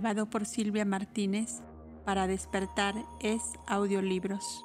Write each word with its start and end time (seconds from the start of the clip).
grabado 0.00 0.30
por 0.30 0.46
Silvia 0.46 0.84
Martínez 0.84 1.60
para 2.04 2.28
despertar 2.28 2.94
es 3.18 3.42
audiolibros. 3.66 4.64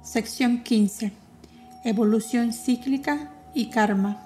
Sección 0.00 0.62
15. 0.62 1.12
Evolución 1.84 2.54
cíclica 2.54 3.30
y 3.52 3.68
karma. 3.68 4.22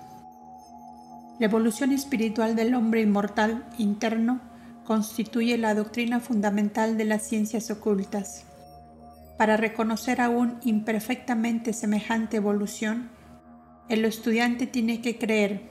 La 1.41 1.47
evolución 1.47 1.91
espiritual 1.91 2.55
del 2.55 2.77
hombre 2.77 3.01
inmortal 3.01 3.67
interno 3.79 4.50
constituye 4.91 5.57
la 5.57 5.77
doctrina 5.77 6.19
fundamental 6.19 6.99
de 6.99 7.05
las 7.05 7.23
ciencias 7.23 7.71
ocultas. 7.71 8.43
Para 9.39 9.57
reconocer 9.57 10.21
aún 10.21 10.59
imperfectamente 10.65 11.73
semejante 11.73 12.39
evolución, 12.39 13.09
el 13.89 14.05
estudiante 14.05 14.67
tiene 14.67 15.01
que 15.01 15.17
creer, 15.17 15.63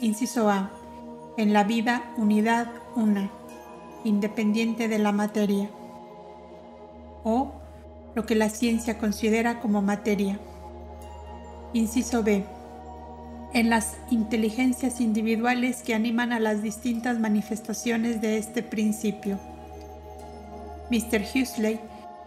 inciso 0.00 0.48
A, 0.48 0.72
en 1.36 1.52
la 1.52 1.64
vida 1.64 2.14
unidad 2.16 2.72
una, 2.94 3.30
independiente 4.04 4.88
de 4.88 5.00
la 5.00 5.12
materia, 5.12 5.68
o 7.24 7.52
lo 8.14 8.24
que 8.24 8.36
la 8.36 8.48
ciencia 8.48 8.96
considera 8.96 9.60
como 9.60 9.82
materia. 9.82 10.40
Inciso 11.74 12.22
B, 12.22 12.46
en 13.56 13.70
las 13.70 13.96
inteligencias 14.10 15.00
individuales 15.00 15.80
que 15.82 15.94
animan 15.94 16.30
a 16.34 16.38
las 16.38 16.62
distintas 16.62 17.18
manifestaciones 17.18 18.20
de 18.20 18.36
este 18.36 18.62
principio. 18.62 19.40
Mr. 20.90 21.22
Huxley 21.22 21.80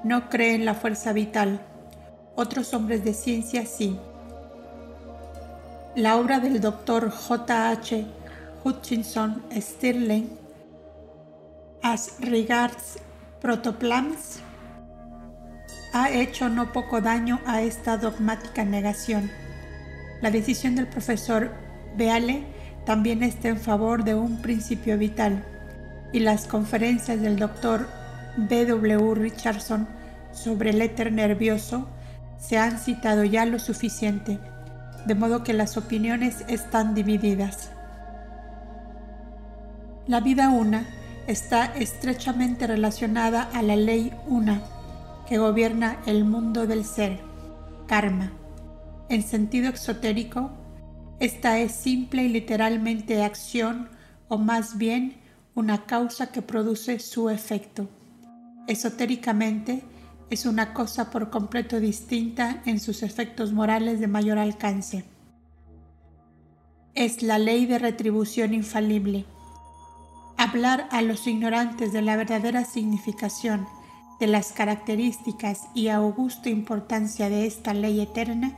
no 0.04 0.28
cree 0.28 0.56
en 0.56 0.66
la 0.66 0.74
fuerza 0.74 1.14
vital, 1.14 1.62
otros 2.36 2.74
hombres 2.74 3.04
de 3.06 3.14
ciencia 3.14 3.68
sí. 3.68 3.96
La 5.96 6.18
obra 6.18 6.40
del 6.40 6.62
doctor 6.62 7.12
J. 7.12 7.70
H. 7.70 8.06
Hutchinson 8.64 9.44
Stirling, 9.56 10.32
As 11.84 12.16
Regards 12.22 12.98
Protoplans, 13.40 14.40
ha 15.94 16.10
hecho 16.10 16.50
no 16.50 16.74
poco 16.74 17.02
daño 17.02 17.40
a 17.46 17.62
esta 17.62 17.98
dogmática 17.98 18.66
negación. 18.66 19.30
La 20.22 20.32
decisión 20.32 20.76
del 20.76 20.88
profesor 20.88 21.52
Beale 21.96 22.44
también 22.86 23.24
está 23.24 23.50
en 23.50 23.60
favor 23.60 24.04
de 24.04 24.16
un 24.16 24.42
principio 24.42 24.98
vital 24.98 25.44
y 26.12 26.20
las 26.20 26.48
conferencias 26.48 27.22
del 27.22 27.38
doctor 27.38 27.88
B. 28.36 28.66
W. 28.66 29.16
Richardson 29.16 29.88
sobre 30.32 30.72
el 30.72 30.82
éter 30.82 31.12
nervioso 31.12 31.88
se 32.38 32.58
han 32.58 32.80
citado 32.80 33.24
ya 33.24 33.46
lo 33.46 33.60
suficiente, 33.60 34.40
de 35.06 35.16
modo 35.16 35.44
que 35.44 35.54
las 35.54 35.78
opiniones 35.78 36.44
están 36.48 36.94
divididas. 36.96 37.72
La 40.08 40.22
vida 40.22 40.50
una 40.50 40.86
está 41.28 41.66
estrechamente 41.66 42.66
relacionada 42.66 43.44
a 43.54 43.62
la 43.62 43.76
ley 43.76 44.14
una 44.28 44.62
que 45.28 45.38
gobierna 45.38 45.98
el 46.08 46.26
mundo 46.26 46.66
del 46.66 46.86
ser, 46.86 47.20
karma. 47.88 48.32
En 49.10 49.24
sentido 49.24 49.70
exotérico, 49.70 50.52
esta 51.20 51.58
es 51.58 51.72
simple 51.72 52.24
y 52.24 52.30
literalmente 52.30 53.24
acción 53.24 53.90
o 54.28 54.38
más 54.38 54.78
bien 54.78 55.16
una 55.56 55.86
causa 55.88 56.32
que 56.32 56.44
produce 56.44 57.00
su 57.00 57.30
efecto. 57.30 57.90
Esotéricamente, 58.68 59.84
es 60.30 60.46
una 60.46 60.76
cosa 60.76 61.10
por 61.10 61.32
completo 61.32 61.80
distinta 61.80 62.62
en 62.68 62.80
sus 62.80 63.02
efectos 63.02 63.52
morales 63.52 64.00
de 64.00 64.08
mayor 64.08 64.38
alcance. 64.38 65.04
Es 66.94 67.24
la 67.24 67.40
ley 67.40 67.66
de 67.66 67.80
retribución 67.80 68.54
infalible. 68.54 69.26
Hablar 70.38 70.88
a 70.92 71.02
los 71.02 71.26
ignorantes 71.26 71.92
de 71.94 72.04
la 72.04 72.16
verdadera 72.16 72.64
significación, 72.64 73.66
de 74.20 74.28
las 74.28 74.52
características 74.52 75.64
y 75.74 75.88
augusta 75.88 76.50
importancia 76.50 77.28
de 77.30 77.48
esta 77.48 77.74
ley 77.74 78.02
eterna 78.02 78.56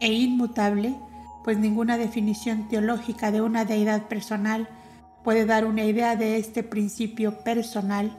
e 0.00 0.12
inmutable, 0.12 0.94
pues 1.44 1.58
ninguna 1.58 1.96
definición 1.96 2.68
teológica 2.68 3.30
de 3.30 3.40
una 3.40 3.64
deidad 3.64 4.02
personal 4.08 4.68
puede 5.22 5.46
dar 5.46 5.64
una 5.64 5.84
idea 5.84 6.16
de 6.16 6.38
este 6.38 6.62
principio 6.62 7.40
personal, 7.40 8.12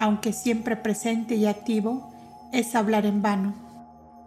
aunque 0.00 0.32
siempre 0.32 0.76
presente 0.76 1.36
y 1.36 1.46
activo, 1.46 2.12
es 2.52 2.74
hablar 2.74 3.06
en 3.06 3.22
vano. 3.22 3.54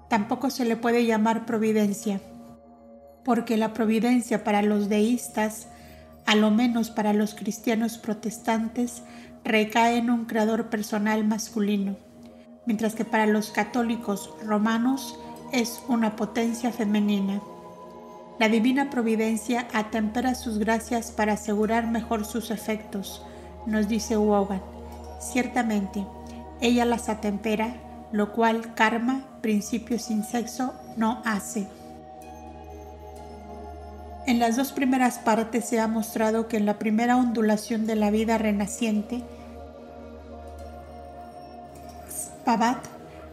Tampoco 0.09 0.49
se 0.49 0.65
le 0.65 0.77
puede 0.77 1.05
llamar 1.05 1.45
providencia, 1.45 2.21
porque 3.25 3.57
la 3.57 3.73
providencia 3.73 4.43
para 4.43 4.61
los 4.61 4.89
deístas, 4.89 5.67
a 6.25 6.35
lo 6.35 6.51
menos 6.51 6.89
para 6.89 7.13
los 7.13 7.35
cristianos 7.35 7.97
protestantes, 7.97 9.03
recae 9.43 9.97
en 9.97 10.09
un 10.09 10.25
creador 10.25 10.69
personal 10.69 11.25
masculino, 11.25 11.95
mientras 12.65 12.95
que 12.95 13.05
para 13.05 13.25
los 13.25 13.51
católicos 13.51 14.33
romanos 14.45 15.19
es 15.51 15.81
una 15.87 16.15
potencia 16.15 16.71
femenina. 16.71 17.41
La 18.39 18.49
divina 18.49 18.89
providencia 18.89 19.67
atempera 19.73 20.35
sus 20.35 20.59
gracias 20.59 21.11
para 21.11 21.33
asegurar 21.33 21.87
mejor 21.87 22.25
sus 22.25 22.51
efectos, 22.51 23.25
nos 23.65 23.87
dice 23.87 24.17
Wogan. 24.17 24.61
Ciertamente, 25.19 26.05
ella 26.61 26.85
las 26.85 27.09
atempera, 27.09 27.75
lo 28.11 28.31
cual 28.31 28.73
karma, 28.75 29.25
principio 29.41 29.97
sin 29.99 30.23
sexo, 30.23 30.73
no 30.95 31.21
hace. 31.25 31.67
En 34.27 34.39
las 34.39 34.55
dos 34.57 34.71
primeras 34.71 35.19
partes 35.19 35.65
se 35.65 35.79
ha 35.79 35.87
mostrado 35.87 36.47
que 36.47 36.57
en 36.57 36.65
la 36.65 36.77
primera 36.77 37.17
ondulación 37.17 37.87
de 37.87 37.95
la 37.95 38.11
vida 38.11 38.37
renaciente, 38.37 39.23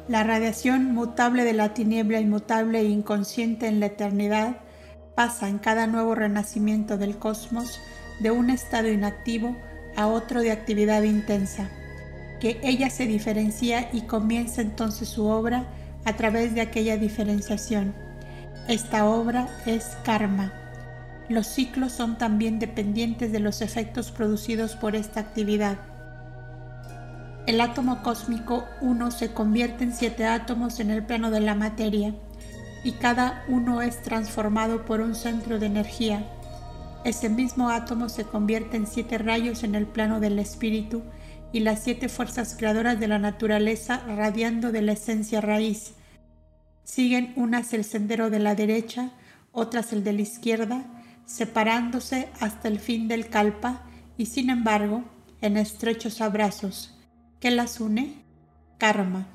la 0.08 0.22
radiación 0.22 0.92
mutable 0.92 1.44
de 1.44 1.54
la 1.54 1.72
tiniebla 1.72 2.20
inmutable 2.20 2.80
e 2.80 2.84
inconsciente 2.84 3.68
en 3.68 3.80
la 3.80 3.86
eternidad 3.86 4.56
pasa 5.14 5.48
en 5.48 5.58
cada 5.58 5.86
nuevo 5.86 6.14
renacimiento 6.14 6.98
del 6.98 7.16
cosmos 7.16 7.80
de 8.20 8.30
un 8.30 8.50
estado 8.50 8.88
inactivo 8.88 9.56
a 9.96 10.06
otro 10.06 10.42
de 10.42 10.52
actividad 10.52 11.02
intensa, 11.04 11.70
que 12.38 12.60
ella 12.62 12.90
se 12.90 13.06
diferencia 13.06 13.88
y 13.92 14.02
comienza 14.02 14.60
entonces 14.60 15.08
su 15.08 15.26
obra 15.26 15.66
a 16.04 16.14
través 16.16 16.54
de 16.54 16.60
aquella 16.60 16.98
diferenciación. 16.98 17.94
Esta 18.68 19.06
obra 19.06 19.48
es 19.64 19.96
karma. 20.04 20.52
Los 21.30 21.46
ciclos 21.46 21.92
son 21.92 22.18
también 22.18 22.58
dependientes 22.58 23.32
de 23.32 23.40
los 23.40 23.62
efectos 23.62 24.10
producidos 24.10 24.74
por 24.76 24.96
esta 24.96 25.20
actividad 25.20 25.78
el 27.46 27.60
átomo 27.60 28.02
cósmico 28.02 28.64
1 28.80 29.10
se 29.10 29.34
convierte 29.34 29.84
en 29.84 29.94
siete 29.94 30.24
átomos 30.24 30.80
en 30.80 30.90
el 30.90 31.04
plano 31.04 31.30
de 31.30 31.40
la 31.40 31.54
materia 31.54 32.14
y 32.82 32.92
cada 32.92 33.44
uno 33.48 33.82
es 33.82 34.00
transformado 34.00 34.86
por 34.86 35.00
un 35.00 35.14
centro 35.14 35.58
de 35.58 35.66
energía. 35.66 36.24
Ese 37.04 37.28
mismo 37.28 37.68
átomo 37.68 38.08
se 38.08 38.24
convierte 38.24 38.78
en 38.78 38.86
siete 38.86 39.18
rayos 39.18 39.62
en 39.62 39.74
el 39.74 39.86
plano 39.86 40.20
del 40.20 40.38
espíritu 40.38 41.02
y 41.52 41.60
las 41.60 41.82
siete 41.82 42.08
fuerzas 42.08 42.56
creadoras 42.58 42.98
de 42.98 43.08
la 43.08 43.18
naturaleza 43.18 44.02
radiando 44.06 44.72
de 44.72 44.80
la 44.80 44.92
esencia 44.92 45.42
raíz. 45.42 45.92
Siguen 46.82 47.34
unas 47.36 47.74
el 47.74 47.84
sendero 47.84 48.30
de 48.30 48.38
la 48.38 48.54
derecha, 48.54 49.10
otras 49.52 49.92
el 49.92 50.02
de 50.02 50.14
la 50.14 50.22
izquierda, 50.22 50.84
separándose 51.26 52.30
hasta 52.40 52.68
el 52.68 52.78
fin 52.78 53.06
del 53.06 53.28
kalpa 53.28 53.82
y 54.16 54.26
sin 54.26 54.48
embargo 54.48 55.04
en 55.42 55.58
estrechos 55.58 56.22
abrazos 56.22 56.93
¿Qué 57.44 57.50
las 57.50 57.78
une? 57.78 58.24
Karma. 58.78 59.26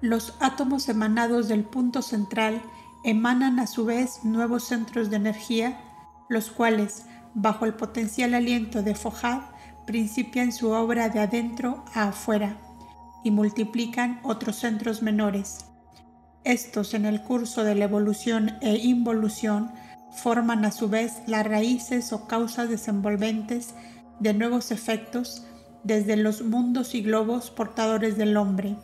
Los 0.00 0.32
átomos 0.40 0.88
emanados 0.88 1.48
del 1.48 1.64
punto 1.64 2.00
central 2.00 2.62
emanan 3.04 3.60
a 3.60 3.66
su 3.66 3.84
vez 3.84 4.24
nuevos 4.24 4.64
centros 4.64 5.10
de 5.10 5.16
energía, 5.16 5.78
los 6.30 6.50
cuales, 6.50 7.04
bajo 7.34 7.66
el 7.66 7.74
potencial 7.74 8.32
aliento 8.32 8.82
de 8.82 8.94
Fojad, 8.94 9.42
principian 9.86 10.52
su 10.52 10.70
obra 10.70 11.10
de 11.10 11.20
adentro 11.20 11.84
a 11.92 12.04
afuera 12.04 12.56
y 13.22 13.30
multiplican 13.30 14.20
otros 14.22 14.56
centros 14.56 15.02
menores. 15.02 15.66
Estos, 16.42 16.94
en 16.94 17.04
el 17.04 17.20
curso 17.20 17.64
de 17.64 17.74
la 17.74 17.84
evolución 17.84 18.56
e 18.62 18.78
involución, 18.78 19.72
forman 20.10 20.64
a 20.64 20.72
su 20.72 20.88
vez 20.88 21.20
las 21.26 21.46
raíces 21.46 22.14
o 22.14 22.26
causas 22.26 22.70
desenvolventes 22.70 23.74
de 24.20 24.32
nuevos 24.32 24.70
efectos 24.70 25.46
desde 25.84 26.16
los 26.16 26.42
mundos 26.42 26.94
y 26.94 27.02
globos 27.02 27.50
portadores 27.50 28.16
del 28.16 28.36
hombre, 28.36 28.76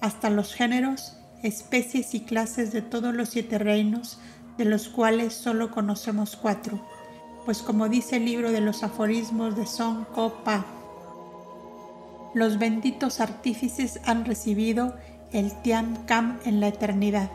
hasta 0.00 0.30
los 0.30 0.52
géneros, 0.52 1.16
especies 1.42 2.14
y 2.14 2.20
clases 2.20 2.72
de 2.72 2.82
todos 2.82 3.14
los 3.14 3.30
siete 3.30 3.58
reinos, 3.58 4.18
de 4.58 4.64
los 4.66 4.88
cuales 4.88 5.32
solo 5.32 5.70
conocemos 5.70 6.36
cuatro, 6.36 6.84
pues 7.46 7.62
como 7.62 7.88
dice 7.88 8.16
el 8.16 8.26
libro 8.26 8.52
de 8.52 8.60
los 8.60 8.82
aforismos 8.82 9.56
de 9.56 9.66
Son 9.66 10.04
Ko 10.04 10.42
Pa, 10.44 10.66
los 12.34 12.58
benditos 12.58 13.20
artífices 13.20 14.00
han 14.04 14.24
recibido 14.24 14.94
el 15.32 15.52
Tiam 15.62 16.04
Kam 16.06 16.38
en 16.44 16.60
la 16.60 16.68
eternidad. 16.68 17.30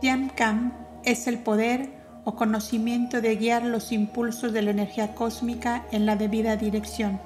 Tiam 0.00 0.28
Kam 0.30 0.72
es 1.04 1.26
el 1.26 1.38
poder 1.38 2.01
o 2.24 2.36
conocimiento 2.36 3.20
de 3.20 3.36
guiar 3.36 3.64
los 3.64 3.92
impulsos 3.92 4.52
de 4.52 4.62
la 4.62 4.70
energía 4.70 5.14
cósmica 5.14 5.86
en 5.90 6.06
la 6.06 6.16
debida 6.16 6.56
dirección. 6.56 7.20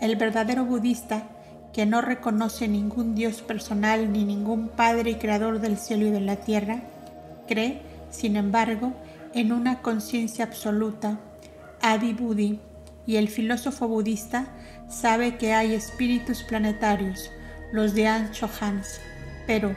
El 0.00 0.16
verdadero 0.16 0.64
budista, 0.64 1.22
que 1.72 1.86
no 1.86 2.00
reconoce 2.00 2.68
ningún 2.68 3.14
Dios 3.14 3.42
personal 3.42 4.12
ni 4.12 4.24
ningún 4.24 4.68
Padre 4.68 5.10
y 5.10 5.14
Creador 5.16 5.60
del 5.60 5.76
cielo 5.76 6.06
y 6.06 6.10
de 6.10 6.20
la 6.20 6.36
tierra, 6.36 6.82
cree, 7.46 7.82
sin 8.10 8.36
embargo, 8.36 8.92
en 9.32 9.52
una 9.52 9.80
conciencia 9.82 10.44
absoluta, 10.44 11.18
Adi 11.82 12.12
Buddhi, 12.12 12.60
y 13.06 13.16
el 13.16 13.28
filósofo 13.28 13.88
budista 13.88 14.46
sabe 14.88 15.36
que 15.36 15.52
hay 15.52 15.74
espíritus 15.74 16.42
planetarios, 16.42 17.30
los 17.72 17.94
de 17.94 18.06
Ancho 18.06 18.48
Hans, 18.60 19.00
pero, 19.46 19.74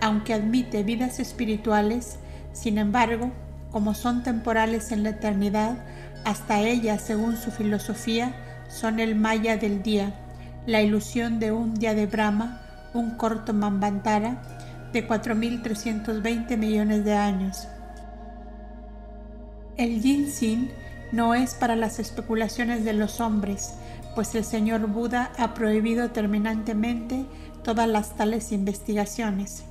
aunque 0.00 0.34
admite 0.34 0.82
vidas 0.82 1.18
espirituales, 1.18 2.18
sin 2.52 2.78
embargo, 2.78 3.32
como 3.70 3.94
son 3.94 4.22
temporales 4.22 4.92
en 4.92 5.02
la 5.02 5.10
eternidad, 5.10 5.78
hasta 6.24 6.60
ellas, 6.60 7.02
según 7.02 7.36
su 7.36 7.50
filosofía, 7.50 8.34
son 8.68 9.00
el 9.00 9.14
maya 9.14 9.56
del 9.56 9.82
día, 9.82 10.14
la 10.66 10.82
ilusión 10.82 11.38
de 11.38 11.52
un 11.52 11.74
día 11.74 11.94
de 11.94 12.06
Brahma, 12.06 12.60
un 12.94 13.12
corto 13.12 13.54
Mambantara, 13.54 14.42
de 14.92 15.06
4.320 15.06 16.56
millones 16.56 17.04
de 17.04 17.14
años. 17.14 17.68
El 19.76 20.02
Yin 20.02 20.70
no 21.12 21.34
es 21.34 21.54
para 21.54 21.76
las 21.76 21.98
especulaciones 21.98 22.84
de 22.84 22.92
los 22.94 23.20
hombres, 23.20 23.74
pues 24.14 24.34
el 24.34 24.44
señor 24.44 24.86
Buda 24.88 25.30
ha 25.38 25.54
prohibido 25.54 26.10
terminantemente 26.10 27.26
todas 27.62 27.88
las 27.88 28.16
tales 28.16 28.50
investigaciones. 28.50 29.64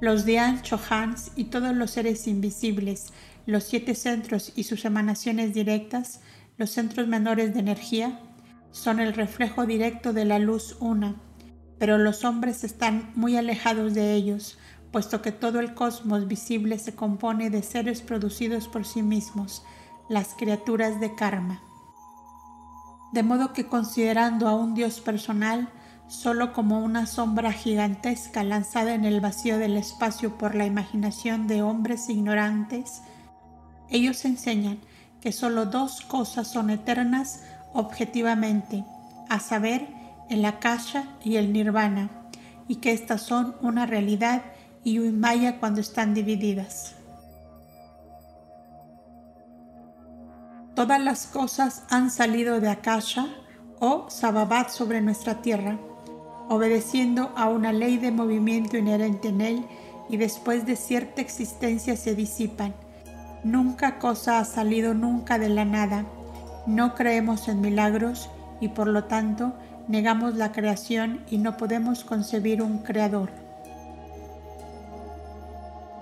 Los 0.00 0.24
Dian 0.24 0.62
Chohans 0.62 1.32
y 1.34 1.44
todos 1.44 1.74
los 1.74 1.90
seres 1.90 2.28
invisibles, 2.28 3.12
los 3.46 3.64
siete 3.64 3.96
centros 3.96 4.52
y 4.54 4.62
sus 4.62 4.84
emanaciones 4.84 5.54
directas, 5.54 6.20
los 6.56 6.70
centros 6.70 7.08
menores 7.08 7.52
de 7.52 7.60
energía, 7.60 8.20
son 8.70 9.00
el 9.00 9.12
reflejo 9.12 9.66
directo 9.66 10.12
de 10.12 10.24
la 10.24 10.38
luz 10.38 10.76
una, 10.78 11.16
pero 11.78 11.98
los 11.98 12.24
hombres 12.24 12.62
están 12.62 13.10
muy 13.16 13.36
alejados 13.36 13.94
de 13.94 14.14
ellos, 14.14 14.56
puesto 14.92 15.20
que 15.20 15.32
todo 15.32 15.58
el 15.58 15.74
cosmos 15.74 16.28
visible 16.28 16.78
se 16.78 16.94
compone 16.94 17.50
de 17.50 17.62
seres 17.64 18.00
producidos 18.00 18.68
por 18.68 18.84
sí 18.84 19.02
mismos, 19.02 19.64
las 20.08 20.34
criaturas 20.34 21.00
de 21.00 21.14
karma. 21.16 21.60
De 23.12 23.24
modo 23.24 23.52
que 23.52 23.66
considerando 23.66 24.46
a 24.46 24.54
un 24.54 24.74
Dios 24.74 25.00
personal 25.00 25.70
solo 26.08 26.52
como 26.52 26.80
una 26.80 27.06
sombra 27.06 27.52
gigantesca 27.52 28.42
lanzada 28.42 28.94
en 28.94 29.04
el 29.04 29.20
vacío 29.20 29.58
del 29.58 29.76
espacio 29.76 30.38
por 30.38 30.54
la 30.54 30.66
imaginación 30.66 31.46
de 31.46 31.62
hombres 31.62 32.08
ignorantes, 32.08 33.02
ellos 33.90 34.24
enseñan 34.24 34.78
que 35.20 35.32
solo 35.32 35.66
dos 35.66 36.00
cosas 36.00 36.48
son 36.48 36.70
eternas 36.70 37.44
objetivamente, 37.72 38.84
a 39.28 39.40
saber, 39.40 39.86
el 40.30 40.44
akasha 40.44 41.04
y 41.24 41.36
el 41.36 41.52
nirvana, 41.52 42.10
y 42.66 42.76
que 42.76 42.92
éstas 42.92 43.22
son 43.22 43.56
una 43.60 43.86
realidad 43.86 44.42
y 44.84 44.98
un 44.98 45.20
maya 45.20 45.58
cuando 45.58 45.80
están 45.80 46.14
divididas. 46.14 46.94
Todas 50.74 51.00
las 51.00 51.26
cosas 51.26 51.82
han 51.90 52.10
salido 52.10 52.60
de 52.60 52.68
Akasha 52.68 53.26
o 53.80 54.08
Sababat 54.10 54.68
sobre 54.70 55.00
nuestra 55.00 55.42
tierra, 55.42 55.76
obedeciendo 56.48 57.32
a 57.36 57.48
una 57.48 57.72
ley 57.72 57.98
de 57.98 58.10
movimiento 58.10 58.76
inherente 58.76 59.28
en 59.28 59.40
él 59.40 59.64
y 60.08 60.16
después 60.16 60.66
de 60.66 60.76
cierta 60.76 61.20
existencia 61.20 61.96
se 61.96 62.14
disipan. 62.14 62.74
Nunca 63.44 63.98
cosa 63.98 64.38
ha 64.38 64.44
salido 64.44 64.94
nunca 64.94 65.38
de 65.38 65.48
la 65.48 65.64
nada. 65.64 66.04
No 66.66 66.94
creemos 66.94 67.48
en 67.48 67.60
milagros 67.60 68.30
y 68.60 68.68
por 68.68 68.88
lo 68.88 69.04
tanto 69.04 69.52
negamos 69.86 70.34
la 70.34 70.52
creación 70.52 71.20
y 71.30 71.38
no 71.38 71.56
podemos 71.56 72.04
concebir 72.04 72.62
un 72.62 72.78
creador. 72.78 73.30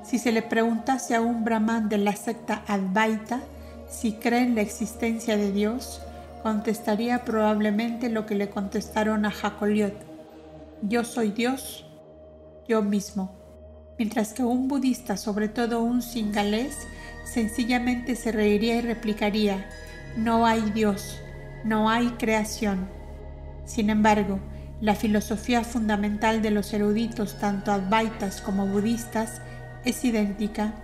Si 0.03 0.19
se 0.19 0.31
le 0.31 0.43
preguntase 0.43 1.17
a 1.17 1.21
un 1.21 1.45
brahman 1.45 1.89
de 1.89 1.99
la 1.99 2.15
secta 2.15 2.63
Advaita, 2.69 3.41
si 3.89 4.13
cree 4.13 4.43
en 4.43 4.55
la 4.55 4.61
existencia 4.61 5.37
de 5.37 5.51
Dios, 5.51 6.01
contestaría 6.43 7.25
probablemente 7.25 8.09
lo 8.09 8.25
que 8.25 8.37
le 8.37 8.49
contestaron 8.49 9.25
a 9.25 9.33
Jacoliot. 9.33 10.06
Yo 10.83 11.05
soy 11.05 11.31
Dios, 11.31 11.87
yo 12.69 12.83
mismo. 12.83 13.35
Mientras 13.99 14.35
que 14.35 14.45
un 14.45 14.69
budista, 14.69 15.17
sobre 15.17 15.49
todo 15.49 15.81
un 15.81 16.03
singalés, 16.03 16.77
sencillamente 17.25 18.15
se 18.15 18.31
reiría 18.31 18.77
y 18.77 18.81
replicaría, 18.83 19.67
no 20.19 20.45
hay 20.45 20.61
Dios, 20.73 21.19
no 21.65 21.89
hay 21.89 22.09
creación. 22.19 22.89
Sin 23.65 23.89
embargo, 23.89 24.39
la 24.83 24.95
filosofía 24.95 25.65
fundamental 25.65 26.43
de 26.43 26.51
los 26.51 26.75
eruditos, 26.75 27.39
tanto 27.39 27.73
advaitas 27.73 28.43
como 28.43 28.67
budistas, 28.67 29.41
es 29.87 30.05
idéntica 30.05 30.75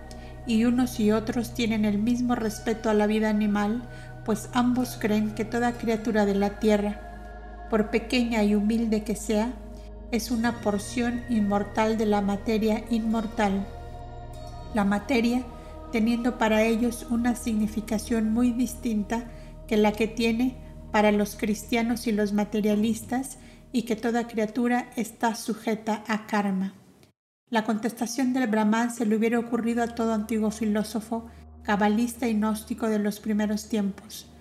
y 0.47 0.65
unos 0.65 0.99
y 0.99 1.11
otros 1.11 1.53
tienen 1.53 1.85
el 1.85 1.99
mismo 1.99 2.33
respeto 2.33 2.89
a 2.89 2.95
la 2.95 3.05
vida 3.05 3.29
animal, 3.29 3.83
pues 4.25 4.49
ambos 4.53 4.97
creen 4.99 5.35
que 5.35 5.45
toda 5.45 5.73
criatura 5.73 6.25
de 6.25 6.33
la 6.33 6.59
tierra, 6.59 7.67
por 7.69 7.91
pequeña 7.91 8.43
y 8.43 8.55
humilde 8.55 9.03
que 9.03 9.15
sea, 9.15 9.53
es 10.13 10.29
una 10.29 10.61
porción 10.61 11.23
inmortal 11.27 11.97
de 11.97 12.05
la 12.05 12.21
materia 12.21 12.85
inmortal. 12.91 13.65
La 14.75 14.85
materia 14.85 15.43
teniendo 15.91 16.37
para 16.37 16.61
ellos 16.61 17.07
una 17.09 17.35
significación 17.35 18.31
muy 18.31 18.51
distinta 18.51 19.25
que 19.67 19.75
la 19.75 19.91
que 19.91 20.07
tiene 20.07 20.55
para 20.91 21.11
los 21.11 21.35
cristianos 21.35 22.05
y 22.05 22.11
los 22.11 22.31
materialistas 22.31 23.39
y 23.71 23.83
que 23.83 23.95
toda 23.95 24.27
criatura 24.27 24.91
está 24.95 25.33
sujeta 25.33 26.03
a 26.07 26.27
karma. 26.27 26.75
La 27.49 27.63
contestación 27.63 28.33
del 28.33 28.47
Brahman 28.47 28.91
se 28.91 29.07
le 29.07 29.15
hubiera 29.15 29.39
ocurrido 29.39 29.81
a 29.81 29.95
todo 29.95 30.13
antiguo 30.13 30.51
filósofo, 30.51 31.25
cabalista 31.63 32.27
y 32.27 32.35
gnóstico 32.35 32.87
de 32.87 32.99
los 32.99 33.19
primeros 33.19 33.67
tiempos. 33.67 34.32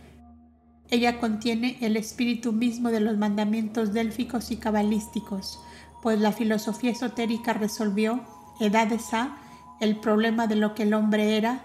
Ella 0.93 1.19
contiene 1.19 1.79
el 1.81 1.97
espíritu 1.97 2.53
mismo 2.53 2.91
de 2.91 3.01
los 3.01 3.17
mandamientos 3.17 3.95
délficos 3.95 4.51
y 4.51 4.59
cabalísticos, 4.59 5.59
pues 6.03 6.21
la 6.21 6.33
filosofía 6.33 6.91
esotérica 6.91 7.55
resolvió, 7.55 8.21
edades 8.61 9.15
A, 9.15 9.39
el 9.81 9.97
problema 9.97 10.47
de 10.47 10.57
lo 10.57 10.75
que 10.75 10.83
el 10.83 10.93
hombre 10.93 11.39
era, 11.39 11.65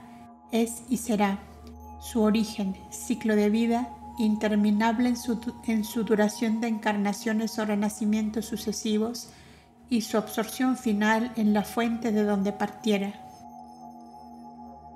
es 0.53 0.83
y 0.87 0.95
será, 0.95 1.39
su 1.99 2.21
origen, 2.21 2.77
ciclo 2.89 3.35
de 3.35 3.49
vida, 3.49 3.89
interminable 4.17 5.09
en 5.09 5.17
su, 5.17 5.41
en 5.65 5.83
su 5.83 6.05
duración 6.05 6.61
de 6.61 6.69
encarnaciones 6.69 7.59
o 7.59 7.65
renacimientos 7.65 8.45
sucesivos, 8.45 9.27
y 9.89 10.03
su 10.03 10.17
absorción 10.17 10.77
final 10.77 11.33
en 11.35 11.51
la 11.51 11.63
fuente 11.63 12.13
de 12.13 12.23
donde 12.23 12.53
partiera. 12.53 13.26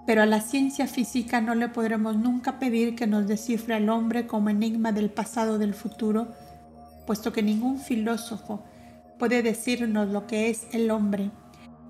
Pero 0.06 0.22
a 0.24 0.26
la 0.26 0.42
ciencia 0.42 0.88
física 0.88 1.42
no 1.42 1.56
le 1.56 1.68
podremos 1.68 2.16
nunca 2.16 2.60
pedir 2.60 2.96
que 2.96 3.08
nos 3.08 3.28
descifre 3.28 3.76
al 3.76 3.90
hombre 3.90 4.28
como 4.28 4.50
enigma 4.50 4.92
del 4.92 5.10
pasado 5.10 5.54
o 5.54 5.58
del 5.58 5.74
futuro, 5.74 6.30
puesto 7.06 7.32
que 7.32 7.44
ningún 7.44 7.80
filósofo 7.80 8.64
puede 9.20 9.44
decirnos 9.44 10.10
lo 10.10 10.26
que 10.26 10.50
es 10.50 10.68
el 10.72 10.90
hombre, 10.90 11.30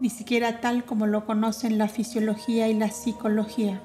ni 0.01 0.09
siquiera 0.09 0.59
tal 0.59 0.83
como 0.83 1.07
lo 1.07 1.25
conocen 1.25 1.77
la 1.77 1.87
fisiología 1.87 2.67
y 2.67 2.73
la 2.73 2.89
psicología. 2.89 3.81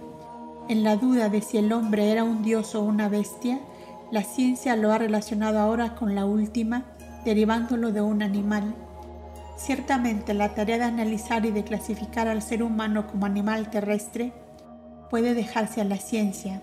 En 0.68 0.82
la 0.82 0.96
duda 0.96 1.28
de 1.28 1.42
si 1.42 1.58
el 1.58 1.72
hombre 1.72 2.10
era 2.10 2.24
un 2.24 2.42
dios 2.42 2.74
o 2.74 2.82
una 2.82 3.08
bestia, 3.08 3.60
la 4.10 4.22
ciencia 4.22 4.74
lo 4.76 4.92
ha 4.92 4.98
relacionado 4.98 5.60
ahora 5.60 5.94
con 5.94 6.14
la 6.14 6.24
última, 6.24 6.84
derivándolo 7.24 7.92
de 7.92 8.00
un 8.00 8.22
animal. 8.22 8.74
Ciertamente 9.56 10.34
la 10.34 10.54
tarea 10.54 10.78
de 10.78 10.84
analizar 10.84 11.46
y 11.46 11.50
de 11.50 11.64
clasificar 11.64 12.28
al 12.28 12.42
ser 12.42 12.62
humano 12.62 13.06
como 13.06 13.26
animal 13.26 13.70
terrestre 13.70 14.32
puede 15.08 15.34
dejarse 15.34 15.80
a 15.80 15.84
la 15.84 15.96
ciencia, 15.96 16.60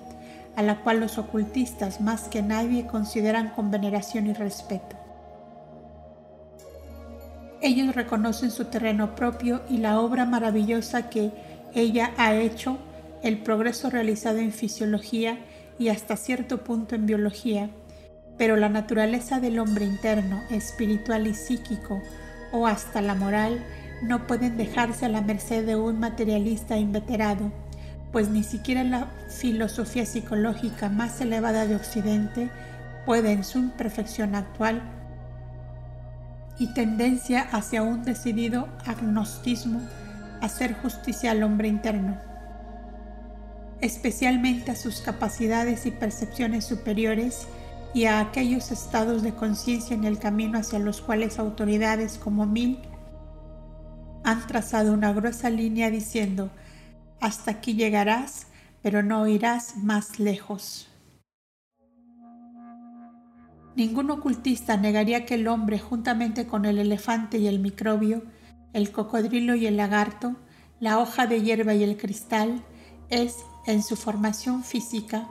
a 0.55 0.61
la 0.61 0.81
cual 0.81 0.99
los 0.99 1.17
ocultistas 1.17 2.01
más 2.01 2.23
que 2.27 2.43
nadie 2.43 2.85
consideran 2.85 3.49
con 3.49 3.71
veneración 3.71 4.27
y 4.27 4.33
respeto. 4.33 4.95
Ellos 7.61 7.95
reconocen 7.95 8.51
su 8.51 8.65
terreno 8.65 9.15
propio 9.15 9.61
y 9.69 9.77
la 9.77 9.99
obra 9.99 10.25
maravillosa 10.25 11.09
que 11.09 11.31
ella 11.73 12.11
ha 12.17 12.35
hecho, 12.35 12.77
el 13.23 13.37
progreso 13.39 13.89
realizado 13.89 14.39
en 14.39 14.51
fisiología 14.51 15.39
y 15.79 15.87
hasta 15.87 16.17
cierto 16.17 16.63
punto 16.63 16.93
en 16.93 17.05
biología, 17.05 17.69
pero 18.37 18.57
la 18.57 18.69
naturaleza 18.69 19.39
del 19.39 19.59
hombre 19.59 19.85
interno, 19.85 20.41
espiritual 20.51 21.25
y 21.25 21.33
psíquico, 21.33 22.01
o 22.53 22.67
hasta 22.67 23.01
la 23.01 23.15
moral 23.15 23.65
no 24.03 24.27
pueden 24.27 24.55
dejarse 24.55 25.05
a 25.05 25.09
la 25.09 25.21
merced 25.21 25.65
de 25.65 25.75
un 25.75 25.99
materialista 25.99 26.77
inveterado, 26.77 27.51
pues 28.11 28.29
ni 28.29 28.43
siquiera 28.43 28.83
la 28.83 29.07
filosofía 29.27 30.05
psicológica 30.05 30.87
más 30.87 31.19
elevada 31.19 31.65
de 31.65 31.75
Occidente 31.75 32.49
puede 33.05 33.31
en 33.31 33.43
su 33.43 33.57
imperfección 33.57 34.35
actual 34.35 34.81
y 36.59 36.67
tendencia 36.73 37.41
hacia 37.41 37.81
un 37.81 38.03
decidido 38.03 38.69
agnosticismo 38.85 39.81
hacer 40.41 40.75
justicia 40.75 41.31
al 41.31 41.41
hombre 41.41 41.67
interno, 41.67 42.19
especialmente 43.81 44.71
a 44.71 44.75
sus 44.75 45.01
capacidades 45.01 45.85
y 45.85 45.91
percepciones 45.91 46.65
superiores 46.65 47.47
y 47.93 48.05
a 48.05 48.19
aquellos 48.19 48.71
estados 48.71 49.21
de 49.21 49.33
conciencia 49.33 49.95
en 49.95 50.03
el 50.03 50.17
camino 50.19 50.57
hacia 50.57 50.79
los 50.79 51.01
cuales 51.01 51.37
autoridades 51.39 52.17
como 52.17 52.45
Mil 52.45 52.79
han 54.23 54.47
trazado 54.47 54.93
una 54.93 55.13
gruesa 55.13 55.49
línea 55.49 55.89
diciendo, 55.89 56.49
hasta 57.19 57.51
aquí 57.51 57.73
llegarás, 57.75 58.47
pero 58.81 59.03
no 59.03 59.27
irás 59.27 59.77
más 59.77 60.19
lejos. 60.19 60.87
Ningún 63.75 64.11
ocultista 64.11 64.77
negaría 64.77 65.25
que 65.25 65.35
el 65.35 65.47
hombre, 65.47 65.79
juntamente 65.79 66.47
con 66.47 66.65
el 66.65 66.79
elefante 66.79 67.37
y 67.39 67.47
el 67.47 67.59
microbio, 67.59 68.23
el 68.71 68.91
cocodrilo 68.91 69.55
y 69.55 69.65
el 69.65 69.77
lagarto, 69.77 70.35
la 70.79 70.99
hoja 70.99 71.27
de 71.27 71.41
hierba 71.41 71.73
y 71.73 71.83
el 71.83 71.97
cristal, 71.97 72.63
es, 73.09 73.37
en 73.65 73.81
su 73.81 73.95
formación 73.95 74.63
física, 74.63 75.27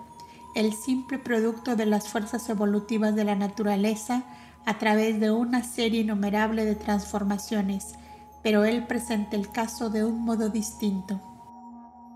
el 0.55 0.73
simple 0.75 1.19
producto 1.19 1.77
de 1.77 1.87
las 1.87 2.09
fuerzas 2.09 2.49
evolutivas 2.49 3.15
de 3.15 3.25
la 3.25 3.35
naturaleza 3.35 4.25
a 4.67 4.79
través 4.79 5.19
de 5.19 5.31
una 5.31 5.65
serie 5.65 6.03
innumerable 6.03 6.65
de 6.65 6.75
transformaciones, 6.75 7.95
pero 8.43 8.65
él 8.65 8.87
presenta 8.87 9.37
el 9.37 9.51
caso 9.51 9.91
de 9.91 10.05
un 10.05 10.25
modo 10.25 10.49
distinto. 10.51 11.21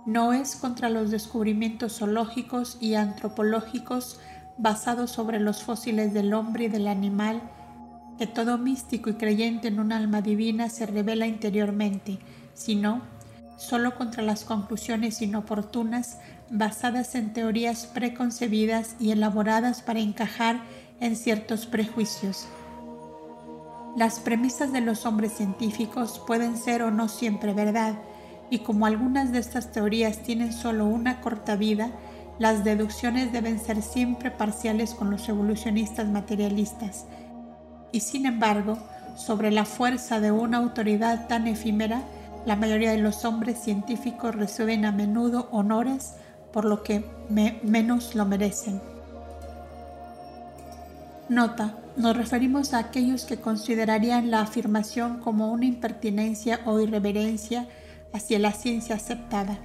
No 0.07 0.33
es 0.33 0.55
contra 0.57 0.89
los 0.89 1.11
descubrimientos 1.11 1.99
zoológicos 1.99 2.79
y 2.81 2.95
antropológicos 2.95 4.21
basado 4.59 5.07
sobre 5.07 5.41
los 5.41 5.63
fósiles 5.63 6.15
del 6.15 6.33
hombre 6.33 6.65
y 6.65 6.69
del 6.69 6.89
animal, 6.89 7.43
que 8.19 8.27
todo 8.27 8.57
místico 8.57 9.11
y 9.11 9.15
creyente 9.15 9.69
en 9.69 9.81
un 9.81 9.93
alma 9.93 10.23
divina 10.23 10.71
se 10.71 10.87
revela 10.87 11.27
interiormente, 11.27 12.19
sino 12.55 13.03
solo 13.57 13.97
contra 13.97 14.23
las 14.23 14.45
conclusiones 14.45 15.21
inoportunas 15.23 16.19
basadas 16.51 17.15
en 17.15 17.33
teorías 17.33 17.87
preconcebidas 17.87 18.97
y 19.01 19.11
elaboradas 19.11 19.83
para 19.83 20.01
encajar 20.01 20.61
en 21.01 21.17
ciertos 21.17 21.67
prejuicios. 21.67 22.47
Las 23.97 24.21
premisas 24.21 24.73
de 24.73 24.81
los 24.81 25.07
hombres 25.07 25.33
científicos 25.33 26.23
pueden 26.27 26.57
ser 26.57 26.83
o 26.83 26.91
no 26.91 27.09
siempre 27.09 27.55
verdad, 27.55 27.95
y 28.51 28.61
como 28.61 28.87
algunas 28.87 29.33
de 29.33 29.39
estas 29.39 29.73
teorías 29.73 30.19
tienen 30.19 30.53
solo 30.53 30.87
una 30.87 31.21
corta 31.21 31.57
vida, 31.57 31.91
las 32.39 32.63
deducciones 32.63 33.33
deben 33.33 33.59
ser 33.59 33.83
siempre 33.83 34.31
parciales 34.31 34.95
con 34.95 35.11
los 35.11 35.29
evolucionistas 35.29 36.07
materialistas. 36.09 37.07
Y 37.93 38.01
sin 38.01 38.27
embargo, 38.27 38.79
sobre 39.17 39.51
la 39.51 39.65
fuerza 39.65 40.21
de 40.21 40.31
una 40.31 40.59
autoridad 40.59 41.27
tan 41.27 41.47
efímera, 41.47 42.03
la 42.45 42.55
mayoría 42.55 42.93
de 42.93 42.99
los 42.99 43.25
hombres 43.25 43.59
científicos 43.59 44.35
reciben 44.35 44.85
a 44.85 44.93
menudo 44.93 45.49
honores 45.51 46.15
por 46.57 46.65
lo 46.65 46.83
que 46.83 47.05
menos 47.29 48.15
lo 48.15 48.25
merecen. 48.25 48.81
Nota, 51.29 51.75
nos 51.99 52.17
referimos 52.17 52.73
a 52.73 52.79
aquellos 52.79 53.27
que 53.27 53.37
considerarían 53.37 54.31
la 54.31 54.41
afirmación 54.41 55.21
como 55.21 55.53
una 55.53 55.67
impertinencia 55.67 56.61
o 56.65 56.81
irreverencia 56.81 57.69
hacia 58.15 58.39
la 58.39 58.53
ciencia 58.53 58.95
aceptada 58.95 59.59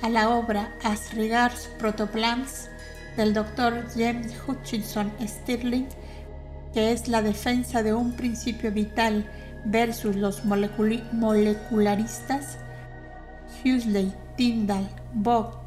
a 0.00 0.08
la 0.08 0.30
obra 0.30 0.72
As 0.84 1.12
Regards 1.12 1.68
Protoplans 1.80 2.68
del 3.16 3.34
Dr. 3.34 3.88
James 3.96 4.32
Hutchinson 4.46 5.10
Stirling, 5.26 5.88
que 6.72 6.92
es 6.92 7.08
la 7.08 7.20
defensa 7.20 7.82
de 7.82 7.94
un 7.94 8.12
principio 8.12 8.70
vital 8.70 9.28
versus 9.64 10.14
los 10.14 10.44
molecularistas, 10.44 12.58
Huxley, 13.64 14.12
Tyndall, 14.36 14.88
Vogt 15.14 15.61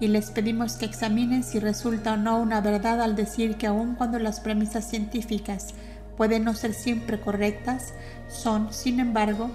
y 0.00 0.08
les 0.08 0.30
pedimos 0.30 0.74
que 0.74 0.86
examinen 0.86 1.42
si 1.42 1.58
resulta 1.58 2.14
o 2.14 2.16
no 2.16 2.38
una 2.38 2.60
verdad 2.60 3.00
al 3.00 3.16
decir 3.16 3.56
que 3.56 3.66
aun 3.66 3.94
cuando 3.94 4.18
las 4.18 4.40
premisas 4.40 4.88
científicas 4.88 5.74
pueden 6.16 6.44
no 6.44 6.54
ser 6.54 6.72
siempre 6.74 7.20
correctas, 7.20 7.94
son, 8.28 8.72
sin 8.72 9.00
embargo, 9.00 9.50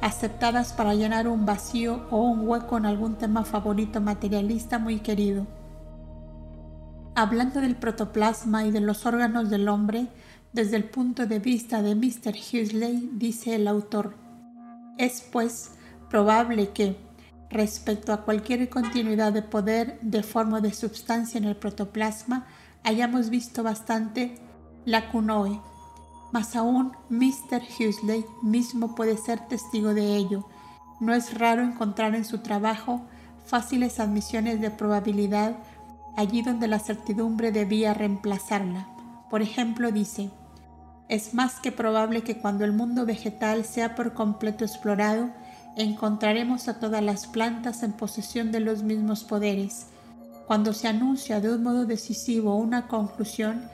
aceptadas 0.00 0.72
para 0.72 0.94
llenar 0.94 1.28
un 1.28 1.46
vacío 1.46 2.06
o 2.10 2.22
un 2.22 2.48
hueco 2.48 2.76
en 2.76 2.86
algún 2.86 3.16
tema 3.16 3.44
favorito 3.44 4.00
materialista 4.00 4.78
muy 4.78 5.00
querido. 5.00 5.46
Hablando 7.14 7.60
del 7.60 7.76
protoplasma 7.76 8.64
y 8.64 8.70
de 8.70 8.80
los 8.80 9.04
órganos 9.06 9.50
del 9.50 9.68
hombre, 9.68 10.06
desde 10.52 10.76
el 10.76 10.84
punto 10.84 11.26
de 11.26 11.40
vista 11.40 11.82
de 11.82 11.94
Mr. 11.94 12.34
Huxley, 12.34 13.10
dice 13.14 13.56
el 13.56 13.68
autor, 13.68 14.14
es 14.96 15.20
pues 15.20 15.72
probable 16.08 16.70
que, 16.70 16.96
respecto 17.50 18.12
a 18.12 18.22
cualquier 18.22 18.68
continuidad 18.68 19.32
de 19.32 19.42
poder 19.42 19.98
de 20.02 20.22
forma 20.22 20.60
de 20.60 20.72
sustancia 20.72 21.38
en 21.38 21.44
el 21.44 21.56
protoplasma, 21.56 22.46
hayamos 22.84 23.30
visto 23.30 23.62
bastante 23.62 24.38
la 24.84 25.10
cunoe, 25.10 25.60
mas 26.32 26.56
aún 26.56 26.92
Mr. 27.08 27.62
Huxley 27.78 28.24
mismo 28.42 28.94
puede 28.94 29.16
ser 29.16 29.40
testigo 29.48 29.94
de 29.94 30.16
ello. 30.16 30.46
No 31.00 31.14
es 31.14 31.38
raro 31.38 31.62
encontrar 31.62 32.14
en 32.14 32.24
su 32.24 32.38
trabajo 32.38 33.02
fáciles 33.46 33.98
admisiones 34.00 34.60
de 34.60 34.70
probabilidad 34.70 35.56
allí 36.16 36.42
donde 36.42 36.66
la 36.66 36.80
certidumbre 36.80 37.52
debía 37.52 37.94
reemplazarla. 37.94 38.88
Por 39.30 39.40
ejemplo, 39.40 39.92
dice, 39.92 40.30
es 41.08 41.32
más 41.32 41.60
que 41.60 41.70
probable 41.70 42.22
que 42.22 42.38
cuando 42.38 42.64
el 42.64 42.72
mundo 42.72 43.06
vegetal 43.06 43.64
sea 43.64 43.94
por 43.94 44.14
completo 44.14 44.64
explorado, 44.64 45.30
encontraremos 45.84 46.68
a 46.68 46.80
todas 46.80 47.02
las 47.02 47.26
plantas 47.26 47.82
en 47.82 47.92
posesión 47.92 48.50
de 48.50 48.60
los 48.60 48.82
mismos 48.82 49.24
poderes. 49.24 49.86
Cuando 50.46 50.72
se 50.72 50.88
anuncia 50.88 51.40
de 51.40 51.54
un 51.54 51.62
modo 51.62 51.86
decisivo 51.86 52.56
una 52.56 52.88
conclusión, 52.88 53.70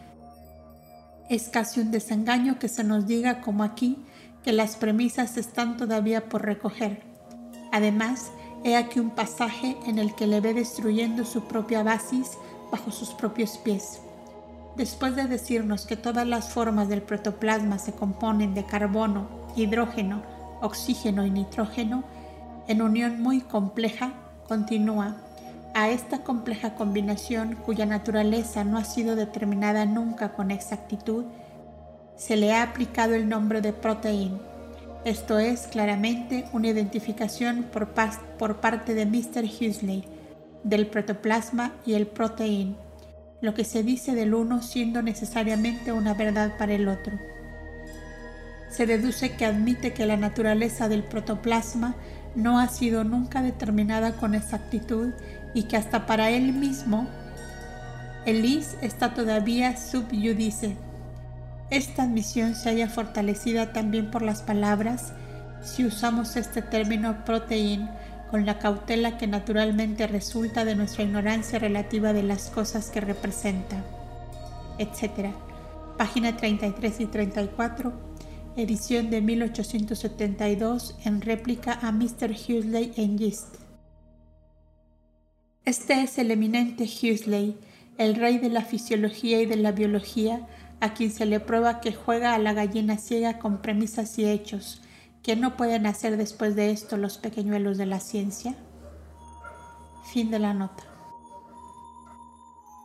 es 1.31 1.49
casi 1.49 1.81
un 1.81 1.91
desengaño 1.91 2.59
que 2.59 2.69
se 2.69 2.85
nos 2.85 3.07
diga 3.07 3.41
como 3.41 3.65
aquí 3.65 3.99
que 4.43 4.53
las 4.53 4.77
premisas 4.77 5.39
están 5.39 5.79
todavía 5.79 6.29
por 6.29 6.45
recoger. 6.45 7.03
Además, 7.73 8.31
he 8.65 8.77
aquí 8.77 9.01
un 9.01 9.11
pasaje 9.11 9.77
en 9.87 9.99
el 9.99 10.15
que 10.15 10.27
le 10.27 10.41
ve 10.41 10.53
destruyendo 10.53 11.25
su 11.25 11.45
propia 11.45 11.83
basis 11.83 12.33
bajo 12.71 12.91
sus 12.91 13.11
propios 13.11 13.57
pies. 13.57 14.01
Después 14.77 15.17
de 15.17 15.27
decirnos 15.27 15.87
que 15.87 15.97
todas 15.97 16.27
las 16.27 16.53
formas 16.53 16.89
del 16.89 17.01
protoplasma 17.01 17.79
se 17.79 17.93
componen 17.93 18.53
de 18.53 18.67
carbono, 18.67 19.29
hidrógeno, 19.57 20.34
oxígeno 20.61 21.27
y 21.27 21.31
nitrógeno, 21.31 22.05
en 22.69 22.83
unión 22.83 23.21
muy 23.23 23.41
compleja, 23.41 24.13
continúa 24.49 25.17
a 25.75 25.89
esta 25.91 26.23
compleja 26.23 26.75
combinación, 26.77 27.57
cuya 27.57 27.85
naturaleza 27.85 28.63
no 28.65 28.79
ha 28.79 28.85
sido 28.85 29.17
determinada 29.17 29.85
nunca 29.87 30.35
con 30.35 30.51
exactitud, 30.51 31.25
se 32.17 32.37
le 32.37 32.53
ha 32.53 32.63
aplicado 32.63 33.15
el 33.15 33.29
nombre 33.29 33.61
de 33.61 33.73
proteína. 33.73 34.39
Esto 35.05 35.39
es 35.39 35.67
claramente 35.67 36.47
una 36.53 36.69
identificación 36.69 37.65
por, 37.65 37.89
por 38.39 38.61
parte 38.61 38.95
de 38.95 39.05
Mr. 39.05 39.45
Huxley 39.45 40.05
del 40.63 40.87
protoplasma 40.87 41.73
y 41.85 41.95
el 41.95 42.07
proteín, 42.07 42.77
lo 43.41 43.53
que 43.53 43.65
se 43.65 43.83
dice 43.83 44.15
del 44.15 44.33
uno 44.33 44.63
siendo 44.63 45.03
necesariamente 45.03 45.93
una 45.93 46.15
verdad 46.15 46.57
para 46.57 46.73
el 46.73 46.89
otro. 46.89 47.19
Se 48.75 48.87
deduce 48.87 49.37
que 49.37 49.45
admite 49.45 49.93
que 49.93 50.05
la 50.05 50.17
naturaleza 50.17 50.89
del 50.89 51.05
protoplasma 51.05 51.95
no 52.35 52.59
ha 52.59 52.67
sido 52.67 53.05
nunca 53.05 53.41
determinada 53.41 54.17
con 54.17 54.35
exactitud 54.35 55.11
y 55.55 55.65
que 55.65 55.77
hasta 55.77 56.07
para 56.07 56.31
él 56.31 56.53
mismo 56.53 57.07
el 58.27 58.45
is 58.45 58.77
está 58.83 59.15
todavía 59.15 59.77
subyudice. 59.77 60.77
Esta 61.71 62.03
admisión 62.03 62.57
se 62.57 62.69
haya 62.69 62.89
fortalecida 62.89 63.73
también 63.73 64.11
por 64.11 64.23
las 64.23 64.43
palabras 64.43 65.13
si 65.63 65.85
usamos 65.85 66.35
este 66.35 66.61
término 66.61 67.25
proteín 67.25 67.89
con 68.33 68.45
la 68.45 68.59
cautela 68.59 69.19
que 69.19 69.29
naturalmente 69.29 70.09
resulta 70.09 70.65
de 70.65 70.75
nuestra 70.75 71.05
ignorancia 71.05 71.61
relativa 71.61 72.13
de 72.13 72.25
las 72.25 72.51
cosas 72.51 72.91
que 72.91 73.01
representa, 73.01 73.77
etc. 74.79 75.33
Página 75.97 76.37
33 76.37 77.01
y 77.01 77.07
34, 77.07 77.93
edición 78.57 79.11
de 79.11 79.21
1872 79.21 80.97
en 81.05 81.21
réplica 81.21 81.79
a 81.83 81.91
Mr. 81.91 82.31
Huxley 82.31 82.93
en 82.97 83.19
Gist. 83.19 83.57
Este 85.65 86.03
es 86.03 86.19
el 86.19 86.31
eminente 86.31 86.85
Huxley, 86.85 87.59
el 87.99 88.15
rey 88.15 88.39
de 88.39 88.51
la 88.51 88.63
fisiología 88.63 89.41
y 89.41 89.47
de 89.47 89.57
la 89.57 89.73
biología, 89.73 90.47
a 90.81 90.95
quien 90.95 91.11
se 91.11 91.27
le 91.27 91.41
prueba 91.41 91.81
que 91.81 91.93
juega 91.93 92.35
a 92.35 92.39
la 92.39 92.53
gallina 92.53 92.97
ciega 92.97 93.39
con 93.39 93.61
premisas 93.61 94.19
y 94.19 94.29
hechos, 94.29 94.83
que 95.23 95.37
no 95.37 95.57
pueden 95.57 95.87
hacer 95.87 96.17
después 96.17 96.55
de 96.55 96.71
esto 96.71 96.97
los 96.97 97.19
pequeñuelos 97.19 97.79
de 97.79 97.87
la 97.87 97.99
ciencia. 97.99 98.55
Fin 100.13 100.31
de 100.31 100.39
la 100.39 100.55
nota. 100.55 100.85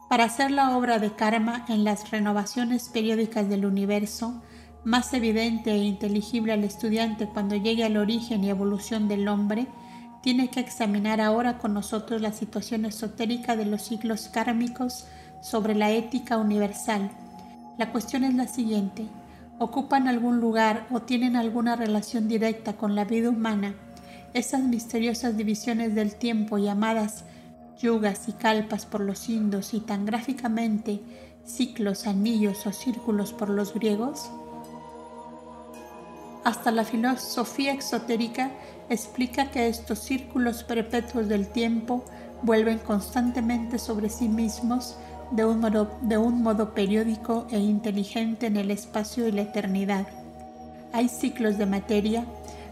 Para 0.09 0.23
hacer 0.23 0.49
la 0.49 0.75
obra 0.75 0.97
de 0.97 1.11
karma 1.11 1.65
en 1.69 1.83
las 1.83 2.09
renovaciones 2.09 2.89
periódicas 2.89 3.49
del 3.49 3.65
universo, 3.65 4.41
más 4.83 5.13
evidente 5.13 5.71
e 5.71 5.83
inteligible 5.83 6.53
al 6.53 6.63
estudiante 6.63 7.27
cuando 7.27 7.55
llegue 7.55 7.83
al 7.83 7.97
origen 7.97 8.43
y 8.43 8.49
evolución 8.49 9.07
del 9.07 9.27
hombre, 9.27 9.67
tiene 10.21 10.49
que 10.49 10.59
examinar 10.59 11.21
ahora 11.21 11.57
con 11.57 11.73
nosotros 11.73 12.21
la 12.21 12.33
situación 12.33 12.85
esotérica 12.85 13.55
de 13.55 13.65
los 13.65 13.83
ciclos 13.83 14.27
kármicos 14.27 15.05
sobre 15.41 15.75
la 15.75 15.91
ética 15.91 16.37
universal. 16.37 17.11
La 17.77 17.91
cuestión 17.91 18.23
es 18.23 18.33
la 18.33 18.47
siguiente. 18.47 19.05
¿Ocupan 19.59 20.07
algún 20.07 20.39
lugar 20.39 20.87
o 20.91 21.01
tienen 21.01 21.35
alguna 21.35 21.75
relación 21.75 22.27
directa 22.27 22.73
con 22.73 22.95
la 22.95 23.05
vida 23.05 23.29
humana 23.29 23.75
esas 24.33 24.61
misteriosas 24.61 25.35
divisiones 25.37 25.95
del 25.95 26.15
tiempo 26.15 26.57
llamadas 26.57 27.23
yugas 27.81 28.27
y 28.27 28.33
calpas 28.33 28.85
por 28.85 29.01
los 29.01 29.29
indos 29.29 29.73
y 29.73 29.79
tan 29.79 30.05
gráficamente 30.05 31.01
ciclos, 31.45 32.05
anillos 32.07 32.67
o 32.67 32.73
círculos 32.73 33.33
por 33.33 33.49
los 33.49 33.73
griegos? 33.73 34.29
Hasta 36.43 36.71
la 36.71 36.85
filosofía 36.85 37.73
exotérica 37.73 38.51
explica 38.89 39.51
que 39.51 39.67
estos 39.67 39.99
círculos 39.99 40.63
perpetuos 40.63 41.27
del 41.27 41.47
tiempo 41.47 42.05
vuelven 42.41 42.79
constantemente 42.79 43.77
sobre 43.77 44.09
sí 44.09 44.29
mismos 44.29 44.95
de 45.31 45.45
un, 45.45 46.41
modo, 46.41 46.73
periódico 46.73 47.45
e 47.51 47.59
inteligente 47.59 48.47
en 48.47 48.57
el 48.57 48.71
espacio 48.71 49.27
y 49.27 49.31
la 49.31 49.41
eternidad. 49.41 50.07
Hay 50.93 51.09
ciclos 51.09 51.57
de 51.57 51.65
materia, 51.65 52.25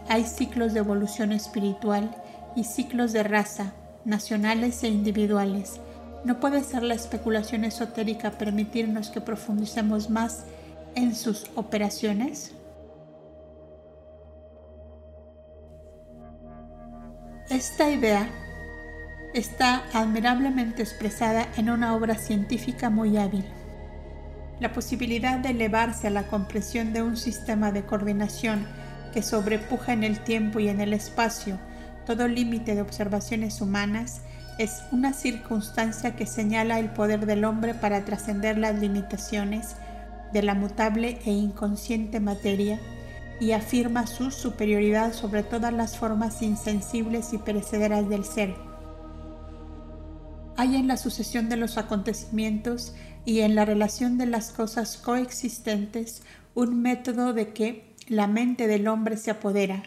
hay 0.08 0.24
ciclos 0.24 0.72
de 0.72 0.80
evolución 0.80 1.32
espiritual 1.32 2.10
y 2.56 2.64
ciclos 2.64 3.12
de 3.12 3.22
raza, 3.22 3.74
nacionales 4.04 4.82
e 4.82 4.88
individuales. 4.88 5.80
¿No 6.24 6.40
puede 6.40 6.64
ser 6.64 6.82
la 6.82 6.94
especulación 6.94 7.64
esotérica 7.64 8.32
permitirnos 8.32 9.10
que 9.10 9.20
profundicemos 9.20 10.10
más 10.10 10.44
en 10.96 11.14
sus 11.14 11.46
operaciones? 11.54 12.52
Esta 17.50 17.90
idea 17.90 18.28
está 19.32 19.82
admirablemente 19.94 20.82
expresada 20.82 21.48
en 21.56 21.70
una 21.70 21.94
obra 21.94 22.14
científica 22.16 22.90
muy 22.90 23.16
hábil. 23.16 23.44
La 24.60 24.72
posibilidad 24.72 25.38
de 25.38 25.50
elevarse 25.50 26.08
a 26.08 26.10
la 26.10 26.26
comprensión 26.26 26.92
de 26.92 27.00
un 27.00 27.16
sistema 27.16 27.72
de 27.72 27.86
coordinación 27.86 28.66
que 29.14 29.22
sobrepuja 29.22 29.94
en 29.94 30.04
el 30.04 30.20
tiempo 30.20 30.60
y 30.60 30.68
en 30.68 30.82
el 30.82 30.92
espacio 30.92 31.58
todo 32.04 32.28
límite 32.28 32.74
de 32.74 32.80
observaciones 32.82 33.62
humanas, 33.62 34.22
es 34.58 34.82
una 34.92 35.12
circunstancia 35.12 36.16
que 36.16 36.24
señala 36.24 36.78
el 36.78 36.90
poder 36.90 37.26
del 37.26 37.44
hombre 37.44 37.74
para 37.74 38.04
trascender 38.04 38.56
las 38.58 38.78
limitaciones 38.78 39.76
de 40.32 40.42
la 40.42 40.54
mutable 40.54 41.18
e 41.24 41.30
inconsciente 41.30 42.18
materia 42.18 42.78
y 43.40 43.52
afirma 43.52 44.06
su 44.06 44.30
superioridad 44.30 45.12
sobre 45.12 45.42
todas 45.42 45.72
las 45.72 45.96
formas 45.96 46.42
insensibles 46.42 47.32
y 47.32 47.38
perecederas 47.38 48.08
del 48.08 48.24
ser. 48.24 48.54
Hay 50.56 50.74
en 50.74 50.88
la 50.88 50.96
sucesión 50.96 51.48
de 51.48 51.56
los 51.56 51.78
acontecimientos 51.78 52.94
y 53.24 53.40
en 53.40 53.54
la 53.54 53.64
relación 53.64 54.18
de 54.18 54.26
las 54.26 54.50
cosas 54.50 54.96
coexistentes 54.96 56.22
un 56.54 56.82
método 56.82 57.32
de 57.32 57.52
que 57.52 57.94
la 58.08 58.26
mente 58.26 58.66
del 58.66 58.88
hombre 58.88 59.16
se 59.16 59.30
apodera 59.30 59.82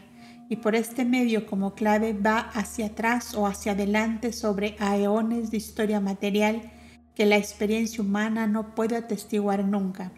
y 0.47 0.57
por 0.57 0.75
este 0.75 1.05
medio 1.05 1.45
como 1.45 1.75
clave 1.75 2.13
va 2.13 2.39
hacia 2.39 2.87
atrás 2.87 3.35
o 3.35 3.47
hacia 3.47 3.71
adelante 3.71 4.31
sobre 4.33 4.75
aeones 4.79 5.49
de 5.49 5.57
historia 5.57 5.99
material 5.99 6.71
que 7.15 7.25
la 7.25 7.37
experiencia 7.37 8.03
humana 8.03 8.47
no 8.47 8.75
puede 8.75 8.97
atestiguar 8.97 9.63
nunca. 9.63 10.11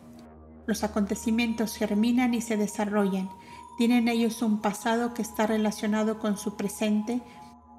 Los 0.65 0.83
acontecimientos 0.83 1.75
germinan 1.75 2.33
y 2.33 2.41
se 2.41 2.57
desarrollan, 2.57 3.29
tienen 3.77 4.07
ellos 4.07 4.41
un 4.41 4.61
pasado 4.61 5.13
que 5.13 5.23
está 5.23 5.47
relacionado 5.47 6.19
con 6.19 6.37
su 6.37 6.55
presente 6.55 7.21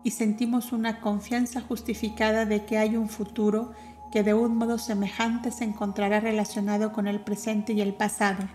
y 0.02 0.10
sentimos 0.10 0.72
una 0.72 1.00
confianza 1.00 1.60
justificada 1.60 2.44
de 2.44 2.64
que 2.64 2.78
hay 2.78 2.96
un 2.96 3.08
futuro 3.08 3.72
que 4.10 4.22
de 4.22 4.34
un 4.34 4.56
modo 4.56 4.78
semejante 4.78 5.50
se 5.50 5.64
encontrará 5.64 6.20
relacionado 6.20 6.92
con 6.92 7.06
el 7.06 7.20
presente 7.20 7.72
y 7.72 7.80
el 7.80 7.94
pasado. 7.94 8.48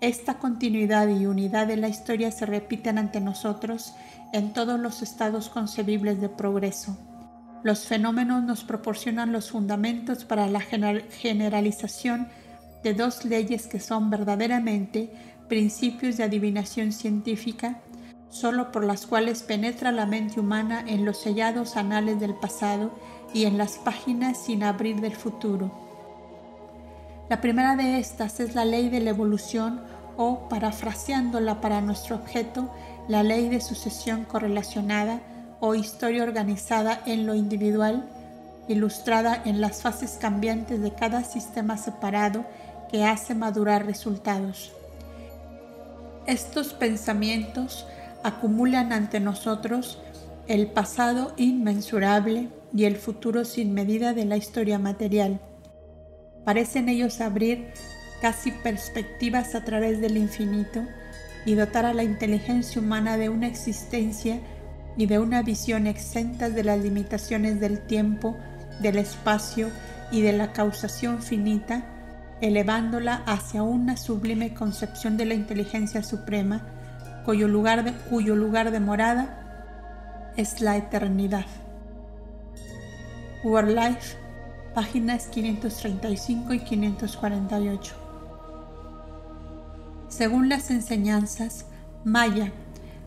Esta 0.00 0.38
continuidad 0.38 1.08
y 1.08 1.26
unidad 1.26 1.66
de 1.66 1.76
la 1.76 1.88
historia 1.88 2.30
se 2.30 2.46
repiten 2.46 2.98
ante 2.98 3.20
nosotros 3.20 3.94
en 4.32 4.52
todos 4.52 4.78
los 4.78 5.02
estados 5.02 5.48
concebibles 5.48 6.20
de 6.20 6.28
progreso. 6.28 6.96
Los 7.62 7.86
fenómenos 7.86 8.44
nos 8.44 8.64
proporcionan 8.64 9.32
los 9.32 9.50
fundamentos 9.50 10.24
para 10.24 10.46
la 10.48 10.60
generalización 10.60 12.28
de 12.82 12.94
dos 12.94 13.24
leyes 13.24 13.66
que 13.66 13.80
son 13.80 14.10
verdaderamente 14.10 15.10
principios 15.48 16.16
de 16.16 16.24
adivinación 16.24 16.92
científica, 16.92 17.80
solo 18.28 18.70
por 18.70 18.84
las 18.84 19.06
cuales 19.06 19.42
penetra 19.42 19.90
la 19.92 20.06
mente 20.06 20.40
humana 20.40 20.84
en 20.86 21.04
los 21.04 21.18
sellados 21.18 21.76
anales 21.76 22.20
del 22.20 22.34
pasado 22.34 22.92
y 23.32 23.44
en 23.44 23.58
las 23.58 23.78
páginas 23.78 24.38
sin 24.38 24.62
abrir 24.62 25.00
del 25.00 25.16
futuro. 25.16 25.72
La 27.28 27.40
primera 27.40 27.76
de 27.76 27.98
estas 27.98 28.40
es 28.40 28.54
la 28.54 28.64
ley 28.64 28.88
de 28.88 29.00
la 29.00 29.10
evolución 29.10 29.80
o, 30.16 30.48
parafraseándola 30.48 31.60
para 31.60 31.80
nuestro 31.80 32.16
objeto, 32.16 32.70
la 33.06 33.22
ley 33.22 33.48
de 33.48 33.60
sucesión 33.60 34.24
correlacionada 34.24 35.20
o 35.60 35.74
historia 35.74 36.22
organizada 36.22 37.00
en 37.06 37.26
lo 37.26 37.34
individual, 37.34 38.08
ilustrada 38.68 39.42
en 39.44 39.60
las 39.60 39.82
fases 39.82 40.18
cambiantes 40.20 40.80
de 40.80 40.92
cada 40.92 41.24
sistema 41.24 41.76
separado 41.76 42.44
que 42.90 43.04
hace 43.04 43.34
madurar 43.34 43.86
resultados. 43.86 44.72
Estos 46.26 46.74
pensamientos 46.74 47.86
acumulan 48.22 48.92
ante 48.92 49.20
nosotros 49.20 49.98
el 50.46 50.66
pasado 50.66 51.32
inmensurable 51.36 52.48
y 52.74 52.84
el 52.84 52.96
futuro 52.96 53.44
sin 53.44 53.72
medida 53.72 54.12
de 54.12 54.24
la 54.24 54.36
historia 54.36 54.78
material. 54.78 55.40
Parecen 56.44 56.88
ellos 56.88 57.20
abrir 57.20 57.68
casi 58.20 58.50
perspectivas 58.50 59.54
a 59.54 59.64
través 59.64 60.00
del 60.00 60.16
infinito 60.16 60.82
y 61.44 61.54
dotar 61.54 61.84
a 61.84 61.94
la 61.94 62.02
inteligencia 62.02 62.80
humana 62.80 63.16
de 63.16 63.28
una 63.28 63.46
existencia 63.46 64.40
y 64.96 65.06
de 65.06 65.18
una 65.18 65.42
visión 65.42 65.86
exentas 65.86 66.54
de 66.54 66.64
las 66.64 66.78
limitaciones 66.82 67.60
del 67.60 67.86
tiempo, 67.86 68.36
del 68.80 68.98
espacio 68.98 69.70
y 70.10 70.22
de 70.22 70.32
la 70.32 70.52
causación 70.52 71.22
finita, 71.22 71.84
elevándola 72.40 73.22
hacia 73.26 73.62
una 73.62 73.96
sublime 73.96 74.54
concepción 74.54 75.16
de 75.16 75.26
la 75.26 75.34
inteligencia 75.34 76.02
suprema, 76.02 76.62
cuyo 77.24 77.48
lugar 77.48 77.84
de, 78.72 78.80
morada 78.80 80.32
es 80.36 80.60
la 80.60 80.76
eternidad. 80.76 81.46
World 83.44 83.74
Life 83.74 84.28
páginas 84.78 85.26
535 85.26 86.54
y 86.54 86.60
548. 86.60 87.94
Según 90.08 90.48
las 90.48 90.70
enseñanzas, 90.70 91.66
Maya, 92.04 92.52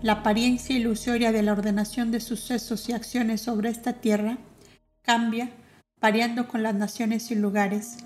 la 0.02 0.14
apariencia 0.14 0.76
ilusoria 0.76 1.32
de 1.32 1.44
la 1.44 1.54
ordenación 1.54 2.12
de 2.12 2.20
sucesos 2.20 2.90
y 2.90 2.94
acciones 2.94 3.40
sobre 3.40 3.70
esta 3.70 3.94
tierra, 3.94 4.38
cambia 5.02 5.50
variando 6.02 6.50
con 6.50 6.62
las 6.62 6.76
naciones 6.76 7.32
y 7.32 7.36
lugares, 7.36 8.00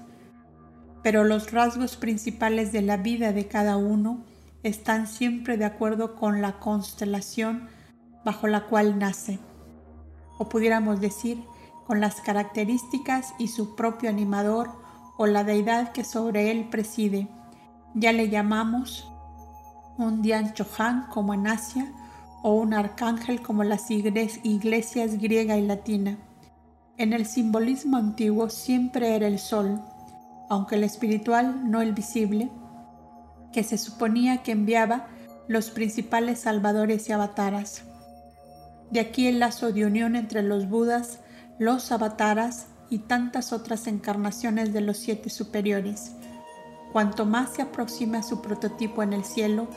pero 1.06 1.24
los 1.24 1.52
rasgos 1.52 1.98
principales 1.98 2.72
de 2.72 2.82
la 2.82 2.98
vida 2.98 3.32
de 3.32 3.48
cada 3.48 3.78
uno 3.78 4.24
están 4.64 5.06
siempre 5.06 5.56
de 5.56 5.66
acuerdo 5.66 6.16
con 6.16 6.42
la 6.42 6.54
constelación 6.54 7.70
bajo 8.26 8.48
la 8.48 8.66
cual 8.66 8.98
nace. 8.98 9.38
O 10.40 10.50
pudiéramos 10.50 11.00
decir, 11.00 11.44
con 11.86 12.02
las 12.02 12.22
características 12.22 13.36
y 13.38 13.50
su 13.50 13.76
propio 13.76 14.10
animador 14.10 14.72
o 15.20 15.28
la 15.28 15.44
deidad 15.44 15.92
que 15.92 16.04
sobre 16.04 16.50
él 16.50 16.70
preside. 16.72 17.28
Ya 17.94 18.12
le 18.12 18.30
llamamos 18.30 19.08
un 20.00 20.24
Dian 20.24 20.56
Chohan 20.56 21.06
como 21.12 21.36
en 21.36 21.46
Asia 21.46 21.94
o 22.42 22.56
un 22.56 22.74
arcángel 22.74 23.44
como 23.44 23.64
las 23.64 23.92
iglesias 23.92 25.20
griega 25.20 25.56
y 25.56 25.68
latina. 25.68 26.18
En 26.98 27.14
el 27.14 27.28
simbolismo 27.28 27.98
antiguo 27.98 28.50
siempre 28.50 29.16
era 29.16 29.28
el 29.28 29.38
sol, 29.38 29.84
aunque 30.50 30.76
el 30.76 30.84
espiritual, 30.84 31.70
no 31.70 31.82
el 31.82 31.94
visible, 31.94 32.50
que 33.52 33.64
se 33.64 33.78
suponía 33.78 34.44
que 34.44 34.52
enviaba 34.52 35.08
los 35.48 35.70
principales 35.70 36.40
salvadores 36.40 37.08
y 37.10 37.14
avataras. 37.14 37.84
De 38.92 39.00
aquí 39.00 39.28
el 39.28 39.40
lazo 39.40 39.72
de 39.72 39.86
unión 39.86 40.16
entre 40.16 40.42
los 40.42 40.70
budas, 40.70 41.20
los 41.58 41.92
avataras 41.92 42.68
y 42.90 43.00
tantas 43.00 43.54
otras 43.54 43.88
encarnaciones 43.88 44.74
de 44.74 44.82
los 44.82 44.98
siete 44.98 45.30
superiores. 45.30 46.12
Cuanto 46.92 47.26
más 47.26 47.54
se 47.54 47.62
aproxima 47.62 48.20
a 48.20 48.24
su 48.24 48.42
prototipo 48.42 49.04
en 49.04 49.14
el 49.14 49.26
cielo, 49.26 49.68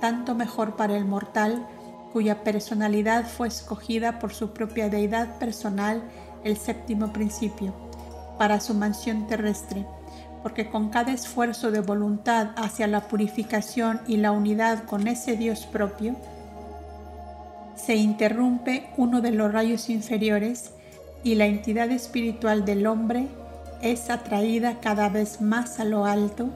tanto 0.00 0.34
mejor 0.34 0.76
para 0.76 0.96
el 0.96 1.04
mortal, 1.04 1.66
cuya 2.12 2.42
personalidad 2.44 3.26
fue 3.26 3.48
escogida 3.48 4.18
por 4.18 4.32
su 4.32 4.52
propia 4.52 4.88
deidad 4.88 5.38
personal, 5.38 6.02
el 6.44 6.56
séptimo 6.56 7.12
principio, 7.12 7.74
para 8.38 8.60
su 8.60 8.74
mansión 8.74 9.26
terrestre, 9.26 9.86
porque 10.42 10.68
con 10.68 10.90
cada 10.90 11.12
esfuerzo 11.12 11.70
de 11.70 11.80
voluntad 11.80 12.50
hacia 12.56 12.86
la 12.86 13.08
purificación 13.08 14.00
y 14.06 14.18
la 14.18 14.32
unidad 14.32 14.84
con 14.84 15.08
ese 15.08 15.36
Dios 15.36 15.66
propio, 15.66 16.16
se 17.74 17.94
interrumpe 17.94 18.88
uno 18.96 19.20
de 19.20 19.30
los 19.32 19.52
rayos 19.52 19.90
inferiores 19.90 20.72
y 21.22 21.34
la 21.34 21.46
entidad 21.46 21.90
espiritual 21.90 22.64
del 22.64 22.86
hombre 22.86 23.28
es 23.82 24.10
atraída 24.10 24.80
cada 24.80 25.08
vez 25.08 25.40
más 25.40 25.80
a 25.80 25.84
lo 25.84 26.06
alto 26.06 26.50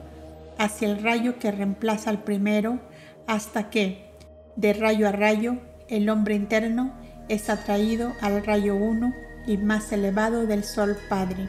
hacia 0.59 0.89
el 0.89 1.03
rayo 1.03 1.39
que 1.39 1.51
reemplaza 1.51 2.11
al 2.11 2.23
primero 2.23 2.79
hasta 3.27 3.71
que, 3.71 4.11
de 4.57 4.73
rayo 4.73 5.09
a 5.09 5.13
rayo, 5.13 5.57
el 5.89 6.09
hombre 6.09 6.35
interno 6.35 6.93
es 7.29 7.49
atraído 7.49 8.13
al 8.21 8.45
rayo 8.45 8.75
uno 8.75 9.13
y 9.47 9.57
más 9.57 9.93
elevado 9.93 10.47
del 10.47 10.65
Sol 10.65 10.97
Padre. 11.09 11.49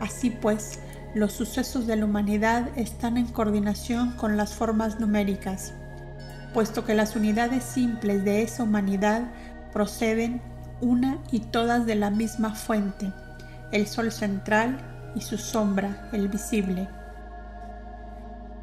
Así 0.00 0.30
pues, 0.30 0.78
los 1.14 1.32
sucesos 1.32 1.86
de 1.86 1.96
la 1.96 2.04
humanidad 2.04 2.68
están 2.76 3.16
en 3.16 3.26
coordinación 3.26 4.12
con 4.12 4.36
las 4.36 4.54
formas 4.54 5.00
numéricas, 5.00 5.72
puesto 6.54 6.84
que 6.84 6.94
las 6.94 7.16
unidades 7.16 7.64
simples 7.64 8.24
de 8.24 8.42
esa 8.42 8.62
humanidad 8.62 9.30
proceden 9.72 10.40
una 10.80 11.18
y 11.30 11.40
todas 11.40 11.86
de 11.86 11.94
la 11.94 12.10
misma 12.10 12.54
fuente, 12.54 13.12
el 13.72 13.86
Sol 13.86 14.12
central 14.12 14.78
y 15.14 15.20
su 15.20 15.36
sombra, 15.36 16.08
el 16.12 16.28
visible. 16.28 16.88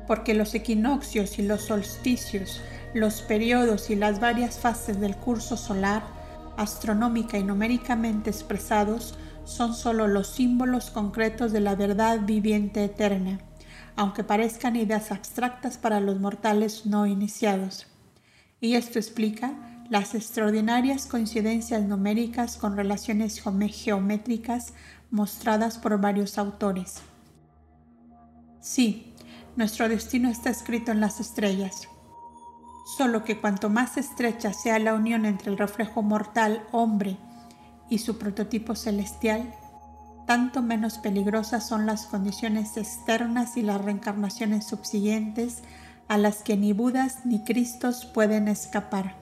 Porque 0.08 0.34
los 0.34 0.56
equinoccios 0.56 1.38
y 1.38 1.44
los 1.44 1.64
solsticios 1.64 2.62
los 2.94 3.22
periodos 3.22 3.90
y 3.90 3.96
las 3.96 4.20
varias 4.20 4.60
fases 4.60 5.00
del 5.00 5.16
curso 5.16 5.58
solar, 5.58 6.04
astronómica 6.58 7.38
y 7.38 7.44
numéricamente 7.44 8.30
expresados, 8.30 9.16
son 9.48 9.74
sólo 9.74 10.08
los 10.08 10.28
símbolos 10.28 10.92
concretos 10.92 11.52
de 11.52 11.62
la 11.62 11.76
verdad 11.76 12.20
viviente 12.26 12.84
eterna, 12.84 13.40
aunque 13.96 14.24
parezcan 14.24 14.76
ideas 14.76 15.12
abstractas 15.12 15.78
para 15.78 16.00
los 16.00 16.20
mortales 16.20 16.86
no 16.86 17.08
iniciados. 17.08 17.88
Y 18.60 18.76
esto 18.76 19.00
explica 19.00 19.54
las 19.90 20.14
extraordinarias 20.16 21.06
coincidencias 21.06 21.82
numéricas 21.84 22.58
con 22.58 22.76
relaciones 22.76 23.42
geométricas 23.42 24.74
mostradas 25.10 25.78
por 25.78 26.00
varios 26.00 26.38
autores. 26.38 27.02
Sí, 28.60 29.14
nuestro 29.56 29.88
destino 29.88 30.30
está 30.30 30.50
escrito 30.50 30.92
en 30.92 31.00
las 31.00 31.20
estrellas 31.20 31.88
solo 32.88 33.26
que 33.26 33.40
cuanto 33.40 33.70
más 33.70 33.98
estrecha 33.98 34.54
sea 34.54 34.80
la 34.80 34.94
unión 34.94 35.26
entre 35.26 35.52
el 35.52 35.58
reflejo 35.58 36.02
mortal 36.02 36.64
hombre 36.72 37.18
y 37.89 38.00
su 38.00 38.17
prototipo 38.17 38.76
celestial, 38.76 39.54
tanto 40.26 40.62
menos 40.62 40.97
peligrosas 40.97 41.67
son 41.67 41.86
las 41.86 42.06
condiciones 42.06 42.76
externas 42.76 43.56
y 43.56 43.62
las 43.62 43.84
reencarnaciones 43.84 44.65
subsiguientes 44.65 45.63
a 46.08 46.17
las 46.17 46.43
que 46.43 46.58
ni 46.58 46.73
Budas 46.73 47.26
ni 47.26 47.43
Cristos 47.43 48.06
pueden 48.06 48.47
escapar. 48.47 49.15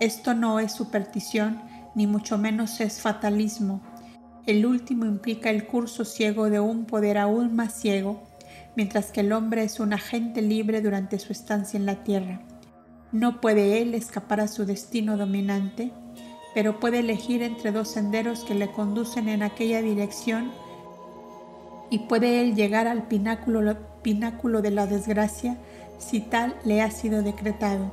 Esto 0.00 0.34
no 0.34 0.60
es 0.60 0.72
superstición, 0.72 1.60
ni 1.94 2.06
mucho 2.06 2.38
menos 2.38 2.80
es 2.80 3.00
fatalismo. 3.00 3.80
El 4.46 4.66
último 4.66 5.04
implica 5.04 5.50
el 5.50 5.66
curso 5.66 6.04
ciego 6.04 6.50
de 6.50 6.60
un 6.60 6.84
poder 6.84 7.18
aún 7.18 7.54
más 7.54 7.74
ciego, 7.74 8.22
mientras 8.76 9.12
que 9.12 9.20
el 9.20 9.32
hombre 9.32 9.62
es 9.64 9.78
un 9.78 9.92
agente 9.92 10.42
libre 10.42 10.80
durante 10.80 11.18
su 11.18 11.32
estancia 11.32 11.78
en 11.78 11.86
la 11.86 12.02
tierra. 12.02 12.40
No 13.12 13.40
puede 13.40 13.80
él 13.80 13.94
escapar 13.94 14.40
a 14.40 14.48
su 14.48 14.66
destino 14.66 15.16
dominante, 15.16 15.92
pero 16.54 16.78
puede 16.78 17.00
elegir 17.00 17.42
entre 17.42 17.72
dos 17.72 17.88
senderos 17.88 18.44
que 18.44 18.54
le 18.54 18.70
conducen 18.70 19.28
en 19.28 19.42
aquella 19.42 19.82
dirección 19.82 20.52
y 21.90 22.00
puede 22.00 22.40
él 22.40 22.54
llegar 22.54 22.86
al 22.86 23.08
pináculo, 23.08 23.76
pináculo 24.02 24.62
de 24.62 24.70
la 24.70 24.86
desgracia 24.86 25.58
si 25.98 26.20
tal 26.20 26.54
le 26.64 26.80
ha 26.80 26.90
sido 26.90 27.22
decretado, 27.22 27.90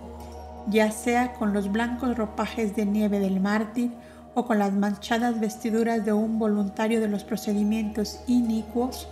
ya 0.67 0.91
sea 0.91 1.34
con 1.34 1.54
los 1.54 1.71
blancos 1.71 2.15
ropajes 2.15 2.76
de 2.76 2.86
nieve 2.86 3.19
del 3.19 3.39
mártir 3.39 3.91
o 4.36 4.45
con 4.45 4.60
las 4.60 4.74
manchadas 4.74 5.39
vestiduras 5.39 6.06
de 6.06 6.13
un 6.13 6.39
voluntario 6.39 7.02
de 7.02 7.10
los 7.10 7.24
procedimientos 7.24 8.21
inicuos, 8.28 9.10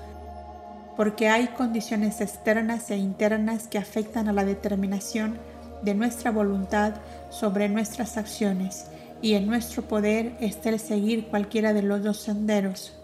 porque 0.95 1.27
hay 1.27 1.47
condiciones 1.47 2.21
externas 2.21 2.89
e 2.91 2.97
internas 2.97 3.67
que 3.67 3.77
afectan 3.77 4.27
a 4.27 4.33
la 4.33 4.45
determinación 4.45 5.37
de 5.81 5.95
nuestra 5.95 6.31
voluntad 6.31 6.93
sobre 7.29 7.67
nuestras 7.69 8.17
acciones 8.17 8.85
y 9.21 9.33
en 9.33 9.47
nuestro 9.47 9.83
poder 9.83 10.37
está 10.39 10.69
el 10.69 10.79
seguir 10.79 11.27
cualquiera 11.27 11.73
de 11.73 11.81
los 11.81 12.03
dos 12.03 12.17
senderos. 12.17 12.95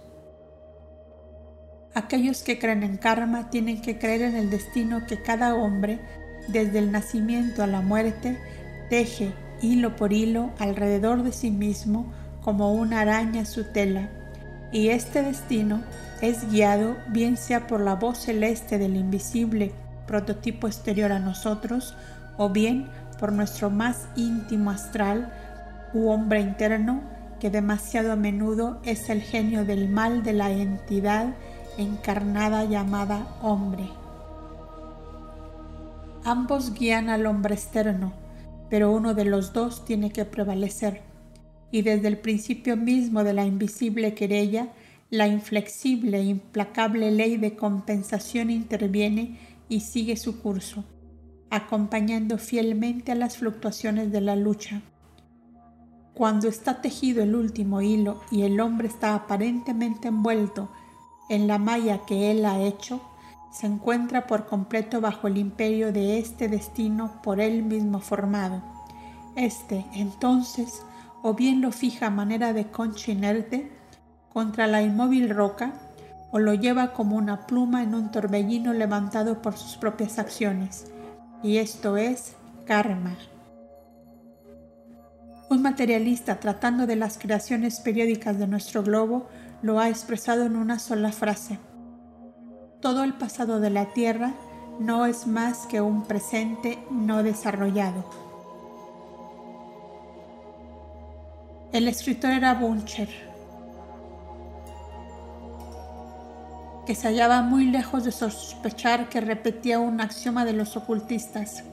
Aquellos 1.93 2.43
que 2.43 2.59
creen 2.59 2.83
en 2.83 2.97
karma 2.97 3.49
tienen 3.49 3.81
que 3.81 3.97
creer 3.97 4.21
en 4.21 4.35
el 4.35 4.49
destino 4.49 5.05
que 5.07 5.21
cada 5.21 5.55
hombre, 5.55 5.99
desde 6.47 6.79
el 6.79 6.91
nacimiento 6.91 7.63
a 7.63 7.67
la 7.67 7.81
muerte, 7.81 8.37
teje 8.89 9.33
hilo 9.61 9.95
por 9.95 10.11
hilo 10.13 10.51
alrededor 10.59 11.23
de 11.23 11.31
sí 11.31 11.51
mismo 11.51 12.11
como 12.41 12.73
una 12.73 13.01
araña 13.01 13.45
su 13.45 13.63
tela, 13.71 14.09
y 14.71 14.89
este 14.89 15.23
destino 15.23 15.83
es 16.21 16.49
guiado 16.51 16.97
bien 17.07 17.37
sea 17.37 17.65
por 17.65 17.79
la 17.81 17.95
voz 17.95 18.19
celeste 18.19 18.77
del 18.77 18.95
invisible 18.95 19.71
prototipo 20.05 20.67
exterior 20.67 21.11
a 21.11 21.19
nosotros 21.19 21.95
o 22.37 22.49
bien 22.49 22.89
por 23.19 23.31
nuestro 23.31 23.69
más 23.69 24.07
íntimo 24.15 24.71
astral 24.71 25.31
u 25.95 26.09
hombre 26.09 26.41
interno 26.41 27.01
que 27.39 27.49
demasiado 27.49 28.11
a 28.11 28.15
menudo 28.15 28.79
es 28.83 29.09
el 29.09 29.21
genio 29.21 29.65
del 29.65 29.89
mal 29.89 30.21
de 30.21 30.33
la 30.33 30.51
entidad 30.51 31.33
encarnada 31.77 32.65
llamada 32.65 33.27
hombre. 33.41 33.85
Ambos 36.23 36.73
guían 36.73 37.09
al 37.09 37.25
hombre 37.25 37.55
externo, 37.55 38.13
pero 38.69 38.91
uno 38.91 39.13
de 39.13 39.25
los 39.25 39.53
dos 39.53 39.85
tiene 39.85 40.11
que 40.11 40.25
prevalecer, 40.25 41.01
y 41.71 41.81
desde 41.81 42.09
el 42.09 42.17
principio 42.17 42.77
mismo 42.77 43.23
de 43.23 43.33
la 43.33 43.45
invisible 43.45 44.13
querella, 44.13 44.69
la 45.09 45.27
inflexible 45.27 46.19
e 46.19 46.23
implacable 46.23 47.09
ley 47.11 47.37
de 47.37 47.55
compensación 47.55 48.49
interviene 48.49 49.39
y 49.69 49.79
sigue 49.79 50.17
su 50.17 50.41
curso 50.41 50.83
acompañando 51.49 52.37
fielmente 52.37 53.11
a 53.11 53.15
las 53.15 53.37
fluctuaciones 53.37 54.11
de 54.11 54.19
la 54.19 54.35
lucha. 54.35 54.81
Cuando 56.15 56.47
está 56.47 56.81
tejido 56.81 57.23
el 57.23 57.35
último 57.35 57.81
hilo 57.81 58.21
y 58.31 58.43
el 58.43 58.61
hombre 58.61 58.87
está 58.87 59.15
aparentemente 59.15 60.07
envuelto 60.07 60.69
en 61.27 61.45
la 61.45 61.57
malla 61.57 62.05
que 62.05 62.31
él 62.31 62.45
ha 62.45 62.61
hecho, 62.61 63.01
se 63.51 63.67
encuentra 63.67 64.25
por 64.25 64.45
completo 64.45 65.01
bajo 65.01 65.27
el 65.27 65.37
imperio 65.37 65.91
de 65.91 66.17
este 66.19 66.47
destino 66.47 67.21
por 67.21 67.41
él 67.41 67.63
mismo 67.63 67.99
formado. 67.99 68.61
Este, 69.35 69.85
entonces, 69.93 70.83
o 71.21 71.33
bien 71.33 71.59
lo 71.59 71.73
fija 71.73 72.07
a 72.07 72.11
manera 72.11 72.53
de 72.53 72.71
concha 72.71 73.11
inerte 73.11 73.69
contra 74.31 74.67
la 74.67 74.81
inmóvil 74.81 75.29
roca, 75.29 75.73
o 76.31 76.39
lo 76.39 76.53
lleva 76.53 76.93
como 76.93 77.17
una 77.17 77.45
pluma 77.45 77.83
en 77.83 77.93
un 77.93 78.11
torbellino 78.11 78.71
levantado 78.71 79.41
por 79.41 79.57
sus 79.57 79.75
propias 79.75 80.17
acciones, 80.17 80.85
y 81.43 81.57
esto 81.57 81.97
es 81.97 82.35
karma. 82.65 83.17
Un 85.55 85.61
materialista 85.61 86.41
tratando 86.41 86.85
de 86.85 86.97
las 86.97 87.17
creaciones 87.17 87.79
periódicas 87.79 88.37
de 88.37 88.45
nuestro 88.45 88.83
globo 88.83 89.29
lo 89.61 89.79
ha 89.79 89.87
expresado 89.87 90.43
en 90.43 90.57
una 90.57 90.79
sola 90.79 91.13
frase. 91.13 91.59
Todo 92.81 93.05
el 93.05 93.13
pasado 93.13 93.61
de 93.61 93.69
la 93.69 93.85
Tierra 93.93 94.33
no 94.81 95.05
es 95.05 95.27
más 95.27 95.65
que 95.67 95.79
un 95.79 96.03
presente 96.03 96.77
no 96.91 97.23
desarrollado. 97.23 98.03
El 101.71 101.87
escritor 101.87 102.31
era 102.31 102.53
Buncher, 102.55 103.07
que 106.85 106.95
se 106.95 107.07
hallaba 107.07 107.43
muy 107.43 107.67
lejos 107.67 108.03
de 108.03 108.11
sospechar 108.11 109.07
que 109.07 109.21
repetía 109.21 109.79
un 109.79 110.01
axioma 110.01 110.43
de 110.43 110.51
los 110.51 110.75
ocultistas. 110.75 111.63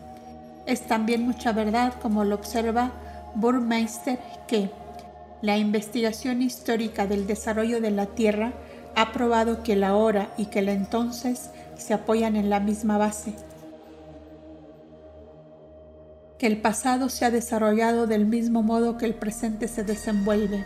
Es 0.66 0.86
también 0.86 1.26
mucha 1.26 1.50
verdad, 1.50 1.94
como 2.00 2.22
lo 2.22 2.36
observa 2.36 2.92
Burmeister, 3.34 4.18
que 4.46 4.70
la 5.40 5.58
investigación 5.58 6.42
histórica 6.42 7.06
del 7.06 7.26
desarrollo 7.26 7.80
de 7.80 7.90
la 7.90 8.06
Tierra 8.06 8.52
ha 8.94 9.12
probado 9.12 9.62
que 9.62 9.76
la 9.76 9.96
hora 9.96 10.28
y 10.36 10.46
que 10.46 10.60
el 10.60 10.68
entonces 10.68 11.50
se 11.76 11.94
apoyan 11.94 12.36
en 12.36 12.50
la 12.50 12.60
misma 12.60 12.98
base, 12.98 13.34
que 16.38 16.46
el 16.46 16.58
pasado 16.58 17.08
se 17.08 17.24
ha 17.24 17.30
desarrollado 17.30 18.06
del 18.06 18.26
mismo 18.26 18.62
modo 18.62 18.98
que 18.98 19.06
el 19.06 19.14
presente 19.14 19.68
se 19.68 19.84
desenvuelve 19.84 20.64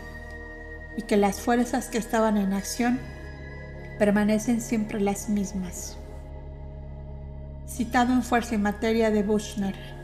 y 0.97 1.03
que 1.03 1.17
las 1.17 1.41
fuerzas 1.41 1.89
que 1.89 1.99
estaban 1.99 2.37
en 2.37 2.53
acción 2.53 2.99
permanecen 3.99 4.61
siempre 4.61 5.01
las 5.01 5.29
mismas. 5.29 5.97
Citado 7.67 8.13
en 8.13 8.23
Fuerza 8.23 8.55
y 8.55 8.59
Materia 8.59 9.11
de 9.11 9.23
Buchner. 9.23 9.96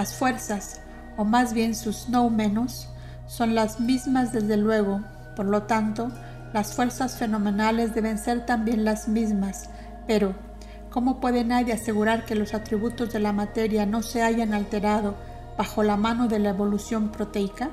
Las 0.00 0.14
fuerzas, 0.14 0.80
o 1.18 1.26
más 1.26 1.52
bien 1.52 1.74
sus 1.74 2.08
no 2.08 2.30
menos, 2.30 2.88
son 3.26 3.54
las 3.54 3.80
mismas 3.80 4.32
desde 4.32 4.56
luego, 4.56 5.02
por 5.36 5.44
lo 5.44 5.64
tanto, 5.64 6.10
las 6.54 6.74
fuerzas 6.74 7.18
fenomenales 7.18 7.94
deben 7.94 8.16
ser 8.16 8.46
también 8.46 8.86
las 8.86 9.08
mismas, 9.08 9.68
pero 10.06 10.34
¿cómo 10.88 11.20
puede 11.20 11.44
nadie 11.44 11.74
asegurar 11.74 12.24
que 12.24 12.34
los 12.34 12.54
atributos 12.54 13.12
de 13.12 13.18
la 13.18 13.34
materia 13.34 13.84
no 13.84 14.00
se 14.00 14.22
hayan 14.22 14.54
alterado 14.54 15.16
bajo 15.58 15.82
la 15.82 15.98
mano 15.98 16.28
de 16.28 16.38
la 16.38 16.48
evolución 16.48 17.12
proteica? 17.12 17.68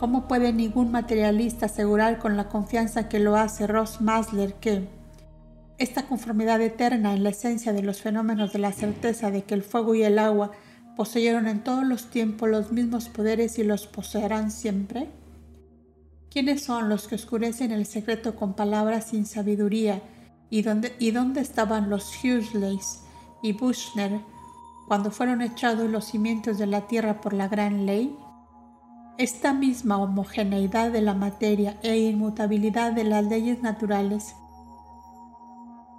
¿Cómo 0.00 0.26
puede 0.26 0.50
ningún 0.50 0.92
materialista 0.92 1.66
asegurar 1.66 2.20
con 2.20 2.38
la 2.38 2.48
confianza 2.48 3.10
que 3.10 3.18
lo 3.18 3.36
hace 3.36 3.66
Ross 3.66 4.00
Masler 4.00 4.54
que 4.54 4.88
esta 5.76 6.06
conformidad 6.06 6.62
eterna 6.62 7.12
en 7.12 7.22
la 7.22 7.28
esencia 7.28 7.74
de 7.74 7.82
los 7.82 8.00
fenómenos 8.00 8.54
de 8.54 8.60
la 8.60 8.72
certeza 8.72 9.30
de 9.30 9.42
que 9.42 9.52
el 9.52 9.62
fuego 9.62 9.94
y 9.94 10.04
el 10.04 10.18
agua 10.18 10.52
poseyeron 10.96 11.46
en 11.46 11.64
todos 11.64 11.84
los 11.84 12.10
tiempos 12.10 12.48
los 12.48 12.72
mismos 12.72 13.08
poderes 13.08 13.58
y 13.58 13.64
los 13.64 13.86
poseerán 13.86 14.50
siempre? 14.50 15.08
¿Quiénes 16.30 16.64
son 16.64 16.88
los 16.88 17.06
que 17.06 17.14
oscurecen 17.14 17.70
el 17.70 17.86
secreto 17.86 18.34
con 18.34 18.54
palabras 18.54 19.06
sin 19.10 19.26
sabiduría? 19.26 20.02
¿Y 20.50 20.62
dónde, 20.62 21.40
estaban 21.40 21.90
los 21.90 22.12
Hughley's 22.22 23.00
y 23.42 23.52
Bushner 23.52 24.20
cuando 24.88 25.10
fueron 25.10 25.42
echados 25.42 25.88
los 25.88 26.06
cimientos 26.06 26.58
de 26.58 26.66
la 26.66 26.86
tierra 26.86 27.20
por 27.20 27.34
la 27.34 27.48
gran 27.48 27.86
ley? 27.86 28.16
Esta 29.16 29.52
misma 29.52 29.98
homogeneidad 29.98 30.90
de 30.90 31.02
la 31.02 31.14
materia 31.14 31.78
e 31.82 31.96
inmutabilidad 31.98 32.92
de 32.92 33.04
las 33.04 33.24
leyes 33.24 33.62
naturales 33.62 34.34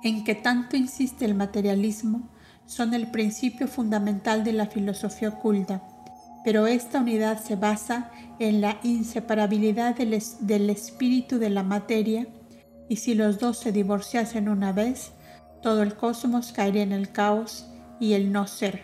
en 0.04 0.24
que 0.24 0.36
tanto 0.36 0.78
insiste 0.78 1.26
el 1.26 1.34
materialismo 1.34 2.30
son 2.66 2.94
el 2.94 3.08
principio 3.08 3.68
fundamental 3.68 4.44
de 4.44 4.54
la 4.54 4.68
filosofía 4.68 5.30
oculta, 5.30 5.82
pero 6.44 6.68
esta 6.68 7.00
unidad 7.00 7.42
se 7.42 7.56
basa 7.56 8.12
en 8.40 8.62
la 8.62 8.78
inseparabilidad 8.84 9.96
del, 9.96 10.22
del, 10.42 10.70
espíritu 10.70 11.40
de 11.40 11.50
la 11.50 11.64
materia 11.64 12.28
y 12.88 12.98
si 12.98 13.16
los 13.16 13.40
dos 13.40 13.60
se 13.60 13.72
divorciasen 13.72 14.50
una 14.50 14.72
vez, 14.72 15.12
todo 15.62 15.82
el 15.82 15.96
cosmos 15.96 16.52
caería 16.52 16.84
en 16.84 16.92
el 16.92 17.12
caos 17.12 17.68
y 18.00 18.14
el 18.14 18.32
no 18.32 18.46
ser. 18.46 18.84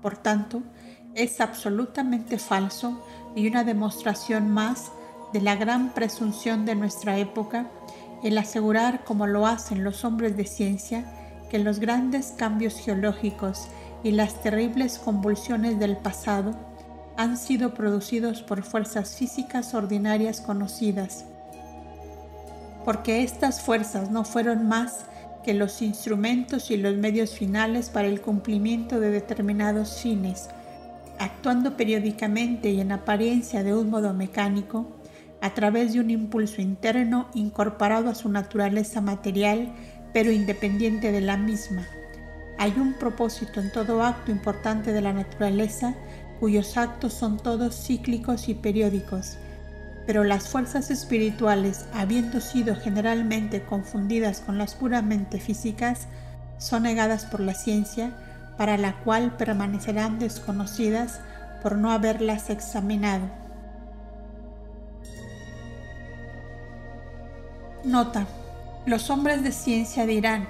Por 0.00 0.16
tanto, 0.16 0.62
es 1.14 1.40
absolutamente 1.40 2.38
falso 2.38 3.04
y 3.36 3.46
una 3.46 3.62
demostración 3.62 4.50
más 4.50 4.90
de 5.32 5.40
la 5.40 5.56
gran 5.56 5.94
presunción 5.94 6.64
de 6.64 6.74
nuestra 6.74 7.18
época 7.18 7.70
el 8.22 8.38
asegurar, 8.38 9.04
como 9.04 9.26
lo 9.26 9.46
hacen 9.46 9.84
los 9.84 10.04
hombres 10.04 10.36
de 10.36 10.46
ciencia, 10.46 11.04
que 11.52 11.58
los 11.58 11.80
grandes 11.80 12.32
cambios 12.34 12.80
geológicos 12.80 13.68
y 14.02 14.12
las 14.12 14.42
terribles 14.42 14.98
convulsiones 14.98 15.78
del 15.78 15.98
pasado 15.98 16.54
han 17.18 17.36
sido 17.36 17.74
producidos 17.74 18.40
por 18.40 18.62
fuerzas 18.62 19.16
físicas 19.16 19.74
ordinarias 19.74 20.40
conocidas, 20.40 21.26
porque 22.86 23.22
estas 23.22 23.60
fuerzas 23.60 24.10
no 24.10 24.24
fueron 24.24 24.66
más 24.66 25.04
que 25.44 25.52
los 25.52 25.82
instrumentos 25.82 26.70
y 26.70 26.78
los 26.78 26.96
medios 26.96 27.32
finales 27.32 27.90
para 27.90 28.08
el 28.08 28.22
cumplimiento 28.22 28.98
de 28.98 29.10
determinados 29.10 30.00
fines, 30.00 30.48
actuando 31.18 31.76
periódicamente 31.76 32.70
y 32.70 32.80
en 32.80 32.92
apariencia 32.92 33.62
de 33.62 33.74
un 33.74 33.90
modo 33.90 34.14
mecánico, 34.14 34.86
a 35.42 35.52
través 35.52 35.92
de 35.92 36.00
un 36.00 36.08
impulso 36.08 36.62
interno 36.62 37.28
incorporado 37.34 38.08
a 38.08 38.14
su 38.14 38.30
naturaleza 38.30 39.02
material, 39.02 39.72
pero 40.12 40.30
independiente 40.30 41.12
de 41.12 41.20
la 41.20 41.36
misma. 41.36 41.86
Hay 42.58 42.72
un 42.76 42.94
propósito 42.94 43.60
en 43.60 43.70
todo 43.70 44.02
acto 44.02 44.30
importante 44.30 44.92
de 44.92 45.00
la 45.00 45.12
naturaleza, 45.12 45.94
cuyos 46.38 46.76
actos 46.76 47.12
son 47.12 47.38
todos 47.38 47.74
cíclicos 47.74 48.48
y 48.48 48.54
periódicos, 48.54 49.36
pero 50.06 50.24
las 50.24 50.48
fuerzas 50.48 50.90
espirituales, 50.90 51.86
habiendo 51.94 52.40
sido 52.40 52.74
generalmente 52.76 53.62
confundidas 53.62 54.40
con 54.40 54.58
las 54.58 54.74
puramente 54.74 55.38
físicas, 55.38 56.08
son 56.58 56.84
negadas 56.84 57.24
por 57.24 57.40
la 57.40 57.54
ciencia, 57.54 58.12
para 58.56 58.76
la 58.76 58.98
cual 59.02 59.36
permanecerán 59.36 60.18
desconocidas 60.18 61.20
por 61.62 61.76
no 61.76 61.90
haberlas 61.90 62.50
examinado. 62.50 63.28
Nota. 67.84 68.26
Los 68.84 69.10
hombres 69.10 69.44
de 69.44 69.52
ciencia 69.52 70.06
dirán, 70.06 70.48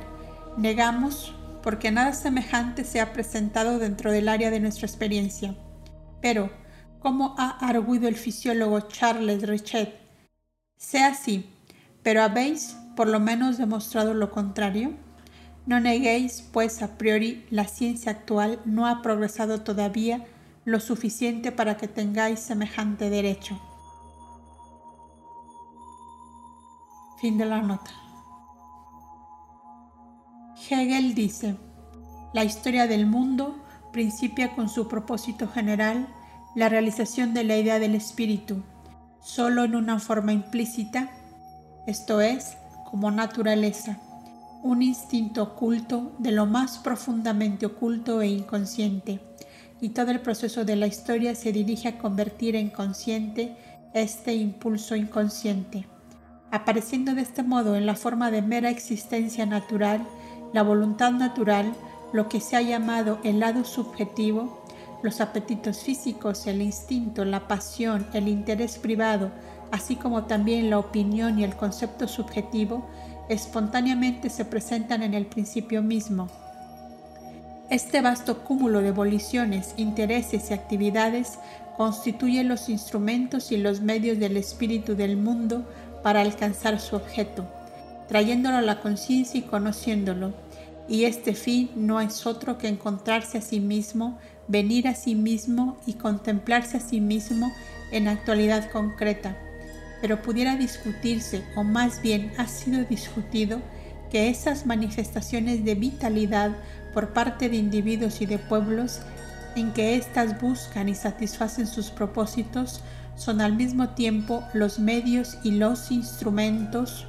negamos 0.56 1.34
porque 1.62 1.90
nada 1.90 2.14
semejante 2.14 2.84
se 2.84 3.00
ha 3.00 3.12
presentado 3.12 3.78
dentro 3.78 4.10
del 4.10 4.28
área 4.28 4.50
de 4.50 4.58
nuestra 4.58 4.86
experiencia. 4.86 5.54
Pero, 6.22 6.50
como 6.98 7.34
ha 7.36 7.50
arguido 7.66 8.08
el 8.08 8.16
fisiólogo 8.16 8.80
Charles 8.88 9.46
Richet, 9.46 9.94
sea 10.76 11.08
así, 11.08 11.50
pero 12.02 12.22
habéis 12.22 12.74
por 12.96 13.06
lo 13.06 13.20
menos 13.20 13.58
demostrado 13.58 14.14
lo 14.14 14.30
contrario. 14.30 14.94
No 15.66 15.78
neguéis, 15.78 16.48
pues 16.52 16.82
a 16.82 16.96
priori 16.96 17.46
la 17.50 17.66
ciencia 17.66 18.12
actual 18.12 18.60
no 18.64 18.86
ha 18.86 19.02
progresado 19.02 19.60
todavía 19.60 20.24
lo 20.64 20.80
suficiente 20.80 21.52
para 21.52 21.76
que 21.76 21.86
tengáis 21.86 22.40
semejante 22.40 23.10
derecho. 23.10 23.60
Fin 27.20 27.38
de 27.38 27.44
la 27.44 27.60
nota. 27.60 28.01
Hegel 30.70 31.14
dice, 31.14 31.56
la 32.32 32.44
historia 32.44 32.86
del 32.86 33.06
mundo 33.06 33.56
principia 33.92 34.54
con 34.54 34.68
su 34.68 34.88
propósito 34.88 35.48
general, 35.48 36.06
la 36.54 36.68
realización 36.68 37.34
de 37.34 37.44
la 37.44 37.56
idea 37.56 37.78
del 37.78 37.94
espíritu, 37.94 38.62
solo 39.20 39.64
en 39.64 39.74
una 39.74 39.98
forma 39.98 40.32
implícita, 40.32 41.10
esto 41.86 42.20
es, 42.20 42.56
como 42.90 43.10
naturaleza, 43.10 43.98
un 44.62 44.82
instinto 44.82 45.42
oculto 45.42 46.12
de 46.18 46.30
lo 46.30 46.46
más 46.46 46.78
profundamente 46.78 47.66
oculto 47.66 48.22
e 48.22 48.28
inconsciente, 48.28 49.20
y 49.80 49.90
todo 49.90 50.10
el 50.12 50.20
proceso 50.20 50.64
de 50.64 50.76
la 50.76 50.86
historia 50.86 51.34
se 51.34 51.52
dirige 51.52 51.88
a 51.88 51.98
convertir 51.98 52.54
en 52.56 52.70
consciente 52.70 53.56
este 53.94 54.34
impulso 54.34 54.94
inconsciente 54.94 55.86
apareciendo 56.52 57.14
de 57.14 57.22
este 57.22 57.42
modo 57.42 57.76
en 57.76 57.86
la 57.86 57.96
forma 57.96 58.30
de 58.30 58.42
mera 58.42 58.68
existencia 58.68 59.46
natural, 59.46 60.06
la 60.52 60.62
voluntad 60.62 61.12
natural, 61.12 61.72
lo 62.12 62.28
que 62.28 62.40
se 62.40 62.56
ha 62.56 62.62
llamado 62.62 63.18
el 63.24 63.40
lado 63.40 63.64
subjetivo, 63.64 64.62
los 65.02 65.20
apetitos 65.20 65.80
físicos, 65.80 66.46
el 66.46 66.62
instinto, 66.62 67.24
la 67.24 67.48
pasión, 67.48 68.06
el 68.12 68.28
interés 68.28 68.78
privado, 68.78 69.30
así 69.70 69.96
como 69.96 70.24
también 70.24 70.70
la 70.70 70.78
opinión 70.78 71.38
y 71.38 71.44
el 71.44 71.56
concepto 71.56 72.06
subjetivo, 72.06 72.86
espontáneamente 73.28 74.30
se 74.30 74.44
presentan 74.44 75.02
en 75.02 75.14
el 75.14 75.26
principio 75.26 75.82
mismo. 75.82 76.28
Este 77.70 78.02
vasto 78.02 78.44
cúmulo 78.44 78.82
de 78.82 78.92
voliciones, 78.92 79.72
intereses 79.78 80.50
y 80.50 80.54
actividades 80.54 81.38
constituye 81.76 82.44
los 82.44 82.68
instrumentos 82.68 83.50
y 83.50 83.56
los 83.56 83.80
medios 83.80 84.18
del 84.18 84.36
espíritu 84.36 84.94
del 84.94 85.16
mundo 85.16 85.66
para 86.02 86.20
alcanzar 86.20 86.78
su 86.78 86.96
objeto, 86.96 87.46
trayéndolo 88.12 88.58
a 88.58 88.60
la 88.60 88.82
conciencia 88.82 89.40
y 89.40 89.44
conociéndolo. 89.44 90.34
Y 90.86 91.04
este 91.04 91.32
fin 91.32 91.70
no 91.76 91.98
es 91.98 92.26
otro 92.26 92.58
que 92.58 92.68
encontrarse 92.68 93.38
a 93.38 93.40
sí 93.40 93.58
mismo, 93.58 94.18
venir 94.48 94.86
a 94.86 94.94
sí 94.94 95.14
mismo 95.14 95.78
y 95.86 95.94
contemplarse 95.94 96.76
a 96.76 96.80
sí 96.80 97.00
mismo 97.00 97.50
en 97.90 98.08
actualidad 98.08 98.70
concreta. 98.70 99.34
Pero 100.02 100.20
pudiera 100.20 100.56
discutirse, 100.56 101.42
o 101.56 101.64
más 101.64 102.02
bien 102.02 102.32
ha 102.36 102.48
sido 102.48 102.84
discutido, 102.84 103.62
que 104.10 104.28
esas 104.28 104.66
manifestaciones 104.66 105.64
de 105.64 105.74
vitalidad 105.74 106.50
por 106.92 107.14
parte 107.14 107.48
de 107.48 107.56
individuos 107.56 108.20
y 108.20 108.26
de 108.26 108.38
pueblos 108.38 109.00
en 109.56 109.72
que 109.72 109.96
éstas 109.96 110.38
buscan 110.38 110.90
y 110.90 110.94
satisfacen 110.94 111.66
sus 111.66 111.88
propósitos 111.88 112.82
son 113.16 113.40
al 113.40 113.54
mismo 113.56 113.88
tiempo 113.94 114.44
los 114.52 114.78
medios 114.78 115.38
y 115.42 115.52
los 115.52 115.90
instrumentos 115.90 117.06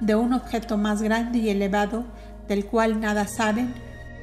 de 0.00 0.14
un 0.14 0.32
objeto 0.32 0.76
más 0.76 1.02
grande 1.02 1.38
y 1.38 1.48
elevado 1.48 2.04
del 2.48 2.66
cual 2.66 3.00
nada 3.00 3.26
saben, 3.26 3.74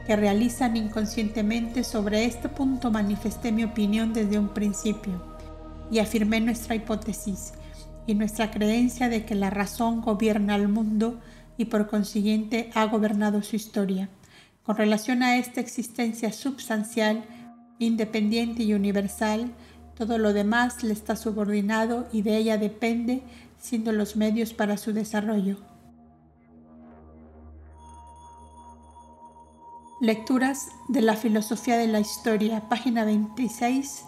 que 0.05 0.15
realizan 0.15 0.75
inconscientemente. 0.77 1.83
Sobre 1.83 2.25
este 2.25 2.49
punto 2.49 2.91
manifesté 2.91 3.51
mi 3.51 3.63
opinión 3.63 4.13
desde 4.13 4.39
un 4.39 4.49
principio 4.49 5.13
y 5.91 5.99
afirmé 5.99 6.41
nuestra 6.41 6.75
hipótesis 6.75 7.53
y 8.05 8.15
nuestra 8.15 8.51
creencia 8.51 9.09
de 9.09 9.25
que 9.25 9.35
la 9.35 9.49
razón 9.49 10.01
gobierna 10.01 10.55
al 10.55 10.67
mundo 10.67 11.19
y 11.57 11.65
por 11.65 11.87
consiguiente 11.87 12.69
ha 12.73 12.85
gobernado 12.85 13.41
su 13.43 13.55
historia. 13.55 14.09
Con 14.63 14.77
relación 14.77 15.23
a 15.23 15.37
esta 15.37 15.61
existencia 15.61 16.31
substancial, 16.31 17.23
independiente 17.79 18.63
y 18.63 18.73
universal, 18.73 19.51
todo 19.95 20.17
lo 20.17 20.33
demás 20.33 20.83
le 20.83 20.93
está 20.93 21.15
subordinado 21.15 22.07
y 22.11 22.23
de 22.23 22.37
ella 22.37 22.57
depende, 22.57 23.21
siendo 23.63 23.93
los 23.93 24.17
medios 24.17 24.53
para 24.53 24.75
su 24.75 24.91
desarrollo. 24.91 25.57
Lecturas 30.01 30.67
de 30.89 31.01
la 31.01 31.15
Filosofía 31.15 31.77
de 31.77 31.87
la 31.87 32.01
Historia, 32.01 32.67
página 32.67 33.05
26, 33.05 34.03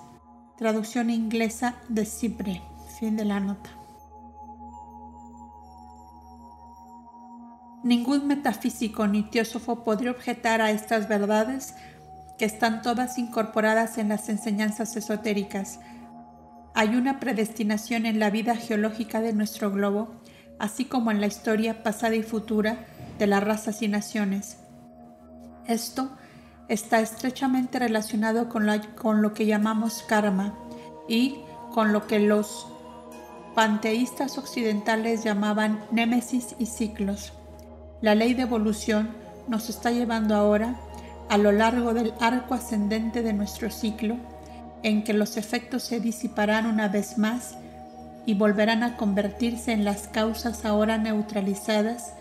traducción 0.57 1.09
inglesa 1.09 1.75
de 1.87 2.05
Cipre. 2.05 2.61
Fin 2.99 3.15
de 3.15 3.23
la 3.23 3.39
nota. 3.39 3.69
Ningún 7.81 8.27
metafísico 8.27 9.07
ni 9.07 9.23
teósofo 9.23 9.85
podría 9.85 10.11
objetar 10.11 10.59
a 10.59 10.71
estas 10.71 11.07
verdades 11.07 11.75
que 12.37 12.43
están 12.43 12.81
todas 12.81 13.17
incorporadas 13.17 13.97
en 13.97 14.09
las 14.09 14.27
enseñanzas 14.27 14.97
esotéricas. 14.97 15.79
Hay 16.75 16.95
una 16.95 17.19
predestinación 17.19 18.05
en 18.05 18.19
la 18.19 18.29
vida 18.29 18.55
geológica 18.55 19.21
de 19.21 19.33
nuestro 19.33 19.71
globo, 19.71 20.21
así 20.59 20.85
como 20.85 21.09
en 21.09 21.21
la 21.21 21.27
historia 21.27 21.81
pasada 21.81 22.15
y 22.15 22.21
futura 22.21 22.85
de 23.17 23.27
las 23.27 23.43
razas 23.43 23.81
y 23.81 23.87
naciones 23.87 24.57
esto 25.67 26.09
está 26.67 26.99
estrechamente 26.99 27.79
relacionado 27.79 28.49
con, 28.49 28.65
lo 29.21 29.33
que 29.33 29.45
llamamos 29.45 30.03
karma 30.07 30.53
y 31.07 31.37
con 31.73 31.91
lo 31.91 32.07
que 32.07 32.19
los 32.19 32.67
panteístas 33.53 34.37
occidentales 34.37 35.23
llamaban 35.23 35.83
némesis 35.91 36.55
y 36.59 36.65
ciclos. 36.65 37.33
La 38.01 38.15
ley 38.15 38.33
de 38.33 38.43
evolución 38.43 39.09
nos 39.47 39.69
está 39.69 39.91
llevando 39.91 40.35
ahora 40.35 40.75
a 41.29 41.37
lo 41.37 41.51
largo 41.51 41.93
del 41.93 42.13
arco 42.19 42.53
ascendente 42.53 43.21
de 43.21 43.33
nuestro 43.33 43.71
ciclo, 43.71 44.17
en 44.85 45.03
que 45.03 45.13
los 45.13 45.35
efectos 45.35 45.81
se 45.81 45.99
disiparán 45.99 46.67
una 46.67 46.87
vez 46.87 47.17
más 47.17 47.55
y 48.27 48.35
volverán 48.35 48.83
a 48.83 48.97
convertirse 48.97 49.71
en 49.71 49.83
las 49.83 50.07
causas 50.07 50.63
ahora 50.63 50.99
neutralizadas 50.99 52.13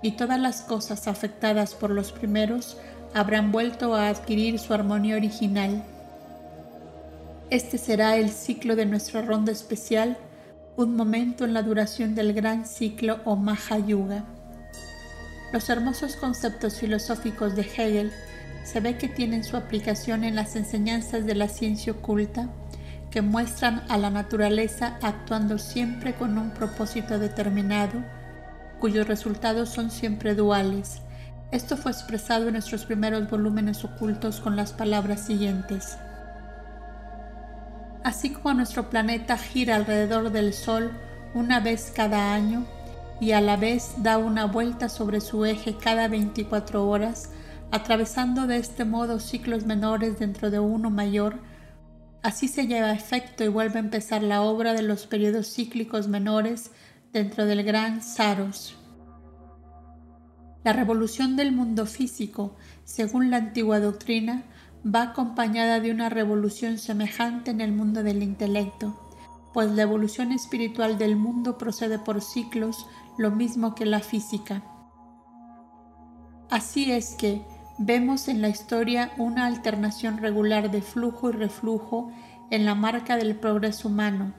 y 0.00 0.12
todas 0.12 0.40
las 0.40 0.62
cosas 0.62 1.08
afectadas 1.08 1.74
por 1.74 1.90
los 1.90 2.10
primeros 2.10 2.78
habrán 3.12 3.52
vuelto 3.52 3.94
a 3.94 4.08
adquirir 4.08 4.58
su 4.58 4.72
armonía 4.72 5.16
original. 5.16 5.84
Este 7.50 7.76
será 7.76 8.16
el 8.16 8.30
ciclo 8.30 8.76
de 8.76 8.86
nuestra 8.86 9.20
ronda 9.20 9.52
especial, 9.52 10.16
un 10.76 10.96
momento 10.96 11.44
en 11.44 11.52
la 11.52 11.62
duración 11.62 12.14
del 12.14 12.32
gran 12.32 12.64
ciclo 12.64 13.20
o 13.26 13.36
Mahayuga. 13.36 14.24
Los 15.52 15.68
hermosos 15.68 16.16
conceptos 16.16 16.78
filosóficos 16.78 17.56
de 17.56 17.62
Hegel 17.62 18.10
se 18.64 18.80
ve 18.80 18.96
que 18.96 19.08
tienen 19.08 19.44
su 19.44 19.56
aplicación 19.56 20.24
en 20.24 20.34
las 20.34 20.56
enseñanzas 20.56 21.26
de 21.26 21.34
la 21.34 21.48
ciencia 21.48 21.92
oculta, 21.92 22.48
que 23.10 23.22
muestran 23.22 23.82
a 23.88 23.98
la 23.98 24.10
naturaleza 24.10 24.98
actuando 25.02 25.58
siempre 25.58 26.14
con 26.14 26.38
un 26.38 26.50
propósito 26.50 27.18
determinado, 27.18 28.04
cuyos 28.78 29.08
resultados 29.08 29.68
son 29.68 29.90
siempre 29.90 30.34
duales. 30.34 31.02
Esto 31.50 31.76
fue 31.76 31.90
expresado 31.90 32.46
en 32.46 32.52
nuestros 32.52 32.84
primeros 32.84 33.28
volúmenes 33.28 33.84
ocultos 33.84 34.40
con 34.40 34.54
las 34.54 34.72
palabras 34.72 35.26
siguientes. 35.26 35.98
Así 38.04 38.30
como 38.30 38.54
nuestro 38.54 38.88
planeta 38.88 39.36
gira 39.36 39.76
alrededor 39.76 40.30
del 40.30 40.54
Sol 40.54 40.92
una 41.34 41.60
vez 41.60 41.92
cada 41.94 42.32
año 42.32 42.64
y 43.20 43.32
a 43.32 43.40
la 43.40 43.56
vez 43.56 43.92
da 43.98 44.16
una 44.16 44.46
vuelta 44.46 44.88
sobre 44.88 45.20
su 45.20 45.44
eje 45.44 45.76
cada 45.76 46.08
24 46.08 46.88
horas, 46.88 47.30
atravesando 47.70 48.46
de 48.46 48.56
este 48.56 48.84
modo 48.84 49.20
ciclos 49.20 49.64
menores 49.64 50.18
dentro 50.18 50.50
de 50.50 50.58
uno 50.58 50.90
mayor, 50.90 51.40
así 52.22 52.48
se 52.48 52.66
lleva 52.66 52.88
a 52.88 52.94
efecto 52.94 53.44
y 53.44 53.48
vuelve 53.48 53.76
a 53.76 53.82
empezar 53.82 54.22
la 54.22 54.42
obra 54.42 54.74
de 54.74 54.82
los 54.82 55.06
periodos 55.06 55.52
cíclicos 55.52 56.08
menores 56.08 56.70
dentro 57.12 57.46
del 57.46 57.62
gran 57.62 58.02
Saros. 58.02 58.76
La 60.64 60.72
revolución 60.72 61.36
del 61.36 61.52
mundo 61.52 61.86
físico, 61.86 62.56
según 62.84 63.30
la 63.30 63.38
antigua 63.38 63.80
doctrina, 63.80 64.44
va 64.84 65.02
acompañada 65.02 65.80
de 65.80 65.90
una 65.90 66.08
revolución 66.08 66.78
semejante 66.78 67.50
en 67.50 67.60
el 67.60 67.72
mundo 67.72 68.02
del 68.02 68.22
intelecto, 68.22 68.98
pues 69.54 69.70
la 69.70 69.82
evolución 69.82 70.32
espiritual 70.32 70.98
del 70.98 71.16
mundo 71.16 71.56
procede 71.56 71.98
por 71.98 72.20
ciclos, 72.20 72.86
lo 73.16 73.30
mismo 73.30 73.74
que 73.74 73.86
la 73.86 74.00
física. 74.00 74.62
Así 76.50 76.90
es 76.90 77.14
que 77.14 77.42
vemos 77.82 78.28
en 78.28 78.42
la 78.42 78.50
historia 78.50 79.10
una 79.16 79.46
alternación 79.46 80.18
regular 80.18 80.70
de 80.70 80.82
flujo 80.82 81.30
y 81.30 81.32
reflujo 81.32 82.12
en 82.50 82.66
la 82.66 82.74
marca 82.74 83.16
del 83.16 83.36
progreso 83.36 83.88
humano, 83.88 84.34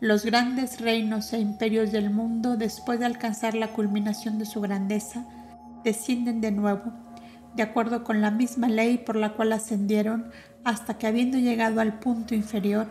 los 0.00 0.26
grandes 0.26 0.82
reinos 0.82 1.32
e 1.32 1.38
imperios 1.38 1.92
del 1.92 2.10
mundo, 2.10 2.58
después 2.58 3.00
de 3.00 3.06
alcanzar 3.06 3.54
la 3.54 3.68
culminación 3.68 4.38
de 4.38 4.44
su 4.44 4.60
grandeza, 4.60 5.24
descienden 5.82 6.42
de 6.42 6.50
nuevo, 6.50 6.92
de 7.56 7.62
acuerdo 7.62 8.04
con 8.04 8.20
la 8.20 8.30
misma 8.30 8.68
ley 8.68 8.98
por 8.98 9.16
la 9.16 9.32
cual 9.32 9.52
ascendieron, 9.52 10.30
hasta 10.62 10.98
que 10.98 11.06
habiendo 11.06 11.38
llegado 11.38 11.80
al 11.80 11.98
punto 12.00 12.34
inferior, 12.34 12.86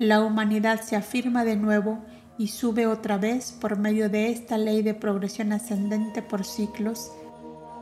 la 0.00 0.20
humanidad 0.24 0.80
se 0.80 0.96
afirma 0.96 1.44
de 1.44 1.54
nuevo 1.54 2.00
y 2.38 2.48
sube 2.48 2.88
otra 2.88 3.18
vez 3.18 3.52
por 3.52 3.78
medio 3.78 4.10
de 4.10 4.30
esta 4.30 4.58
ley 4.58 4.82
de 4.82 4.94
progresión 4.94 5.52
ascendente 5.52 6.22
por 6.22 6.44
ciclos, 6.44 7.12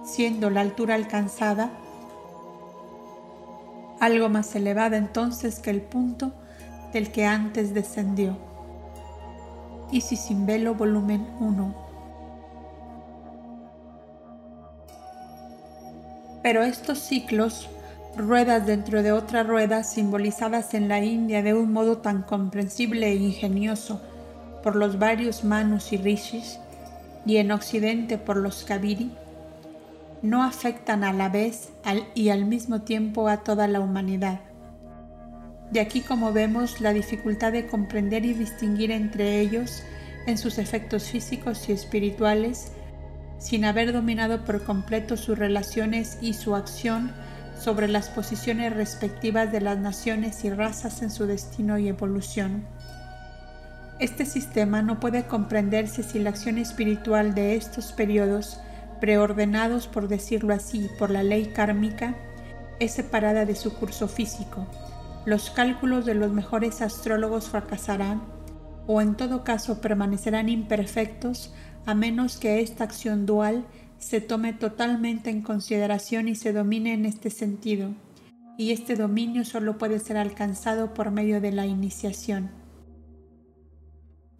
siendo 0.04 0.50
la 0.50 0.60
altura 0.60 0.94
alcanzada 0.94 1.70
algo 4.00 4.30
más 4.30 4.54
elevada 4.56 4.96
entonces 4.96 5.60
que 5.60 5.70
el 5.70 5.82
punto 5.82 6.32
del 6.92 7.12
que 7.12 7.26
antes 7.26 7.74
descendió. 7.74 8.36
Isis 9.92 10.20
sin 10.20 10.46
velo, 10.46 10.74
volumen 10.74 11.26
1. 11.38 11.74
Pero 16.42 16.62
estos 16.62 16.98
ciclos, 16.98 17.68
ruedas 18.16 18.66
dentro 18.66 19.02
de 19.02 19.12
otra 19.12 19.42
rueda, 19.42 19.84
simbolizadas 19.84 20.72
en 20.72 20.88
la 20.88 21.04
India 21.04 21.42
de 21.42 21.52
un 21.52 21.72
modo 21.72 21.98
tan 21.98 22.22
comprensible 22.22 23.08
e 23.08 23.16
ingenioso 23.16 24.00
por 24.62 24.76
los 24.76 24.98
varios 24.98 25.44
manus 25.44 25.92
y 25.92 25.98
rishis, 25.98 26.58
y 27.26 27.36
en 27.36 27.52
Occidente 27.52 28.16
por 28.16 28.38
los 28.38 28.64
kaviri, 28.64 29.10
no 30.22 30.42
afectan 30.42 31.04
a 31.04 31.12
la 31.12 31.28
vez 31.28 31.70
y 32.14 32.28
al 32.28 32.44
mismo 32.44 32.82
tiempo 32.82 33.28
a 33.28 33.38
toda 33.38 33.68
la 33.68 33.80
humanidad. 33.80 34.40
De 35.70 35.80
aquí 35.80 36.00
como 36.00 36.32
vemos 36.32 36.80
la 36.80 36.92
dificultad 36.92 37.52
de 37.52 37.66
comprender 37.66 38.24
y 38.24 38.34
distinguir 38.34 38.90
entre 38.90 39.40
ellos 39.40 39.82
en 40.26 40.36
sus 40.36 40.58
efectos 40.58 41.04
físicos 41.04 41.68
y 41.68 41.72
espirituales, 41.72 42.72
sin 43.38 43.64
haber 43.64 43.92
dominado 43.92 44.44
por 44.44 44.64
completo 44.64 45.16
sus 45.16 45.38
relaciones 45.38 46.18
y 46.20 46.34
su 46.34 46.54
acción 46.54 47.12
sobre 47.58 47.88
las 47.88 48.08
posiciones 48.08 48.74
respectivas 48.74 49.52
de 49.52 49.60
las 49.60 49.78
naciones 49.78 50.44
y 50.44 50.50
razas 50.50 51.02
en 51.02 51.10
su 51.10 51.26
destino 51.26 51.78
y 51.78 51.88
evolución. 51.88 52.64
Este 53.98 54.24
sistema 54.24 54.82
no 54.82 54.98
puede 54.98 55.24
comprenderse 55.24 56.02
si 56.02 56.18
la 56.18 56.30
acción 56.30 56.58
espiritual 56.58 57.34
de 57.34 57.56
estos 57.56 57.92
periodos, 57.92 58.58
preordenados 59.00 59.86
por 59.86 60.08
decirlo 60.08 60.54
así 60.54 60.88
por 60.98 61.10
la 61.10 61.22
ley 61.22 61.46
kármica, 61.46 62.16
es 62.78 62.92
separada 62.92 63.44
de 63.44 63.54
su 63.54 63.74
curso 63.74 64.08
físico 64.08 64.66
los 65.24 65.50
cálculos 65.50 66.06
de 66.06 66.14
los 66.14 66.32
mejores 66.32 66.80
astrólogos 66.80 67.48
fracasarán 67.48 68.22
o 68.86 69.00
en 69.00 69.16
todo 69.16 69.44
caso 69.44 69.80
permanecerán 69.80 70.48
imperfectos 70.48 71.52
a 71.86 71.94
menos 71.94 72.38
que 72.38 72.60
esta 72.60 72.84
acción 72.84 73.26
dual 73.26 73.66
se 73.98 74.20
tome 74.20 74.52
totalmente 74.52 75.30
en 75.30 75.42
consideración 75.42 76.28
y 76.28 76.34
se 76.34 76.52
domine 76.52 76.94
en 76.94 77.04
este 77.04 77.28
sentido, 77.28 77.90
y 78.56 78.72
este 78.72 78.96
dominio 78.96 79.44
solo 79.44 79.76
puede 79.76 79.98
ser 79.98 80.16
alcanzado 80.16 80.94
por 80.94 81.10
medio 81.10 81.40
de 81.40 81.52
la 81.52 81.66
iniciación. 81.66 82.50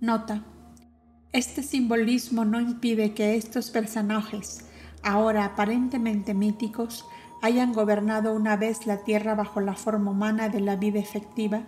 Nota. 0.01 0.45
Este 1.33 1.63
simbolismo 1.63 2.45
no 2.45 2.61
impide 2.61 3.15
que 3.15 3.37
estos 3.37 3.71
personajes, 3.71 4.65
ahora 5.05 5.45
aparentemente 5.45 6.35
míticos, 6.35 7.07
hayan 7.41 7.73
gobernado 7.73 8.35
una 8.35 8.57
vez 8.57 8.85
la 8.85 9.05
tierra 9.05 9.37
bajo 9.37 9.61
la 9.61 9.75
forma 9.75 10.11
humana 10.11 10.49
de 10.49 10.59
la 10.59 10.75
vida 10.75 10.99
efectiva, 10.99 11.63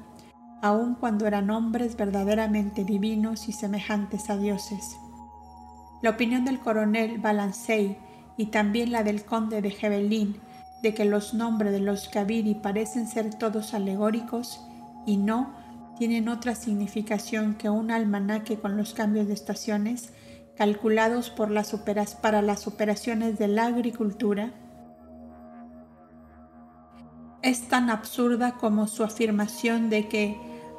aun 0.63 0.97
cuando 0.97 1.29
eran 1.29 1.49
hombres 1.51 1.97
verdaderamente 1.97 2.85
divinos 2.85 3.49
y 3.49 3.53
semejantes 3.53 4.31
a 4.31 4.37
dioses. 4.37 4.97
La 6.03 6.11
opinión 6.11 6.45
del 6.45 6.59
coronel 6.59 7.19
Balancey 7.19 7.97
y 8.37 8.47
también 8.47 8.91
la 8.91 9.05
del 9.05 9.25
conde 9.25 9.63
de 9.63 9.71
Gebelin 9.71 10.41
de 10.83 10.93
que 10.93 11.05
los 11.05 11.35
nombres 11.35 11.71
de 11.71 11.79
los 11.79 12.09
Kaviri 12.09 12.57
parecen 12.57 13.07
ser 13.07 13.33
todos 13.39 13.75
alegóricos 13.75 14.67
y 15.07 15.19
no 15.19 15.62
tienen 15.99 16.29
otra 16.29 16.55
significación 16.55 17.55
que 17.55 17.71
un 17.71 17.91
almanaque 17.91 18.59
con 18.59 18.77
los 18.77 18.95
cambios 18.95 19.29
de 19.29 19.35
estaciones 19.35 20.13
calculados 20.57 21.31
para 21.31 22.43
las 22.43 22.67
operaciones 22.67 23.39
de 23.39 23.49
la 23.49 23.67
agricultura, 23.67 24.53
es 27.43 27.69
tan 27.69 27.91
absurda 27.91 28.53
como 28.53 28.87
su 28.87 29.03
afirmación 29.03 29.91
de 29.91 30.09
que 30.09 30.37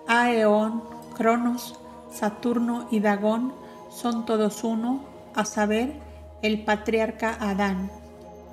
Aeón, 0.07 0.83
Cronos, 1.15 1.77
Saturno 2.11 2.87
y 2.91 2.99
Dagón 2.99 3.53
son 3.89 4.25
todos 4.25 4.63
uno, 4.63 5.03
a 5.35 5.45
saber, 5.45 5.93
el 6.41 6.63
patriarca 6.63 7.37
Adán. 7.39 7.89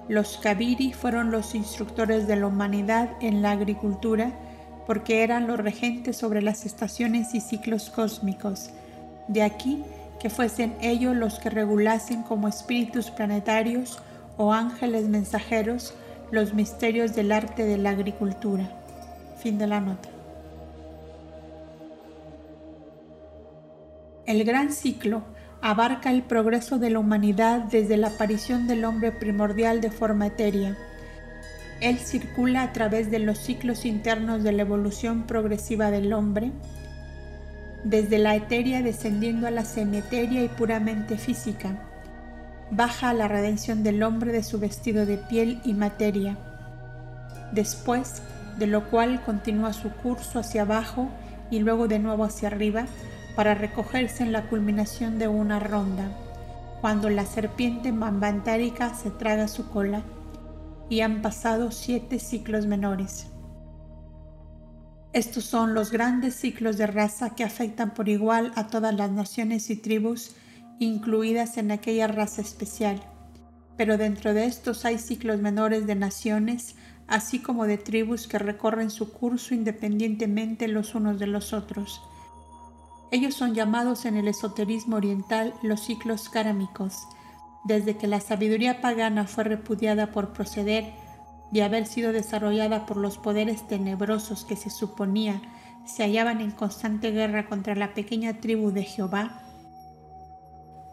Los 0.09 0.39
Kaviri 0.39 0.93
fueron 0.93 1.31
los 1.31 1.55
instructores 1.55 2.27
de 2.27 2.37
la 2.37 2.47
humanidad 2.47 3.11
en 3.21 3.43
la 3.43 3.53
agricultura 3.53 4.33
porque 4.91 5.23
eran 5.23 5.47
los 5.47 5.61
regentes 5.61 6.17
sobre 6.17 6.43
las 6.43 6.67
estaciones 6.67 7.33
y 7.37 7.41
ciclos 7.41 7.91
cósmicos. 7.91 8.71
De 9.29 9.45
aquí 9.45 9.85
que 10.19 10.31
fuesen 10.31 10.75
ellos 10.81 11.15
los 11.15 11.39
que 11.39 11.49
regulasen 11.49 12.25
como 12.25 12.49
espíritus 12.49 13.09
planetarios 13.13 14.01
o 14.37 14.53
ángeles 14.53 15.07
mensajeros 15.07 15.95
los 16.33 16.55
misterios 16.55 17.15
del 17.15 17.31
arte 17.31 17.65
de 17.67 17.79
la 17.79 17.91
agricultura. 17.91 18.69
Fin 19.41 19.59
de 19.59 19.69
la 19.69 19.81
nota. 19.81 20.09
El 24.27 24.43
gran 24.43 24.73
ciclo 24.73 25.23
abarca 25.63 26.11
el 26.11 26.25
progreso 26.25 26.81
de 26.81 26.91
la 26.91 26.99
humanidad 26.99 27.61
desde 27.61 27.97
la 27.97 28.09
aparición 28.09 28.67
del 28.67 28.85
hombre 28.85 29.13
primordial 29.13 29.81
de 29.81 29.93
forma 29.93 30.27
etérea. 30.27 30.77
Él 31.81 31.99
circula 31.99 32.63
a 32.63 32.73
través 32.73 33.11
de 33.11 33.19
los 33.19 33.39
ciclos 33.39 33.87
internos 33.87 34.43
de 34.43 34.53
la 34.53 34.63
evolución 34.63 35.23
progresiva 35.23 35.91
del 35.91 36.13
hombre, 36.13 36.53
desde 37.85 38.19
la 38.19 38.37
etérea 38.37 38.83
descendiendo 38.83 39.47
a 39.47 39.51
la 39.51 39.65
semieteria 39.65 40.45
y 40.45 40.49
puramente 40.49 41.17
física. 41.17 41.77
Baja 42.71 43.11
a 43.11 43.15
la 43.15 43.29
redención 43.29 43.83
del 43.83 44.03
hombre 44.03 44.31
de 44.33 44.43
su 44.43 44.59
vestido 44.59 45.07
de 45.07 45.17
piel 45.17 45.61
y 45.65 45.73
materia. 45.73 46.37
Después, 47.53 48.23
de 48.59 48.67
lo 48.67 48.91
cual 48.91 49.23
continúa 49.25 49.73
su 49.73 49.91
curso 49.91 50.39
hacia 50.39 50.63
abajo 50.63 51.09
y 51.51 51.61
luego 51.61 51.89
de 51.89 51.99
nuevo 51.99 52.25
hacia 52.25 52.49
arriba, 52.49 52.85
para 53.35 53.55
recogerse 53.55 54.23
en 54.23 54.33
la 54.33 54.43
culminación 54.43 55.19
de 55.19 55.29
una 55.29 55.61
ronda, 55.61 56.05
cuando 56.81 57.09
la 57.09 57.25
serpiente 57.25 57.91
mambantárica 57.91 58.95
se 58.95 59.11
traga 59.11 59.49
su 59.49 59.69
cola, 59.71 60.03
y 60.91 61.01
han 61.01 61.23
pasado 61.23 61.71
siete 61.71 62.19
ciclos 62.19 62.67
menores. 62.67 63.29
Estos 65.13 65.45
son 65.45 65.73
los 65.73 65.91
grandes 65.91 66.35
ciclos 66.35 66.77
de 66.77 66.87
raza 66.87 67.35
que 67.35 67.45
afectan 67.45 67.95
por 67.95 68.09
igual 68.09 68.53
a 68.57 68.67
todas 68.67 68.95
las 68.95 69.11
naciones 69.11 69.71
y 69.71 69.77
tribus 69.77 70.35
incluidas 70.79 71.57
en 71.57 71.71
aquella 71.71 72.09
raza 72.09 72.43
especial. 72.43 73.01
Pero 73.77 73.97
dentro 73.97 74.35
de 74.35 74.45
estos 74.45 74.85
hay 74.85 74.99
ciclos 74.99 75.41
menores 75.41 75.87
de 75.87 75.95
naciones, 75.95 76.75
así 77.07 77.39
como 77.39 77.67
de 77.67 77.79
tribus 77.79 78.27
que 78.27 78.39
recorren 78.39 78.91
su 78.91 79.13
curso 79.13 79.55
independientemente 79.55 80.69
los 80.69 80.95
unos 80.95 81.19
de 81.19 81.27
los 81.29 81.53
otros. 81.53 82.03
Ellos 83.13 83.35
son 83.35 83.55
llamados 83.55 84.05
en 84.05 84.17
el 84.17 84.29
esoterismo 84.29 84.97
oriental 84.97 85.55
los 85.63 85.81
ciclos 85.81 86.29
kármicos, 86.29 87.07
desde 87.65 87.97
que 87.97 88.07
la 88.07 88.21
sabiduría 88.21 88.81
pagana 88.81 89.27
fue 89.27 89.45
repudiada 89.45 90.13
por 90.13 90.33
proceder 90.33 90.93
de 91.53 91.63
haber 91.63 91.87
sido 91.87 92.13
desarrollada 92.13 92.87
por 92.87 92.97
los 92.97 93.19
poderes 93.19 93.67
tenebrosos 93.67 94.45
que 94.45 94.57
se 94.57 94.71
suponía 94.71 95.43
se 95.85 96.03
hallaban 96.05 96.41
en 96.41 96.51
constante 96.51 97.11
guerra 97.11 97.47
contra 97.47 97.75
la 97.75 97.95
pequeña 97.95 98.41
tribu 98.41 98.71
de 98.71 98.85
Jehová, 98.85 99.43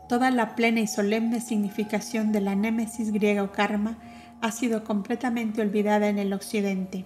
toda 0.09 0.32
la 0.32 0.55
plena 0.55 0.80
y 0.80 0.88
solemne 0.88 1.41
significación 1.41 2.32
de 2.32 2.41
la 2.41 2.55
némesis 2.55 3.11
griega 3.11 3.43
o 3.43 3.51
karma 3.51 3.97
ha 4.41 4.51
sido 4.51 4.84
completamente 4.84 5.61
olvidada 5.61 6.07
en 6.07 6.18
el 6.18 6.34
occidente. 6.34 7.05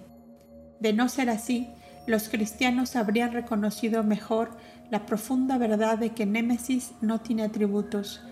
De 0.80 0.92
no 0.92 1.08
ser 1.08 1.30
así, 1.30 1.68
los 2.06 2.28
cristianos 2.28 2.96
habrían 2.96 3.32
reconocido 3.32 4.02
mejor 4.04 4.56
la 4.90 5.06
profunda 5.06 5.58
verdad 5.58 5.98
de 5.98 6.10
que 6.10 6.26
Némesis 6.26 6.92
no 7.00 7.20
tiene 7.20 7.44
atributos, 7.44 8.22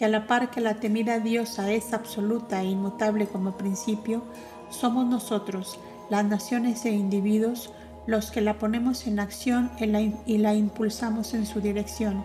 que 0.00 0.06
a 0.06 0.08
la 0.08 0.26
par 0.26 0.50
que 0.50 0.62
la 0.62 0.76
temida 0.76 1.18
diosa 1.18 1.70
es 1.70 1.92
absoluta 1.92 2.62
e 2.62 2.64
inmutable 2.64 3.26
como 3.26 3.58
principio, 3.58 4.22
somos 4.70 5.04
nosotros, 5.04 5.78
las 6.08 6.24
naciones 6.24 6.86
e 6.86 6.90
individuos, 6.90 7.70
los 8.06 8.30
que 8.30 8.40
la 8.40 8.54
ponemos 8.54 9.06
en 9.06 9.20
acción 9.20 9.70
y 10.24 10.38
la 10.38 10.54
impulsamos 10.54 11.34
en 11.34 11.44
su 11.44 11.60
dirección. 11.60 12.24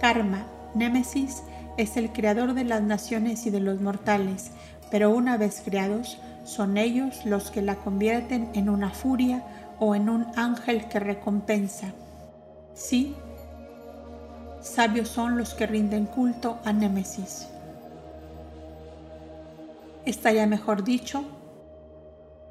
Karma, 0.00 0.46
Némesis, 0.76 1.42
es 1.76 1.96
el 1.96 2.12
creador 2.12 2.54
de 2.54 2.62
las 2.62 2.82
naciones 2.82 3.46
y 3.46 3.50
de 3.50 3.58
los 3.58 3.80
mortales, 3.80 4.52
pero 4.88 5.10
una 5.10 5.36
vez 5.36 5.60
creados, 5.64 6.18
son 6.44 6.76
ellos 6.76 7.26
los 7.26 7.50
que 7.50 7.62
la 7.62 7.74
convierten 7.74 8.48
en 8.54 8.68
una 8.68 8.90
furia 8.90 9.42
o 9.80 9.96
en 9.96 10.08
un 10.08 10.28
ángel 10.36 10.86
que 10.86 11.00
recompensa. 11.00 11.94
Sí, 12.74 13.16
sabios 14.62 15.08
son 15.08 15.36
los 15.36 15.54
que 15.54 15.66
rinden 15.66 16.06
culto 16.06 16.58
a 16.64 16.72
Némesis. 16.72 17.48
Estaría 20.06 20.46
mejor 20.46 20.84
dicho, 20.84 21.24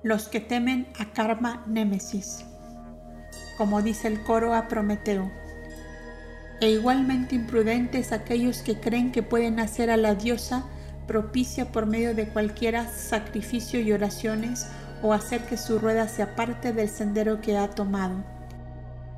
los 0.03 0.27
que 0.27 0.39
temen 0.39 0.87
a 0.99 1.11
Karma 1.11 1.63
Némesis, 1.67 2.45
como 3.57 3.81
dice 3.81 4.07
el 4.07 4.23
coro 4.23 4.53
a 4.53 4.67
Prometeo. 4.67 5.31
E 6.59 6.69
igualmente 6.69 7.35
imprudentes 7.35 8.11
aquellos 8.11 8.61
que 8.61 8.79
creen 8.79 9.11
que 9.11 9.23
pueden 9.23 9.59
hacer 9.59 9.89
a 9.89 9.97
la 9.97 10.15
diosa 10.15 10.65
propicia 11.07 11.71
por 11.71 11.87
medio 11.87 12.13
de 12.13 12.27
cualquiera 12.27 12.87
sacrificio 12.87 13.79
y 13.79 13.91
oraciones 13.91 14.67
o 15.01 15.13
hacer 15.13 15.41
que 15.45 15.57
su 15.57 15.79
rueda 15.79 16.07
se 16.07 16.21
aparte 16.21 16.71
del 16.71 16.89
sendero 16.89 17.41
que 17.41 17.57
ha 17.57 17.69
tomado 17.69 18.23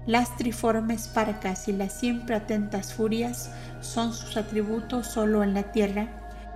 las 0.05 0.35
triformes 0.35 1.07
parcas 1.07 1.67
y 1.67 1.73
las 1.73 1.93
siempre 1.93 2.35
atentas 2.35 2.93
furias 2.93 3.51
son 3.79 4.13
sus 4.13 4.35
atributos 4.35 5.07
solo 5.07 5.43
en 5.43 5.53
la 5.53 5.71
tierra 5.71 6.09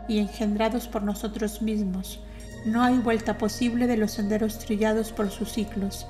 y 0.08 0.20
engendrados 0.20 0.88
por 0.88 1.04
nosotros 1.04 1.62
mismos. 1.62 2.20
No 2.66 2.84
hay 2.84 2.98
vuelta 2.98 3.38
posible 3.38 3.88
de 3.88 3.98
los 3.98 4.12
senderos 4.12 4.60
trillados 4.60 5.14
por 5.14 5.30
sus 5.30 5.54
ciclos, 5.54 6.06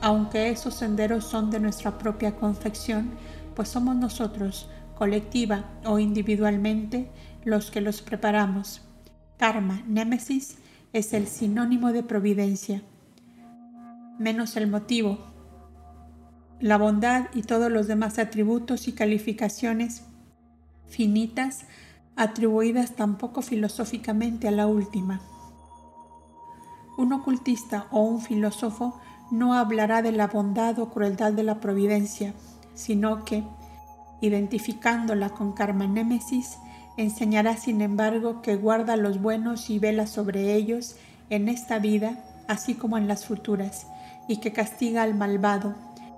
aunque 0.00 0.50
esos 0.50 0.74
senderos 0.74 1.24
son 1.24 1.50
de 1.50 1.60
nuestra 1.60 1.96
propia 1.98 2.32
confección, 2.34 3.12
pues 3.54 3.68
somos 3.68 3.94
nosotros, 3.94 4.68
colectiva 4.96 5.64
o 5.84 5.98
individualmente, 5.98 7.10
los 7.44 7.70
que 7.70 7.80
los 7.80 8.02
preparamos. 8.02 8.82
Karma, 9.36 9.82
némesis, 9.86 10.58
es 10.92 11.12
el 11.12 11.26
sinónimo 11.26 11.92
de 11.92 12.02
providencia, 12.02 12.82
menos 14.18 14.56
el 14.56 14.68
motivo, 14.68 15.33
la 16.60 16.78
bondad 16.78 17.26
y 17.34 17.42
todos 17.42 17.70
los 17.70 17.86
demás 17.86 18.18
atributos 18.18 18.88
y 18.88 18.92
calificaciones 18.92 20.02
finitas 20.86 21.64
atribuidas 22.16 22.94
tampoco 22.94 23.42
filosóficamente 23.42 24.48
a 24.48 24.52
la 24.52 24.66
última. 24.66 25.20
Un 26.96 27.12
ocultista 27.12 27.86
o 27.90 28.02
un 28.02 28.20
filósofo 28.20 29.00
no 29.30 29.54
hablará 29.54 30.02
de 30.02 30.12
la 30.12 30.28
bondad 30.28 30.78
o 30.78 30.90
crueldad 30.90 31.32
de 31.32 31.42
la 31.42 31.60
providencia, 31.60 32.34
sino 32.74 33.24
que, 33.24 33.42
identificándola 34.20 35.30
con 35.30 35.52
karma 35.52 35.86
némesis, 35.86 36.58
enseñará 36.96 37.56
sin 37.56 37.80
embargo 37.80 38.42
que 38.42 38.54
guarda 38.54 38.96
los 38.96 39.20
buenos 39.20 39.70
y 39.70 39.80
vela 39.80 40.06
sobre 40.06 40.54
ellos 40.54 40.96
en 41.30 41.48
esta 41.48 41.80
vida 41.80 42.22
así 42.46 42.74
como 42.74 42.98
en 42.98 43.08
las 43.08 43.24
futuras, 43.24 43.86
y 44.28 44.38
que 44.38 44.52
castiga 44.52 45.02
al 45.02 45.14
malvado 45.14 45.74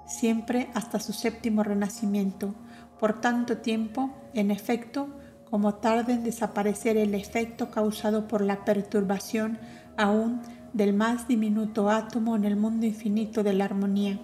siempre 0.07 0.69
hasta 0.75 1.01
su 1.01 1.13
séptimo 1.13 1.63
renacimiento, 1.63 2.55
por 2.99 3.21
tanto 3.21 3.59
tiempo, 3.59 4.11
en 4.35 4.51
efecto, 4.51 5.09
como 5.51 5.75
tarde 5.75 6.15
en 6.15 6.25
desaparecer 6.25 6.97
el 6.97 7.15
efecto 7.15 7.71
causado 7.71 8.27
por 8.27 8.41
la 8.41 8.65
perturbación 8.65 9.59
aún 9.97 10.41
del 10.73 10.93
más 10.93 11.29
diminuto 11.29 11.89
átomo 11.91 12.37
en 12.37 12.45
el 12.45 12.57
mundo 12.57 12.87
infinito 12.87 13.43
de 13.43 13.53
la 13.53 13.65
armonía, 13.65 14.19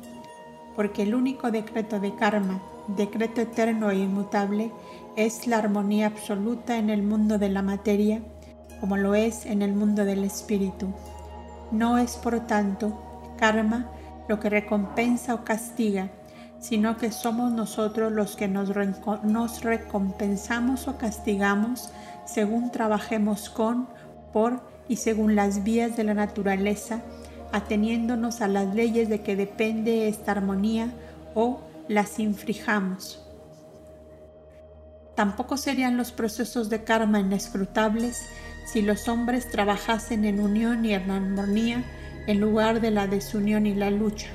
porque 0.77 1.03
el 1.03 1.15
único 1.15 1.51
decreto 1.51 2.01
de 2.01 2.15
karma, 2.15 2.63
decreto 2.97 3.41
eterno 3.41 3.91
e 3.91 3.99
inmutable, 3.99 4.73
es 5.17 5.47
la 5.47 5.59
armonía 5.59 6.07
absoluta 6.07 6.77
en 6.77 6.91
el 6.91 7.03
mundo 7.03 7.39
de 7.39 7.49
la 7.49 7.63
materia, 7.63 8.23
como 8.81 8.97
lo 8.97 9.15
es 9.15 9.47
en 9.47 9.63
el 9.63 9.75
mundo 9.75 10.05
del 10.05 10.25
espíritu. 10.25 10.93
No 11.71 11.99
es, 11.99 12.17
por 12.17 12.41
tanto, 12.47 13.33
karma 13.39 13.91
lo 14.29 14.41
que 14.41 14.51
recompensa 14.51 15.35
o 15.35 15.45
castiga, 15.45 16.11
sino 16.61 16.97
que 16.97 17.11
somos 17.11 17.53
nosotros 17.53 18.13
los 18.13 18.37
que 18.37 18.49
nos, 18.49 18.71
recompensamos 19.63 20.87
o 20.89 20.97
castigamos 20.97 21.91
según 22.25 22.71
trabajemos 22.71 23.51
con, 23.51 23.89
por 24.33 24.61
y 24.89 24.97
según 24.97 25.35
las 25.35 25.65
vías 25.65 25.97
de 25.97 26.05
la 26.05 26.15
naturaleza, 26.15 27.03
ateniéndonos 27.53 28.41
a 28.41 28.49
las 28.49 28.75
leyes 28.75 29.09
de 29.09 29.23
que 29.23 29.35
depende 29.37 30.09
esta 30.09 30.33
armonía 30.33 30.93
o 31.35 31.61
las 31.89 32.19
infrijamos. 32.21 33.27
Tampoco 35.17 35.57
serían 35.57 35.97
los 35.97 36.13
procesos 36.13 36.71
de 36.71 36.85
karma 36.85 37.21
inescrutables 37.21 38.25
si 38.67 38.83
los 38.83 39.09
hombres 39.09 39.51
trabajasen 39.51 40.25
en 40.25 40.41
unión 40.41 40.85
y 40.85 40.95
en 40.95 41.11
armonía 41.11 41.85
en 42.27 42.41
lugar 42.41 42.81
de 42.81 42.91
la 42.91 43.07
desunión 43.07 43.67
y 43.67 43.75
la 43.75 43.91
lucha, 43.91 44.29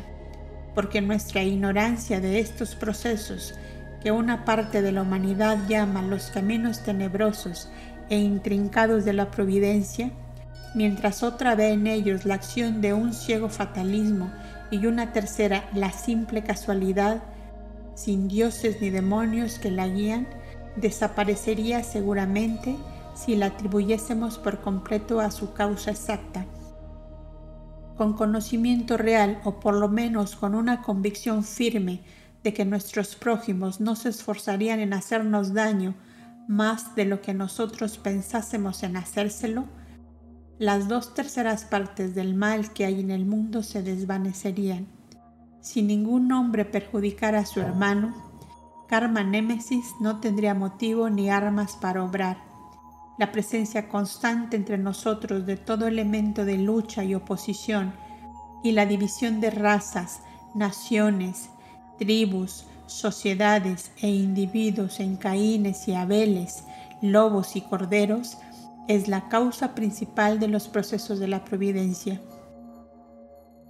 porque 0.75 1.01
nuestra 1.01 1.43
ignorancia 1.43 2.19
de 2.19 2.39
estos 2.39 2.75
procesos 2.75 3.55
que 4.01 4.11
una 4.11 4.45
parte 4.45 4.81
de 4.81 4.91
la 4.91 5.01
humanidad 5.01 5.57
llama 5.67 6.01
los 6.01 6.27
caminos 6.27 6.83
tenebrosos 6.83 7.69
e 8.09 8.17
intrincados 8.17 9.05
de 9.05 9.13
la 9.13 9.31
providencia, 9.31 10.11
mientras 10.75 11.23
otra 11.23 11.55
ve 11.55 11.69
en 11.69 11.87
ellos 11.87 12.25
la 12.25 12.35
acción 12.35 12.81
de 12.81 12.93
un 12.93 13.13
ciego 13.13 13.49
fatalismo 13.49 14.31
y 14.69 14.85
una 14.85 15.13
tercera 15.13 15.67
la 15.73 15.91
simple 15.91 16.43
casualidad, 16.43 17.23
sin 17.95 18.27
dioses 18.27 18.79
ni 18.81 18.89
demonios 18.89 19.59
que 19.59 19.71
la 19.71 19.87
guían, 19.87 20.27
desaparecería 20.75 21.83
seguramente 21.83 22.75
si 23.15 23.35
la 23.35 23.47
atribuyésemos 23.47 24.37
por 24.37 24.61
completo 24.61 25.19
a 25.19 25.31
su 25.31 25.53
causa 25.53 25.91
exacta. 25.91 26.45
Con 27.97 28.13
conocimiento 28.13 28.95
real 28.97 29.39
o 29.43 29.59
por 29.59 29.75
lo 29.75 29.89
menos 29.89 30.35
con 30.35 30.55
una 30.55 30.81
convicción 30.81 31.43
firme 31.43 32.01
de 32.43 32.53
que 32.53 32.63
nuestros 32.63 33.15
prójimos 33.15 33.81
no 33.81 33.95
se 33.95 34.09
esforzarían 34.09 34.79
en 34.79 34.93
hacernos 34.93 35.53
daño 35.53 35.95
más 36.47 36.95
de 36.95 37.05
lo 37.05 37.21
que 37.21 37.33
nosotros 37.33 37.97
pensásemos 37.97 38.83
en 38.83 38.95
hacérselo, 38.95 39.65
las 40.57 40.87
dos 40.87 41.13
terceras 41.13 41.65
partes 41.65 42.15
del 42.15 42.33
mal 42.33 42.71
que 42.71 42.85
hay 42.85 43.01
en 43.01 43.11
el 43.11 43.25
mundo 43.25 43.61
se 43.61 43.83
desvanecerían. 43.83 44.87
Si 45.59 45.81
ningún 45.81 46.31
hombre 46.31 46.65
perjudicara 46.65 47.39
a 47.39 47.45
su 47.45 47.59
hermano, 47.59 48.15
Karma 48.87 49.23
Némesis 49.23 49.85
no 49.99 50.21
tendría 50.21 50.53
motivo 50.53 51.09
ni 51.09 51.29
armas 51.29 51.75
para 51.75 52.03
obrar. 52.03 52.46
La 53.17 53.31
presencia 53.31 53.89
constante 53.89 54.55
entre 54.55 54.77
nosotros 54.77 55.45
de 55.45 55.57
todo 55.57 55.87
elemento 55.87 56.45
de 56.45 56.57
lucha 56.57 57.03
y 57.03 57.15
oposición 57.15 57.93
y 58.63 58.71
la 58.73 58.85
división 58.85 59.41
de 59.41 59.49
razas, 59.49 60.21
naciones, 60.53 61.49
tribus, 61.97 62.65
sociedades 62.85 63.91
e 64.01 64.09
individuos 64.09 64.99
en 64.99 65.17
Caínes 65.17 65.87
y 65.87 65.95
Abeles, 65.95 66.63
lobos 67.01 67.55
y 67.55 67.61
corderos, 67.61 68.37
es 68.87 69.07
la 69.07 69.27
causa 69.29 69.75
principal 69.75 70.39
de 70.39 70.47
los 70.47 70.67
procesos 70.67 71.19
de 71.19 71.27
la 71.27 71.43
providencia. 71.43 72.21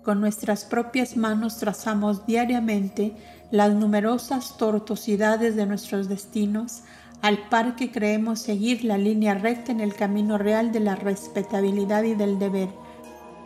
Con 0.04 0.22
nuestras 0.22 0.64
propias 0.64 1.18
manos 1.18 1.58
trazamos 1.58 2.26
diariamente 2.26 3.14
las 3.52 3.74
numerosas 3.74 4.58
tortuosidades 4.58 5.56
de 5.56 5.66
nuestros 5.66 6.08
destinos 6.08 6.84
al 7.22 7.50
par 7.50 7.76
que 7.76 7.92
creemos 7.92 8.40
seguir 8.40 8.84
la 8.84 8.98
línea 8.98 9.34
recta 9.34 9.72
en 9.72 9.80
el 9.80 9.96
camino 9.96 10.38
real 10.38 10.72
de 10.72 10.80
la 10.80 10.96
respetabilidad 10.96 12.04
y 12.04 12.14
del 12.14 12.40
deber, 12.40 12.70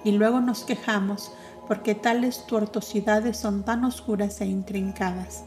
y 0.03 0.11
luego 0.11 0.41
nos 0.41 0.63
quejamos 0.63 1.31
porque 1.67 1.95
tales 1.95 2.45
tortuosidades 2.47 3.37
son 3.37 3.63
tan 3.63 3.85
oscuras 3.85 4.41
e 4.41 4.45
intrincadas. 4.45 5.45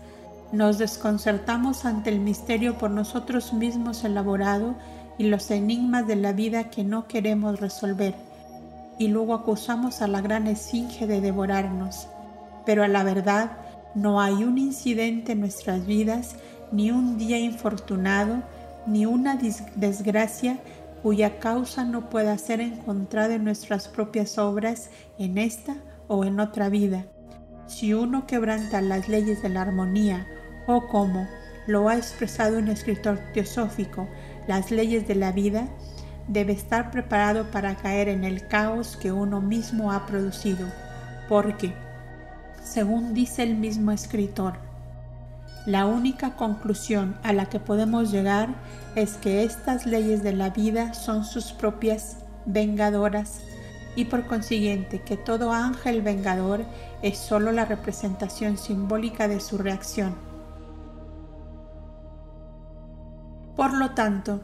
Nos 0.53 0.79
desconcertamos 0.79 1.85
ante 1.85 2.11
el 2.11 2.21
misterio 2.21 2.79
por 2.79 2.91
nosotros 2.91 3.53
mismos 3.53 4.05
elaborado 4.05 4.75
y 5.19 5.25
los 5.25 5.51
enigmas 5.51 6.07
de 6.07 6.17
la 6.17 6.33
vida 6.33 6.71
que 6.71 6.85
no 6.85 7.07
queremos 7.09 7.61
resolver, 7.61 8.15
y 8.99 9.09
luego 9.09 9.35
acusamos 9.35 10.01
a 10.01 10.07
la 10.07 10.21
gran 10.21 10.47
esfinge 10.47 11.07
de 11.07 11.21
devorarnos. 11.21 12.09
Pero 12.65 12.85
a 12.85 12.89
la 12.89 13.03
verdad, 13.03 13.53
no 13.95 14.21
hay 14.21 14.45
un 14.45 14.57
incidente 14.57 15.33
en 15.33 15.41
nuestras 15.41 15.87
vidas, 15.87 16.37
ni 16.73 16.91
un 16.91 17.19
día 17.19 17.39
infortunado, 17.39 18.43
ni 18.87 19.07
una 19.07 19.39
desgracia 19.77 20.59
cuya 21.03 21.39
causa 21.39 21.85
no 21.85 22.09
pueda 22.09 22.37
ser 22.39 22.61
encontrada 22.61 23.35
en 23.35 23.45
nuestras 23.45 23.89
propias 23.89 24.39
obras 24.39 24.91
en 25.19 25.39
esta 25.39 25.77
o 26.09 26.25
en 26.25 26.41
otra 26.41 26.69
vida. 26.69 27.05
Si 27.67 27.95
uno 27.95 28.27
quebranta 28.27 28.81
las 28.81 29.09
leyes 29.09 29.43
de 29.43 29.49
la 29.49 29.63
armonía, 29.63 30.27
o 30.67 30.87
como 30.89 31.27
lo 31.67 31.89
ha 31.89 31.97
expresado 31.97 32.59
un 32.59 32.69
escritor 32.69 33.19
teosófico, 33.33 34.09
las 34.47 34.71
leyes 34.71 35.07
de 35.09 35.15
la 35.15 35.33
vida, 35.33 35.69
debe 36.29 36.53
estar 36.53 36.91
preparado 36.91 37.51
para 37.51 37.77
caer 37.77 38.09
en 38.09 38.25
el 38.25 38.47
caos 38.49 38.97
que 38.97 39.13
uno 39.13 39.41
mismo 39.41 39.93
ha 39.93 40.07
producido, 40.07 40.67
porque, 41.29 41.75
según 42.63 43.15
dice 43.15 43.43
el 43.43 43.57
mismo 43.57 43.91
escritor, 43.93 44.55
la 45.67 45.87
única 45.87 46.37
conclusión 46.37 47.17
a 47.23 47.33
la 47.33 47.47
que 47.47 47.59
podemos 47.59 48.11
llegar 48.11 48.55
es 48.97 49.17
que 49.17 49.45
estas 49.45 49.87
leyes 49.87 50.23
de 50.23 50.35
la 50.35 50.51
vida 50.51 50.93
son 50.93 51.25
sus 51.25 51.53
propias 51.53 52.19
vengadoras. 52.45 53.41
Y 53.97 54.07
por 54.07 54.27
consiguiente 54.27 55.01
que 55.01 55.17
todo 55.17 55.53
ángel 55.53 56.03
vengador 56.03 56.65
es 57.01 57.17
sólo 57.17 57.53
la 57.53 57.65
representación 57.65 58.59
simbólica 58.59 59.29
de 59.29 59.41
su 59.41 59.57
reacción. 59.57 60.15
Por 63.57 63.73
lo 63.73 63.93
tanto, 63.93 64.41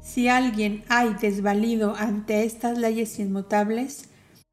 si 0.00 0.28
alguien 0.28 0.82
hay 0.88 1.14
desvalido 1.14 1.94
ante 1.94 2.44
estas 2.44 2.78
leyes 2.78 3.18
inmutables, 3.18 4.08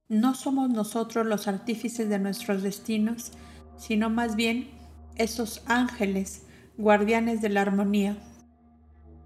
no 0.09 0.35
somos 0.35 0.69
nosotros 0.69 1.25
los 1.25 1.47
artífices 1.47 2.09
de 2.09 2.19
nuestros 2.19 2.61
destinos, 2.61 3.31
sino 3.77 4.09
más 4.09 4.35
bien 4.35 4.82
esos 5.15 5.63
ángeles, 5.67 6.43
guardianes 6.77 7.41
de 7.41 7.49
la 7.49 7.61
armonía. 7.61 8.17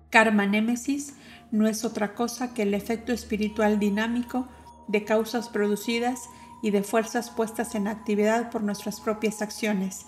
Karma 0.10 0.46
Némesis 0.46 1.16
no 1.52 1.68
es 1.68 1.86
otra 1.86 2.14
cosa 2.14 2.54
que 2.54 2.64
el 2.64 2.74
efecto 2.74 3.14
espiritual 3.14 3.80
dinámico 3.80 4.48
de 4.88 5.04
causas 5.04 5.50
producidas 5.50 6.30
y 6.62 6.72
de 6.72 6.84
fuerzas 6.84 7.30
puestas 7.30 7.76
en 7.76 7.88
actividad 7.88 8.50
por 8.50 8.64
nuestras 8.64 9.00
propias 9.00 9.42
acciones. 9.42 10.06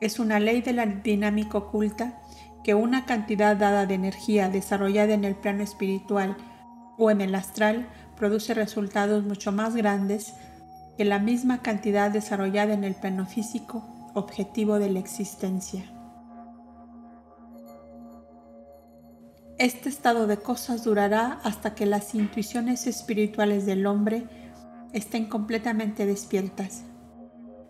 Es 0.00 0.18
una 0.18 0.40
ley 0.40 0.60
de 0.60 0.72
la 0.72 0.86
dinámica 0.86 1.58
oculta 1.58 2.20
que 2.64 2.74
una 2.74 3.06
cantidad 3.06 3.56
dada 3.56 3.86
de 3.86 3.94
energía 3.94 4.48
desarrollada 4.48 5.14
en 5.14 5.24
el 5.24 5.34
plano 5.34 5.62
espiritual 5.62 6.36
o 6.98 7.10
en 7.10 7.20
el 7.20 7.34
astral 7.34 7.88
produce 8.16 8.54
resultados 8.54 9.24
mucho 9.24 9.52
más 9.52 9.76
grandes 9.76 10.34
que 10.96 11.04
la 11.04 11.20
misma 11.20 11.62
cantidad 11.62 12.10
desarrollada 12.10 12.74
en 12.74 12.82
el 12.82 12.94
plano 12.94 13.24
físico 13.26 13.97
objetivo 14.14 14.78
de 14.78 14.90
la 14.90 14.98
existencia. 14.98 15.84
Este 19.58 19.88
estado 19.88 20.28
de 20.28 20.36
cosas 20.36 20.84
durará 20.84 21.40
hasta 21.42 21.74
que 21.74 21.84
las 21.84 22.14
intuiciones 22.14 22.86
espirituales 22.86 23.66
del 23.66 23.86
hombre 23.86 24.28
estén 24.92 25.26
completamente 25.26 26.06
despiertas. 26.06 26.84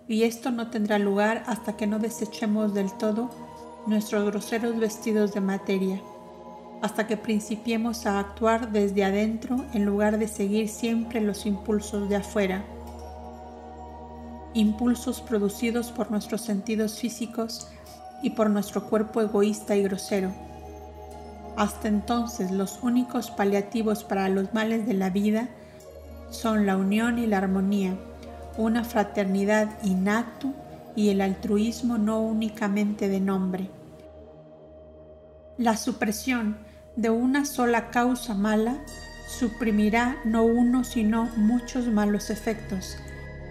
Y 0.07 0.25
esto 0.25 0.51
no 0.51 0.69
tendrá 0.71 0.99
lugar 0.99 1.45
hasta 1.47 1.77
que 1.77 1.87
no 1.87 1.99
desechemos 1.99 2.75
del 2.75 2.93
todo 2.93 3.31
nuestros 3.87 4.27
groseros 4.27 4.79
vestidos 4.79 5.33
de 5.33 5.41
materia, 5.41 6.01
hasta 6.83 7.07
que 7.07 7.17
principiemos 7.17 8.05
a 8.05 8.19
actuar 8.19 8.71
desde 8.71 9.05
adentro 9.05 9.65
en 9.73 9.87
lugar 9.87 10.19
de 10.19 10.29
seguir 10.29 10.69
siempre 10.69 11.23
los 11.23 11.47
impulsos 11.47 12.09
de 12.11 12.17
afuera, 12.17 12.67
impulsos 14.55 15.21
producidos 15.21 15.91
por 15.93 16.11
nuestros 16.11 16.41
sentidos 16.41 16.99
físicos 16.99 17.69
y 18.23 18.31
por 18.31 18.51
nuestro 18.51 18.85
cuerpo 18.85 19.21
egoísta 19.21 19.77
y 19.77 19.83
grosero. 19.83 20.33
Hasta 21.57 21.89
entonces 21.89 22.51
los 22.51 22.79
únicos 22.83 23.31
paliativos 23.31 24.05
para 24.05 24.29
los 24.29 24.55
males 24.55 24.87
de 24.87 24.95
la 24.95 25.11
vida 25.11 25.49
son 26.31 26.67
la 26.67 26.77
unión 26.77 27.19
y 27.19 27.27
la 27.27 27.39
armonía, 27.39 27.97
una 28.57 28.85
fraternidad 28.85 29.69
inacto 29.83 30.53
y 30.95 31.11
el 31.11 31.21
altruismo 31.21 31.99
no 31.99 32.21
únicamente 32.21 33.09
de 33.09 33.21
nombre. 33.21 33.71
La 35.57 35.77
supresión 35.77 36.57
de 36.97 37.11
una 37.11 37.45
sola 37.45 37.91
causa 37.91 38.35
mala 38.35 38.79
suprimirá 39.29 40.17
no 40.25 40.45
uno 40.45 40.85
sino 40.85 41.25
muchos 41.37 41.87
malos 41.87 42.31
efectos. 42.31 42.97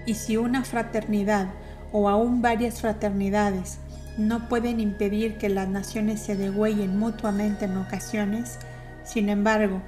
Y 0.07 0.15
si 0.15 0.37
una 0.37 0.63
fraternidad 0.63 1.49
o 1.91 2.09
aún 2.09 2.41
varias 2.41 2.81
fraternidades 2.81 3.77
no 4.17 4.47
pueden 4.49 4.79
impedir 4.79 5.37
que 5.37 5.49
las 5.49 5.67
naciones 5.67 6.21
se 6.21 6.35
degüellen 6.35 6.97
mutuamente 6.97 7.65
en 7.65 7.77
ocasiones, 7.77 8.57
sin 9.03 9.29
embargo, 9.29 9.81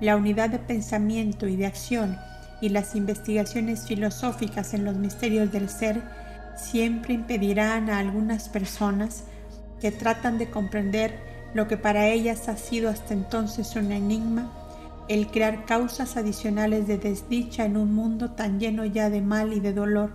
la 0.00 0.16
unidad 0.16 0.50
de 0.50 0.58
pensamiento 0.58 1.46
y 1.46 1.56
de 1.56 1.66
acción 1.66 2.18
y 2.60 2.70
las 2.70 2.94
investigaciones 2.94 3.86
filosóficas 3.86 4.74
en 4.74 4.84
los 4.84 4.96
misterios 4.96 5.52
del 5.52 5.68
ser 5.68 6.02
siempre 6.56 7.14
impedirán 7.14 7.90
a 7.90 7.98
algunas 7.98 8.48
personas 8.48 9.24
que 9.80 9.92
tratan 9.92 10.36
de 10.36 10.50
comprender 10.50 11.14
lo 11.54 11.68
que 11.68 11.76
para 11.76 12.08
ellas 12.08 12.48
ha 12.48 12.56
sido 12.56 12.90
hasta 12.90 13.14
entonces 13.14 13.76
un 13.76 13.92
enigma, 13.92 14.52
el 15.10 15.26
crear 15.26 15.64
causas 15.64 16.16
adicionales 16.16 16.86
de 16.86 16.96
desdicha 16.96 17.64
en 17.64 17.76
un 17.76 17.92
mundo 17.92 18.30
tan 18.30 18.60
lleno 18.60 18.84
ya 18.84 19.10
de 19.10 19.20
mal 19.20 19.52
y 19.52 19.58
de 19.58 19.72
dolor. 19.72 20.12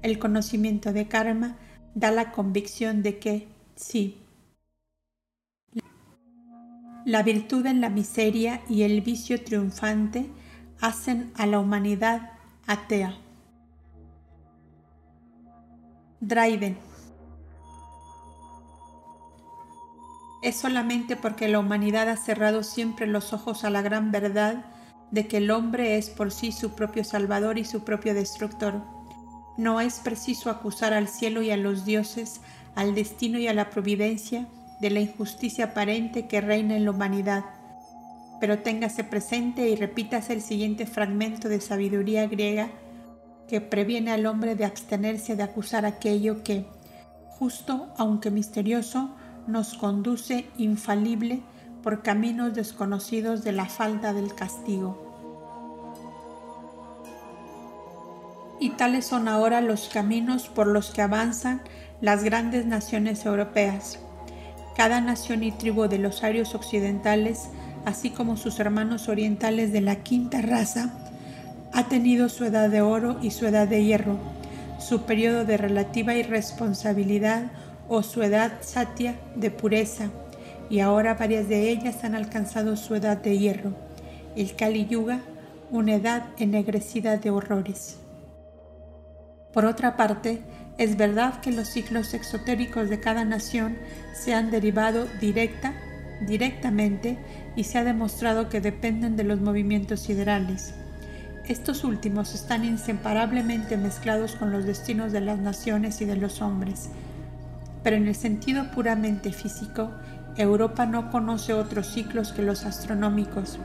El 0.00 0.20
conocimiento 0.20 0.92
de 0.92 1.08
karma 1.08 1.56
da 1.96 2.12
la 2.12 2.30
convicción 2.30 3.02
de 3.02 3.18
que, 3.18 3.48
sí, 3.74 4.18
la 7.04 7.24
virtud 7.24 7.66
en 7.66 7.80
la 7.80 7.88
miseria 7.88 8.62
y 8.68 8.82
el 8.82 9.00
vicio 9.00 9.42
triunfante 9.42 10.30
hacen 10.80 11.32
a 11.34 11.46
la 11.46 11.58
humanidad 11.58 12.30
atea. 12.68 13.16
Dryden 16.20 16.78
es 20.42 20.56
solamente 20.56 21.16
porque 21.16 21.48
la 21.48 21.58
humanidad 21.58 22.08
ha 22.08 22.16
cerrado 22.16 22.62
siempre 22.62 23.06
los 23.06 23.32
ojos 23.32 23.64
a 23.64 23.70
la 23.70 23.82
gran 23.82 24.10
verdad 24.12 24.66
de 25.10 25.26
que 25.26 25.38
el 25.38 25.50
hombre 25.50 25.96
es 25.96 26.10
por 26.10 26.32
sí 26.32 26.52
su 26.52 26.74
propio 26.74 27.04
salvador 27.04 27.58
y 27.58 27.64
su 27.64 27.84
propio 27.84 28.14
destructor. 28.14 28.82
No 29.56 29.80
es 29.80 30.00
preciso 30.00 30.50
acusar 30.50 30.92
al 30.92 31.08
cielo 31.08 31.42
y 31.42 31.50
a 31.50 31.56
los 31.56 31.84
dioses, 31.84 32.40
al 32.74 32.94
destino 32.94 33.38
y 33.38 33.48
a 33.48 33.54
la 33.54 33.70
providencia 33.70 34.46
de 34.80 34.90
la 34.90 35.00
injusticia 35.00 35.66
aparente 35.66 36.26
que 36.26 36.40
reina 36.40 36.76
en 36.76 36.84
la 36.84 36.90
humanidad. 36.90 37.44
Pero 38.38 38.58
téngase 38.58 39.04
presente 39.04 39.68
y 39.68 39.76
repítase 39.76 40.34
el 40.34 40.42
siguiente 40.42 40.86
fragmento 40.86 41.48
de 41.48 41.60
sabiduría 41.60 42.26
griega 42.26 42.70
que 43.48 43.62
previene 43.62 44.10
al 44.10 44.26
hombre 44.26 44.56
de 44.56 44.66
abstenerse 44.66 45.36
de 45.36 45.42
acusar 45.44 45.86
aquello 45.86 46.42
que, 46.42 46.66
justo 47.28 47.94
aunque 47.96 48.30
misterioso, 48.30 49.15
nos 49.46 49.74
conduce 49.74 50.46
infalible 50.58 51.42
por 51.82 52.02
caminos 52.02 52.54
desconocidos 52.54 53.44
de 53.44 53.52
la 53.52 53.66
falta 53.66 54.12
del 54.12 54.34
castigo. 54.34 55.06
Y 58.58 58.70
tales 58.70 59.06
son 59.06 59.28
ahora 59.28 59.60
los 59.60 59.88
caminos 59.88 60.48
por 60.48 60.66
los 60.66 60.90
que 60.90 61.02
avanzan 61.02 61.60
las 62.00 62.24
grandes 62.24 62.66
naciones 62.66 63.24
europeas. 63.24 63.98
Cada 64.76 65.00
nación 65.00 65.42
y 65.42 65.52
tribu 65.52 65.88
de 65.88 65.98
los 65.98 66.24
arios 66.24 66.54
occidentales, 66.54 67.48
así 67.84 68.10
como 68.10 68.36
sus 68.36 68.58
hermanos 68.58 69.08
orientales 69.08 69.72
de 69.72 69.80
la 69.80 70.02
quinta 70.02 70.42
raza, 70.42 70.92
ha 71.72 71.84
tenido 71.84 72.28
su 72.28 72.44
edad 72.44 72.70
de 72.70 72.80
oro 72.80 73.18
y 73.22 73.30
su 73.30 73.46
edad 73.46 73.68
de 73.68 73.84
hierro, 73.84 74.18
su 74.78 75.02
periodo 75.02 75.44
de 75.44 75.56
relativa 75.56 76.14
irresponsabilidad 76.14 77.44
o 77.88 78.02
su 78.02 78.22
edad 78.22 78.58
satia 78.60 79.16
de 79.34 79.50
pureza, 79.50 80.10
y 80.68 80.80
ahora 80.80 81.14
varias 81.14 81.48
de 81.48 81.70
ellas 81.70 82.02
han 82.04 82.14
alcanzado 82.14 82.76
su 82.76 82.94
edad 82.94 83.18
de 83.18 83.38
hierro, 83.38 83.72
el 84.34 84.54
Kali 84.56 84.86
Yuga, 84.86 85.20
una 85.70 85.94
edad 85.94 86.26
ennegrecida 86.38 87.16
de 87.16 87.30
horrores. 87.30 87.98
Por 89.52 89.64
otra 89.64 89.96
parte, 89.96 90.42
es 90.78 90.96
verdad 90.96 91.40
que 91.40 91.50
los 91.50 91.68
ciclos 91.68 92.12
exotéricos 92.12 92.90
de 92.90 93.00
cada 93.00 93.24
nación 93.24 93.78
se 94.14 94.34
han 94.34 94.50
derivado 94.50 95.06
directa, 95.20 95.72
directamente 96.26 97.18
y 97.56 97.64
se 97.64 97.78
ha 97.78 97.84
demostrado 97.84 98.48
que 98.48 98.60
dependen 98.60 99.16
de 99.16 99.24
los 99.24 99.40
movimientos 99.40 100.00
siderales. 100.00 100.74
Estos 101.48 101.84
últimos 101.84 102.34
están 102.34 102.64
inseparablemente 102.64 103.76
mezclados 103.76 104.34
con 104.36 104.50
los 104.50 104.64
destinos 104.64 105.12
de 105.12 105.20
las 105.20 105.38
naciones 105.38 106.00
y 106.00 106.04
de 106.04 106.16
los 106.16 106.42
hombres. 106.42 106.90
Pero 107.86 107.98
en 107.98 108.08
el 108.08 108.16
sentido 108.16 108.68
puramente 108.72 109.32
físico, 109.32 109.92
Europa 110.36 110.86
no 110.86 111.12
conoce 111.12 111.52
otros 111.52 111.86
ciclos 111.86 112.32
que 112.32 112.42
los 112.42 112.64
astronómicos 112.64 113.60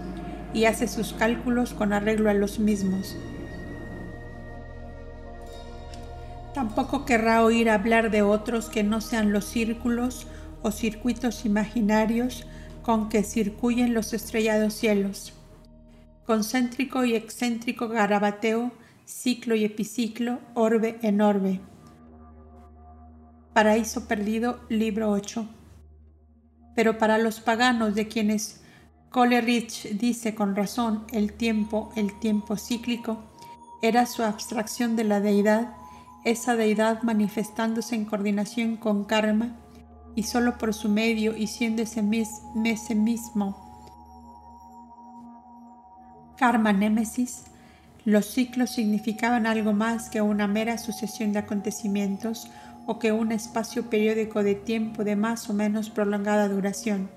y 0.54 0.66
hace 0.66 0.88
sus 0.88 1.14
cálculos 1.14 1.74
con 1.74 1.92
arreglo 1.92 2.30
a 2.30 2.36
los 2.36 2.60
mismos. 2.60 3.18
Tampoco 6.54 7.04
querrá 7.04 7.44
oír 7.44 7.68
hablar 7.68 8.12
de 8.12 8.22
otros 8.22 8.70
que 8.70 8.84
no 8.84 9.02
sean 9.02 9.34
los 9.34 9.46
círculos 9.46 10.28
o 10.62 10.70
circuitos 10.70 11.44
imaginarios 11.44 12.46
con 12.84 13.10
que 13.10 13.24
circuyen 13.24 13.96
los 13.96 14.14
estrellados 14.14 14.76
cielos. 14.76 15.34
Concéntrico 16.28 17.06
y 17.06 17.16
excéntrico 17.16 17.88
garabateo, 17.88 18.72
ciclo 19.04 19.56
y 19.56 19.66
epiciclo, 19.66 20.38
orbe 20.54 21.00
en 21.02 21.22
orbe. 21.22 21.71
Paraíso 23.54 24.08
perdido, 24.08 24.60
libro 24.70 25.12
8 25.12 25.48
pero 26.76 26.98
para 26.98 27.18
los 27.18 27.40
paganos 27.40 27.96
de 27.96 28.08
quienes 28.08 28.62
Coleridge 29.10 29.98
dice 29.98 30.36
con 30.36 30.56
razón 30.56 31.06
el 31.12 31.34
tiempo, 31.34 31.92
el 31.96 32.18
tiempo 32.20 32.56
cíclico, 32.56 33.24
era 33.82 34.06
su 34.06 34.24
abstracción 34.24 34.96
de 34.96 35.04
la 35.04 35.20
deidad, 35.20 35.74
esa 36.24 36.56
deidad 36.56 37.02
manifestándose 37.02 37.96
en 37.96 38.06
coordinación 38.06 38.78
con 38.78 39.04
karma 39.04 39.56
y 40.16 40.24
solo 40.24 40.58
por 40.58 40.74
su 40.74 40.88
medio 40.88 41.36
y 41.36 41.48
siendo 41.48 41.82
ese, 41.82 42.04
ese 42.66 42.96
mismo 42.96 43.70
karma 46.38 46.74
némesis, 46.74 47.44
los 48.04 48.26
ciclos 48.26 48.72
significaban 48.72 49.46
algo 49.46 49.74
más 49.74 50.10
que 50.10 50.22
una 50.22 50.48
mera 50.48 50.80
sucesión 50.80 51.34
de 51.34 51.40
acontecimientos 51.40 52.50
o 52.92 53.00
que 53.00 53.14
un 53.14 53.32
espacio 53.32 53.90
periódico 53.90 54.44
de 54.44 54.54
tiempo 54.54 55.06
de 55.06 55.16
más 55.16 55.50
o 55.50 55.54
menos 55.54 55.90
prolongada 55.90 56.50
duración, 56.50 57.10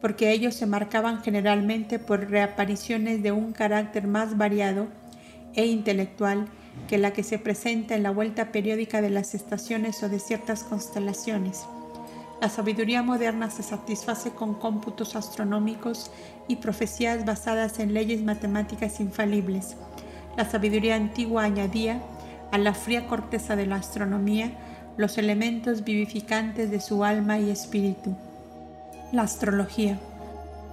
porque 0.00 0.32
ellos 0.32 0.54
se 0.54 0.64
marcaban 0.64 1.22
generalmente 1.22 1.98
por 1.98 2.30
reapariciones 2.30 3.22
de 3.22 3.30
un 3.30 3.52
carácter 3.52 4.06
más 4.06 4.38
variado 4.38 4.86
e 5.52 5.66
intelectual 5.66 6.46
que 6.88 6.96
la 6.96 7.12
que 7.12 7.24
se 7.24 7.38
presenta 7.38 7.94
en 7.94 8.02
la 8.02 8.10
vuelta 8.10 8.52
periódica 8.52 9.02
de 9.02 9.10
las 9.10 9.34
estaciones 9.34 10.02
o 10.02 10.08
de 10.08 10.18
ciertas 10.18 10.64
constelaciones. 10.64 11.66
La 12.40 12.48
sabiduría 12.48 13.02
moderna 13.02 13.50
se 13.50 13.62
satisface 13.62 14.30
con 14.30 14.54
cómputos 14.54 15.14
astronómicos 15.14 16.10
y 16.48 16.56
profecías 16.56 17.26
basadas 17.26 17.80
en 17.80 17.92
leyes 17.92 18.22
matemáticas 18.22 18.98
infalibles. 18.98 19.76
La 20.38 20.48
sabiduría 20.48 20.96
antigua 20.96 21.44
añadía 21.44 22.00
a 22.50 22.56
la 22.56 22.72
fría 22.72 23.06
corteza 23.06 23.56
de 23.56 23.66
la 23.66 23.76
astronomía 23.76 24.52
los 24.96 25.18
elementos 25.18 25.84
vivificantes 25.84 26.70
de 26.70 26.80
su 26.80 27.04
alma 27.04 27.38
y 27.38 27.50
espíritu. 27.50 28.14
La 29.12 29.22
astrología. 29.22 29.98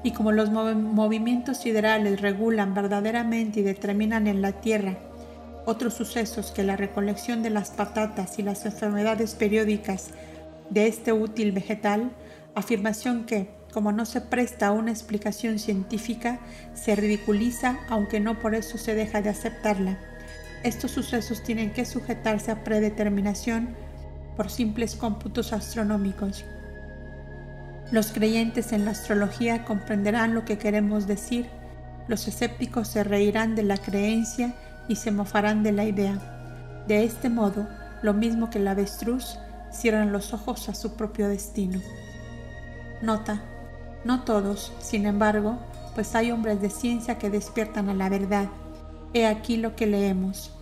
Y 0.04 0.12
como 0.12 0.32
los 0.32 0.50
movimientos 0.50 1.58
siderales 1.58 2.22
regulan 2.22 2.74
verdaderamente 2.74 3.60
y 3.60 3.64
determinan 3.64 4.28
en 4.28 4.42
la 4.42 4.54
Tierra 4.54 4.98
otros 5.70 5.94
sucesos 5.94 6.52
que 6.52 6.64
la 6.64 6.76
recolección 6.76 7.44
de 7.44 7.52
las 7.52 7.70
patatas 7.70 8.40
y 8.40 8.44
las 8.44 8.66
enfermedades 8.66 9.36
periódicas 9.36 10.08
de 10.70 10.88
este 10.88 11.14
útil 11.14 11.52
vegetal, 11.52 12.12
afirmación 12.56 13.26
que, 13.26 13.50
como 13.72 13.92
no 13.92 14.06
se 14.06 14.22
presta 14.22 14.68
a 14.68 14.72
una 14.72 14.92
explicación 14.92 15.60
científica, 15.60 16.40
se 16.74 16.96
ridiculiza 16.96 17.78
aunque 17.90 18.20
no 18.20 18.40
por 18.40 18.56
eso 18.56 18.78
se 18.78 18.96
deja 18.96 19.22
de 19.22 19.30
aceptarla. 19.30 20.00
Estos 20.64 20.92
sucesos 20.92 21.44
tienen 21.44 21.72
que 21.72 21.86
sujetarse 21.86 22.52
a 22.52 22.64
predeterminación 22.64 23.76
por 24.40 24.50
simples 24.50 24.96
cómputos 24.96 25.52
astronómicos. 25.52 26.46
Los 27.92 28.14
creyentes 28.14 28.72
en 28.72 28.86
la 28.86 28.92
astrología 28.92 29.66
comprenderán 29.66 30.34
lo 30.34 30.46
que 30.46 30.58
queremos 30.58 31.08
decir, 31.08 31.50
los 32.08 32.26
escépticos 32.26 32.88
se 32.88 33.04
reirán 33.04 33.58
de 33.58 33.64
la 33.64 33.76
creencia 33.76 34.56
y 34.88 34.96
se 34.96 35.12
mofarán 35.12 35.62
de 35.62 35.74
la 35.74 35.84
idea. 35.84 36.86
De 36.88 37.04
este 37.04 37.28
modo, 37.28 37.68
lo 38.02 38.14
mismo 38.14 38.50
que 38.50 38.60
el 38.60 38.70
avestruz, 38.70 39.38
cierran 39.74 40.14
los 40.14 40.34
ojos 40.34 40.70
a 40.70 40.74
su 40.74 40.96
propio 40.96 41.28
destino. 41.28 41.82
Nota, 43.02 43.42
no 44.06 44.24
todos, 44.24 44.72
sin 44.80 45.06
embargo, 45.06 45.60
pues 45.96 46.16
hay 46.16 46.32
hombres 46.32 46.62
de 46.62 46.70
ciencia 46.70 47.18
que 47.18 47.30
despiertan 47.30 47.90
a 47.90 47.94
la 47.94 48.08
verdad. 48.08 48.48
He 49.14 49.28
aquí 49.28 49.58
lo 49.58 49.76
que 49.76 49.86
leemos. 49.86 50.58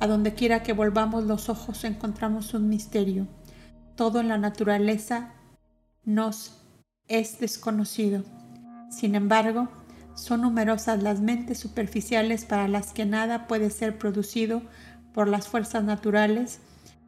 A 0.00 0.06
donde 0.06 0.34
quiera 0.34 0.62
que 0.62 0.72
volvamos 0.72 1.24
los 1.24 1.48
ojos 1.48 1.84
encontramos 1.84 2.54
un 2.54 2.68
misterio. 2.68 3.26
Todo 3.96 4.20
en 4.20 4.28
la 4.28 4.38
naturaleza 4.38 5.32
nos 6.04 6.60
es 7.08 7.38
desconocido. 7.38 8.22
Sin 8.90 9.14
embargo, 9.14 9.68
son 10.14 10.42
numerosas 10.42 11.02
las 11.02 11.20
mentes 11.20 11.58
superficiales 11.58 12.44
para 12.44 12.68
las 12.68 12.92
que 12.92 13.04
nada 13.04 13.46
puede 13.46 13.70
ser 13.70 13.98
producido 13.98 14.62
por 15.12 15.28
las 15.28 15.48
fuerzas 15.48 15.84
naturales 15.84 16.60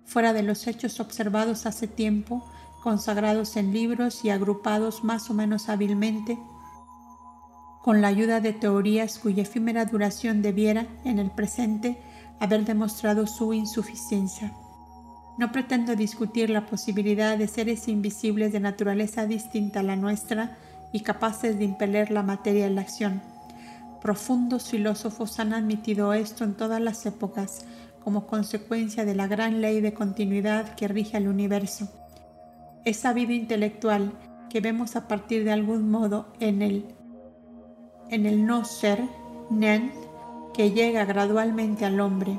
fuera 0.05 0.33
de 0.33 0.43
los 0.43 0.67
hechos 0.67 1.01
observados 1.01 1.67
hace 1.67 1.89
tiempo, 1.89 2.49
consagrados 2.83 3.57
en 3.57 3.73
libros 3.73 4.25
y 4.25 4.31
agrupados 4.31 5.03
más 5.03 5.29
o 5.31 5.35
menos 5.35 5.69
hábilmente 5.69 6.39
con 7.87 8.03
la 8.03 8.09
ayuda 8.09 8.41
de 8.41 8.53
teorías 8.53 9.17
cuya 9.21 9.45
efímera 9.45 9.85
duración 9.85 10.43
debiera, 10.43 10.89
en 11.05 11.21
el 11.21 11.31
presente, 11.31 11.97
haber 12.41 12.65
demostrado 12.65 13.27
su 13.27 13.53
insuficiencia. 13.53 14.53
No 15.39 15.53
pretendo 15.53 15.97
discutir 15.97 16.51
la 16.51 16.67
posibilidad 16.67 17.37
de 17.37 17.49
seres 17.49 17.89
invisibles 17.89 18.53
de 18.53 18.61
naturaleza 18.61 19.27
distinta 19.27 19.81
a 19.81 19.83
la 19.83 19.97
nuestra 19.97 20.57
y 20.93 21.01
capaces 21.01 21.59
de 21.59 21.65
impeler 21.65 22.11
la 22.11 22.23
materia 22.23 22.67
en 22.67 22.75
la 22.75 22.81
acción. 22.83 23.21
Profundos 24.01 24.71
filósofos 24.71 25.39
han 25.41 25.53
admitido 25.53 26.13
esto 26.13 26.45
en 26.45 26.55
todas 26.55 26.81
las 26.81 27.05
épocas 27.07 27.67
como 28.03 28.27
consecuencia 28.27 29.05
de 29.05 29.15
la 29.15 29.27
gran 29.27 29.61
ley 29.61 29.81
de 29.81 29.93
continuidad 29.93 30.75
que 30.77 30.87
rige 30.87 31.17
el 31.17 31.29
universo. 31.29 31.89
Es 32.85 32.99
sabido 32.99 33.33
intelectual 33.33 34.13
que 34.49 34.61
vemos 34.61 34.95
a 34.95 35.09
partir 35.09 35.45
de 35.45 35.51
algún 35.51 35.91
modo 35.91 36.33
en 36.39 36.63
el, 36.63 36.95
en 38.09 38.27
el 38.27 38.47
no 38.47 38.65
ser, 38.65 39.03
nen, 39.51 39.91
que 40.57 40.71
llega 40.71 41.05
gradualmente 41.05 41.85
al 41.85 42.01
hombre, 42.01 42.39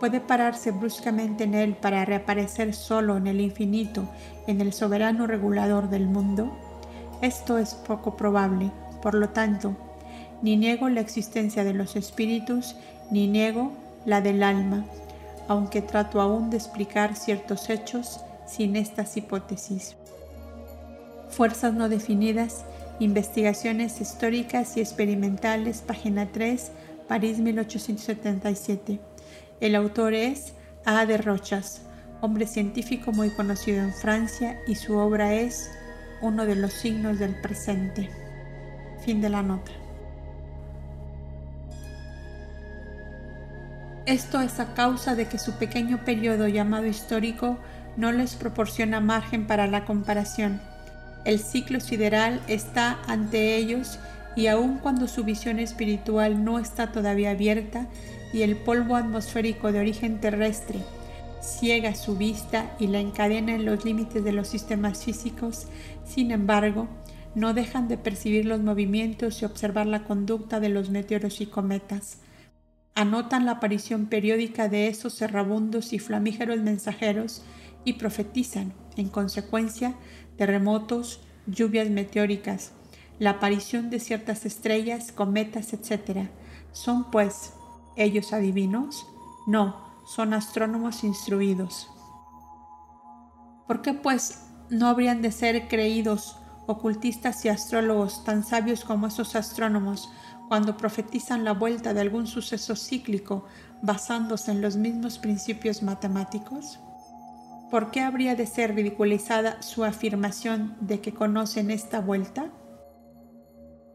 puede 0.00 0.20
pararse 0.20 0.72
bruscamente 0.72 1.44
en 1.44 1.54
él 1.54 1.76
para 1.76 2.04
reaparecer 2.04 2.74
solo 2.74 3.16
en 3.16 3.28
el 3.28 3.40
infinito, 3.40 4.08
en 4.48 4.60
el 4.60 4.72
soberano 4.72 5.28
regulador 5.28 5.88
del 5.88 6.06
mundo? 6.06 6.50
Esto 7.22 7.58
es 7.58 7.74
poco 7.74 8.16
probable. 8.16 8.72
Por 9.00 9.14
lo 9.14 9.28
tanto, 9.28 9.76
ni 10.42 10.56
niego 10.56 10.88
la 10.88 11.00
existencia 11.00 11.62
de 11.62 11.72
los 11.72 11.94
espíritus, 11.94 12.74
ni 13.12 13.28
niego 13.28 13.70
la 14.04 14.20
del 14.20 14.42
alma, 14.42 14.84
aunque 15.46 15.82
trato 15.82 16.20
aún 16.20 16.50
de 16.50 16.56
explicar 16.56 17.14
ciertos 17.14 17.70
hechos 17.70 18.20
sin 18.44 18.74
estas 18.74 19.16
hipótesis. 19.16 19.94
Fuerzas 21.30 21.74
no 21.74 21.88
definidas, 21.88 22.64
investigaciones 22.98 24.00
históricas 24.00 24.76
y 24.76 24.80
experimentales, 24.80 25.82
página 25.82 26.26
3, 26.26 26.72
París 27.08 27.38
1877. 27.38 29.00
El 29.60 29.74
autor 29.74 30.14
es 30.14 30.54
A. 30.84 31.06
de 31.06 31.18
Rochas, 31.18 31.82
hombre 32.20 32.46
científico 32.46 33.12
muy 33.12 33.30
conocido 33.30 33.82
en 33.82 33.92
Francia 33.92 34.58
y 34.66 34.74
su 34.74 34.96
obra 34.96 35.34
es 35.34 35.70
uno 36.20 36.46
de 36.46 36.56
los 36.56 36.72
signos 36.72 37.18
del 37.18 37.40
presente. 37.40 38.10
Fin 39.04 39.20
de 39.20 39.30
la 39.30 39.42
nota. 39.42 39.70
Esto 44.06 44.40
es 44.40 44.60
a 44.60 44.74
causa 44.74 45.14
de 45.14 45.26
que 45.26 45.38
su 45.38 45.58
pequeño 45.58 46.04
periodo 46.04 46.48
llamado 46.48 46.86
histórico 46.86 47.58
no 47.96 48.12
les 48.12 48.34
proporciona 48.34 49.00
margen 49.00 49.46
para 49.46 49.66
la 49.66 49.84
comparación. 49.84 50.60
El 51.24 51.40
ciclo 51.40 51.80
sideral 51.80 52.40
está 52.46 52.98
ante 53.08 53.56
ellos 53.56 53.98
y 54.36 54.46
aun 54.46 54.78
cuando 54.78 55.08
su 55.08 55.24
visión 55.24 55.58
espiritual 55.58 56.44
no 56.44 56.58
está 56.58 56.92
todavía 56.92 57.30
abierta 57.30 57.88
y 58.32 58.42
el 58.42 58.56
polvo 58.56 58.94
atmosférico 58.94 59.72
de 59.72 59.80
origen 59.80 60.20
terrestre 60.20 60.80
ciega 61.46 61.94
su 61.94 62.16
vista 62.16 62.74
y 62.78 62.88
la 62.88 63.00
encadena 63.00 63.54
en 63.54 63.64
los 63.64 63.84
límites 63.84 64.24
de 64.24 64.32
los 64.32 64.48
sistemas 64.48 65.04
físicos, 65.04 65.66
sin 66.04 66.30
embargo, 66.30 66.88
no 67.34 67.54
dejan 67.54 67.88
de 67.88 67.98
percibir 67.98 68.46
los 68.46 68.60
movimientos 68.60 69.40
y 69.40 69.44
observar 69.44 69.86
la 69.86 70.04
conducta 70.04 70.58
de 70.58 70.70
los 70.70 70.90
meteoros 70.90 71.40
y 71.40 71.46
cometas. 71.46 72.18
Anotan 72.94 73.44
la 73.44 73.52
aparición 73.52 74.06
periódica 74.06 74.68
de 74.68 74.88
esos 74.88 75.20
errabundos 75.20 75.92
y 75.92 75.98
flamígeros 75.98 76.60
mensajeros 76.60 77.42
y 77.84 77.94
profetizan, 77.94 78.72
en 78.96 79.08
consecuencia, 79.08 79.94
terremotos, 80.36 81.20
lluvias 81.46 81.90
meteóricas, 81.90 82.72
la 83.18 83.30
aparición 83.30 83.90
de 83.90 84.00
ciertas 84.00 84.44
estrellas, 84.46 85.12
cometas, 85.12 85.72
etc. 85.72 86.28
¿Son, 86.72 87.10
pues, 87.10 87.52
ellos 87.96 88.32
adivinos? 88.32 89.06
No, 89.46 89.76
son 90.06 90.34
astrónomos 90.34 91.04
instruidos. 91.04 91.90
¿Por 93.66 93.82
qué 93.82 93.94
pues 93.94 94.44
no 94.70 94.86
habrían 94.86 95.22
de 95.22 95.32
ser 95.32 95.68
creídos 95.68 96.36
ocultistas 96.66 97.44
y 97.44 97.48
astrólogos 97.48 98.24
tan 98.24 98.44
sabios 98.44 98.84
como 98.84 99.06
esos 99.06 99.34
astrónomos 99.36 100.10
cuando 100.48 100.76
profetizan 100.76 101.44
la 101.44 101.52
vuelta 101.52 101.94
de 101.94 102.00
algún 102.00 102.26
suceso 102.26 102.76
cíclico 102.76 103.44
basándose 103.82 104.52
en 104.52 104.60
los 104.60 104.76
mismos 104.76 105.18
principios 105.18 105.82
matemáticos? 105.82 106.78
¿Por 107.70 107.90
qué 107.90 108.00
habría 108.00 108.36
de 108.36 108.46
ser 108.46 108.74
ridiculizada 108.74 109.60
su 109.62 109.84
afirmación 109.84 110.76
de 110.80 111.00
que 111.00 111.12
conocen 111.12 111.72
esta 111.72 112.00
vuelta? 112.00 112.52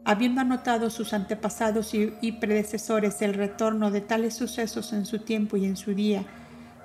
Habiendo 0.04 0.42
anotado 0.42 0.90
sus 0.90 1.14
antepasados 1.14 1.94
y, 1.94 2.32
predecesores 2.32 3.22
el 3.22 3.36
retorno 3.36 3.92
de 3.92 4.02
tales 4.02 4.34
sucesos 4.34 4.94
en 4.94 5.06
su 5.06 5.20
tiempo 5.20 5.58
y 5.58 5.66
en 5.66 5.78
su 5.78 5.94
día, 5.94 6.24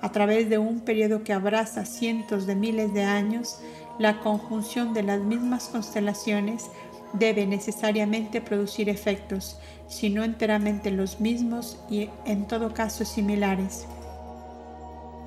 a 0.01 0.11
través 0.11 0.49
de 0.49 0.59
un 0.59 0.81
periodo 0.81 1.23
que 1.23 1.33
abraza 1.33 1.85
cientos 1.85 2.45
de 2.45 2.55
miles 2.55 2.93
de 2.93 3.03
años, 3.03 3.59
la 3.97 4.19
conjunción 4.19 4.93
de 4.93 5.01
las 5.01 5.19
mismas 5.19 5.69
constelaciones 5.69 6.65
debe 7.13 7.47
necesariamente 7.47 8.39
producir 8.39 8.87
efectos, 8.87 9.57
si 9.87 10.11
no 10.11 10.23
enteramente 10.23 10.91
los 10.91 11.19
mismos 11.19 11.79
y 11.89 12.09
en 12.25 12.45
todo 12.45 12.73
caso 12.73 13.03
similares. 13.03 13.87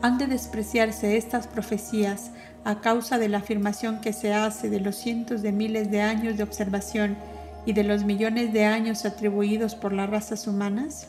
Han 0.03 0.17
de 0.19 0.29
despreciarse 0.29 1.17
estas 1.17 1.49
profecías 1.49 2.31
a 2.65 2.81
causa 2.81 3.19
de 3.19 3.29
la 3.29 3.39
afirmación 3.39 4.01
que 4.01 4.13
se 4.13 4.33
hace 4.33 4.71
de 4.71 4.79
los 4.79 4.95
cientos 4.95 5.43
de 5.43 5.51
miles 5.51 5.91
de 5.91 6.03
años 6.03 6.37
de 6.37 6.45
observación 6.45 7.17
y 7.67 7.73
de 7.73 7.85
los 7.85 8.05
millones 8.05 8.53
de 8.53 8.65
años 8.65 9.05
atribuidos 9.05 9.75
por 9.75 9.93
las 9.93 10.09
razas 10.11 10.47
humanas? 10.47 11.09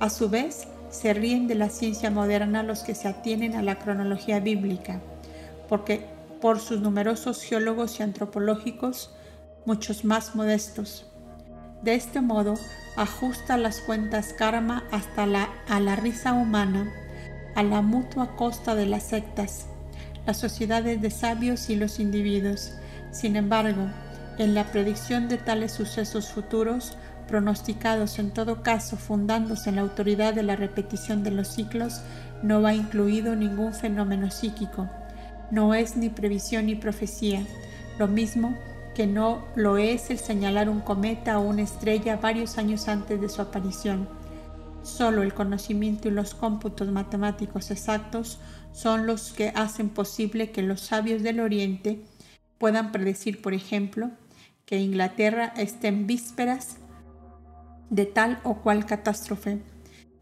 A 0.00 0.10
su 0.10 0.28
vez, 0.28 0.66
se 0.90 1.14
ríen 1.14 1.46
de 1.46 1.54
la 1.54 1.70
ciencia 1.70 2.10
moderna 2.10 2.62
los 2.62 2.80
que 2.80 2.94
se 2.94 3.08
atienen 3.08 3.54
a 3.54 3.62
la 3.62 3.78
cronología 3.78 4.40
bíblica, 4.40 5.00
porque 5.68 6.04
por 6.40 6.60
sus 6.60 6.80
numerosos 6.80 7.42
geólogos 7.42 7.98
y 7.98 8.02
antropológicos, 8.02 9.14
muchos 9.64 10.04
más 10.04 10.34
modestos. 10.34 11.06
De 11.82 11.94
este 11.94 12.20
modo, 12.20 12.54
ajusta 12.96 13.56
las 13.56 13.80
cuentas 13.80 14.34
karma 14.34 14.84
hasta 14.90 15.24
la, 15.26 15.48
a 15.68 15.80
la 15.80 15.96
risa 15.96 16.32
humana, 16.32 16.92
a 17.54 17.62
la 17.62 17.80
mutua 17.80 18.36
costa 18.36 18.74
de 18.74 18.86
las 18.86 19.04
sectas, 19.04 19.66
las 20.26 20.36
sociedades 20.36 21.00
de 21.00 21.10
sabios 21.10 21.70
y 21.70 21.76
los 21.76 22.00
individuos. 22.00 22.74
Sin 23.12 23.36
embargo, 23.36 23.88
en 24.38 24.54
la 24.54 24.64
predicción 24.64 25.28
de 25.28 25.38
tales 25.38 25.72
sucesos 25.72 26.30
futuros, 26.30 26.96
pronosticados 27.28 28.18
en 28.18 28.30
todo 28.30 28.62
caso 28.62 28.96
fundándose 28.96 29.70
en 29.70 29.76
la 29.76 29.82
autoridad 29.82 30.34
de 30.34 30.42
la 30.42 30.56
repetición 30.56 31.22
de 31.22 31.30
los 31.30 31.48
ciclos, 31.48 32.02
no 32.42 32.60
va 32.60 32.74
incluido 32.74 33.36
ningún 33.36 33.72
fenómeno 33.72 34.30
psíquico. 34.30 34.88
No 35.50 35.74
es 35.74 35.96
ni 35.96 36.08
previsión 36.08 36.66
ni 36.66 36.74
profecía, 36.74 37.42
lo 37.98 38.08
mismo 38.08 38.56
que 38.94 39.06
no 39.06 39.44
lo 39.54 39.78
es 39.78 40.10
el 40.10 40.18
señalar 40.18 40.68
un 40.68 40.80
cometa 40.80 41.38
o 41.38 41.42
una 41.42 41.62
estrella 41.62 42.16
varios 42.16 42.58
años 42.58 42.88
antes 42.88 43.20
de 43.20 43.28
su 43.28 43.40
aparición. 43.40 44.08
Solo 44.82 45.22
el 45.22 45.32
conocimiento 45.32 46.08
y 46.08 46.10
los 46.10 46.34
cómputos 46.34 46.88
matemáticos 46.88 47.70
exactos 47.70 48.38
son 48.72 49.06
los 49.06 49.32
que 49.32 49.50
hacen 49.54 49.88
posible 49.88 50.50
que 50.50 50.62
los 50.62 50.80
sabios 50.80 51.22
del 51.22 51.40
Oriente 51.40 52.02
puedan 52.58 52.92
predecir, 52.92 53.40
por 53.40 53.54
ejemplo, 53.54 54.10
que 54.72 54.78
Inglaterra 54.78 55.52
esté 55.58 55.88
en 55.88 56.06
vísperas 56.06 56.78
de 57.90 58.06
tal 58.06 58.40
o 58.42 58.54
cual 58.62 58.86
catástrofe, 58.86 59.60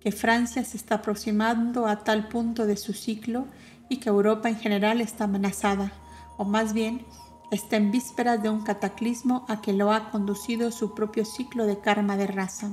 que 0.01 0.11
Francia 0.11 0.65
se 0.65 0.77
está 0.77 0.97
aproximando 0.97 1.87
a 1.87 2.03
tal 2.03 2.27
punto 2.27 2.67
de 2.67 2.77
su 2.77 2.93
ciclo 2.93 3.47
y 3.89 3.99
que 3.99 4.09
Europa 4.09 4.49
en 4.49 4.57
general 4.57 5.01
está 5.01 5.23
amenazada, 5.23 5.93
o 6.37 6.45
más 6.45 6.73
bien 6.73 7.07
está 7.53 7.77
en 7.77 7.93
vísperas 7.93 8.43
de 8.43 8.51
un 8.51 8.65
cataclismo 8.65 9.47
a 9.49 9.63
que 9.63 9.73
lo 9.73 9.93
ha 9.93 10.11
conducido 10.11 10.73
su 10.73 10.97
propio 10.97 11.25
ciclo 11.25 11.65
de 11.65 11.79
karma 11.79 12.17
de 12.17 12.27
raza. 12.27 12.73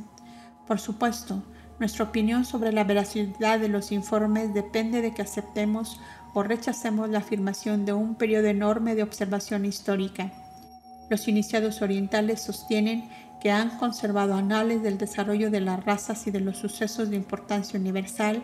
Por 0.66 0.80
supuesto, 0.80 1.44
nuestra 1.78 2.06
opinión 2.06 2.44
sobre 2.44 2.72
la 2.72 2.86
veracidad 2.86 3.60
de 3.60 3.68
los 3.70 3.92
informes 3.92 4.52
depende 4.52 5.04
de 5.04 5.14
que 5.14 5.22
aceptemos 5.22 6.02
o 6.34 6.42
rechacemos 6.42 7.08
la 7.12 7.20
afirmación 7.20 7.86
de 7.86 7.94
un 7.94 8.16
periodo 8.16 8.48
enorme 8.48 8.96
de 8.96 9.04
observación 9.04 9.64
histórica 9.64 10.34
los 11.10 11.28
iniciados 11.28 11.82
orientales 11.82 12.42
sostienen 12.42 13.10
que 13.40 13.52
han 13.52 13.78
conservado 13.78 14.34
anales 14.34 14.82
del 14.82 14.98
desarrollo 14.98 15.52
de 15.52 15.62
las 15.62 15.84
razas 15.86 16.28
y 16.28 16.32
de 16.32 16.40
los 16.40 16.58
sucesos 16.58 17.10
de 17.10 17.16
importancia 17.16 17.80
universal 17.80 18.44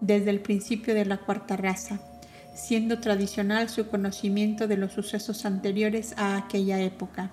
desde 0.00 0.30
el 0.30 0.40
principio 0.40 0.94
de 0.94 1.06
la 1.06 1.18
cuarta 1.18 1.56
raza, 1.56 2.00
siendo 2.54 3.00
tradicional 3.00 3.68
su 3.68 3.88
conocimiento 3.88 4.68
de 4.68 4.76
los 4.76 4.92
sucesos 4.92 5.44
anteriores 5.46 6.14
a 6.18 6.36
aquella 6.36 6.80
época. 6.80 7.30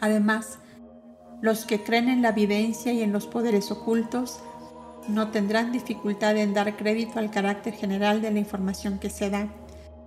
Además, 0.00 0.58
los 1.40 1.64
que 1.64 1.82
creen 1.82 2.08
en 2.08 2.22
la 2.22 2.30
evidencia 2.30 2.92
y 2.92 3.02
en 3.02 3.12
los 3.12 3.26
poderes 3.26 3.70
ocultos 3.70 4.40
no 5.08 5.30
tendrán 5.30 5.72
dificultad 5.72 6.36
en 6.36 6.52
dar 6.52 6.76
crédito 6.76 7.18
al 7.18 7.30
carácter 7.30 7.74
general 7.74 8.20
de 8.20 8.30
la 8.30 8.38
información 8.38 8.98
que 8.98 9.10
se 9.10 9.30
da, 9.30 9.48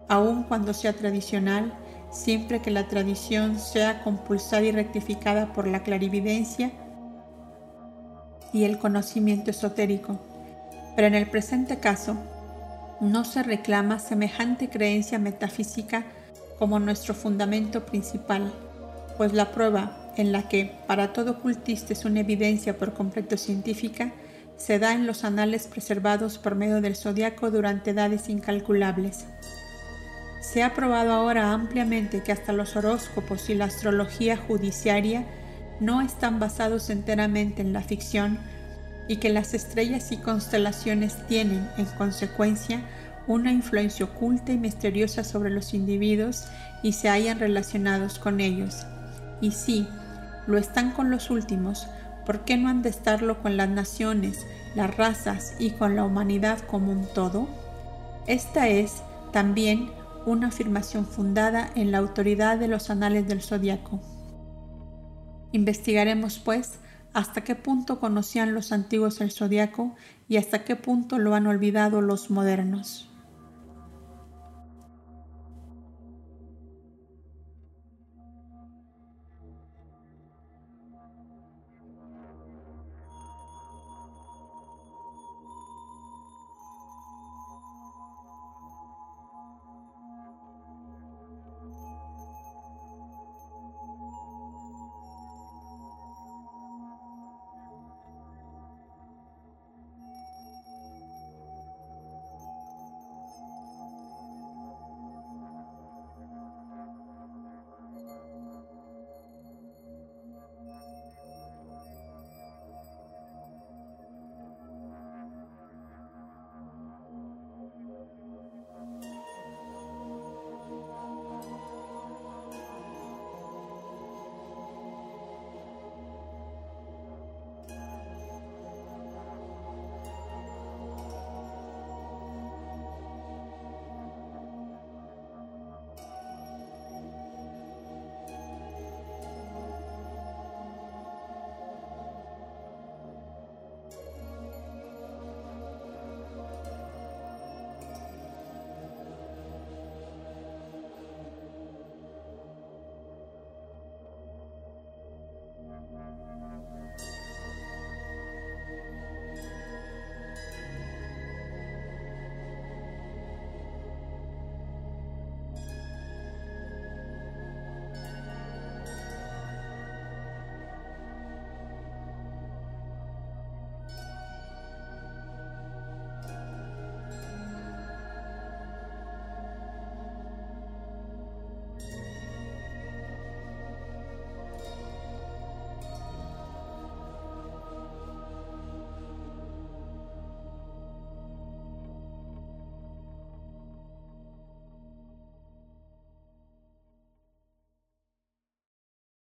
aun 0.08 0.44
cuando 0.44 0.74
sea 0.74 0.94
tradicional 0.94 1.74
siempre 2.14 2.62
que 2.62 2.72
la 2.72 2.88
tradición 2.88 3.60
sea 3.60 4.04
compulsada 4.04 4.62
y 4.64 4.72
rectificada 4.72 5.52
por 5.52 5.68
la 5.68 5.84
clarividencia 5.84 6.72
y 8.54 8.64
el 8.64 8.78
conocimiento 8.78 9.52
esotérico. 9.52 10.20
Pero 10.96 11.08
en 11.08 11.16
el 11.16 11.30
presente 11.30 11.80
caso, 11.80 12.16
no 13.02 13.26
se 13.26 13.44
reclama 13.44 14.00
semejante 14.00 14.70
creencia 14.70 15.20
metafísica 15.20 16.06
como 16.60 16.80
nuestro 16.80 17.14
fundamento 17.14 17.86
principal, 17.86 18.54
pues 19.18 19.34
la 19.34 19.52
prueba 19.52 19.98
en 20.16 20.32
la 20.32 20.48
que 20.48 20.72
para 20.88 21.12
todo 21.12 21.32
ocultista 21.32 21.94
es 21.94 22.06
una 22.06 22.20
evidencia 22.20 22.78
por 22.78 22.94
completo 22.94 23.36
científica 23.36 24.14
se 24.56 24.80
da 24.80 24.94
en 24.94 25.08
los 25.08 25.24
anales 25.24 25.68
preservados 25.68 26.38
por 26.38 26.56
medio 26.56 26.80
del 26.80 26.96
zodiaco 26.96 27.52
durante 27.52 27.92
edades 27.92 28.30
incalculables. 28.30 29.26
Se 30.44 30.62
ha 30.62 30.74
probado 30.74 31.14
ahora 31.14 31.54
ampliamente 31.54 32.22
que 32.22 32.34
hasta 32.34 32.52
los 32.52 32.76
horóscopos 32.76 33.50
y 33.50 33.56
la 33.56 33.66
astrología 33.66 34.36
judiciaria 34.36 35.24
no 35.80 36.02
están 36.02 36.38
basados 36.38 36.90
enteramente 36.90 37.62
en 37.62 37.72
la 37.72 37.82
ficción 37.82 38.38
y 39.08 39.18
que 39.18 39.30
las 39.30 39.54
estrellas 39.54 40.12
y 40.12 40.18
constelaciones 40.18 41.16
tienen, 41.28 41.70
en 41.78 41.86
consecuencia, 41.86 42.82
una 43.26 43.54
influencia 43.54 44.06
oculta 44.06 44.52
y 44.52 44.58
misteriosa 44.58 45.24
sobre 45.24 45.50
los 45.50 45.74
individuos 45.74 46.44
y 46.84 46.92
se 46.92 47.08
hallan 47.08 47.40
relacionados 47.40 48.20
con 48.20 48.42
ellos. 48.42 48.86
Y 49.40 49.52
sí, 49.52 49.88
lo 50.46 50.58
están 50.58 50.92
con 50.92 51.10
los 51.10 51.30
últimos, 51.30 51.88
¿por 52.26 52.44
qué 52.44 52.58
no 52.58 52.68
han 52.68 52.82
de 52.82 52.90
estarlo 52.90 53.42
con 53.42 53.56
las 53.56 53.70
naciones, 53.70 54.46
las 54.76 54.96
razas 54.98 55.56
y 55.58 55.72
con 55.72 55.96
la 55.96 56.04
humanidad 56.04 56.60
como 56.60 56.92
un 56.92 57.08
todo? 57.14 57.48
Esta 58.28 58.68
es 58.68 59.04
también 59.32 60.03
una 60.26 60.48
afirmación 60.48 61.06
fundada 61.06 61.70
en 61.76 61.92
la 61.92 62.00
autoridad 62.00 62.58
de 62.58 62.68
los 62.68 62.90
anales 62.90 63.28
del 63.28 63.42
zodiaco. 63.42 64.02
Investigaremos, 65.52 66.40
pues, 66.40 66.80
hasta 67.14 67.44
qué 67.44 67.56
punto 67.56 68.00
conocían 68.00 68.54
los 68.54 68.72
antiguos 68.72 69.22
el 69.22 69.32
zodiaco 69.32 69.96
y 70.28 70.38
hasta 70.38 70.64
qué 70.64 70.76
punto 70.76 71.20
lo 71.20 71.36
han 71.36 71.48
olvidado 71.48 72.02
los 72.02 72.32
modernos. 72.32 73.13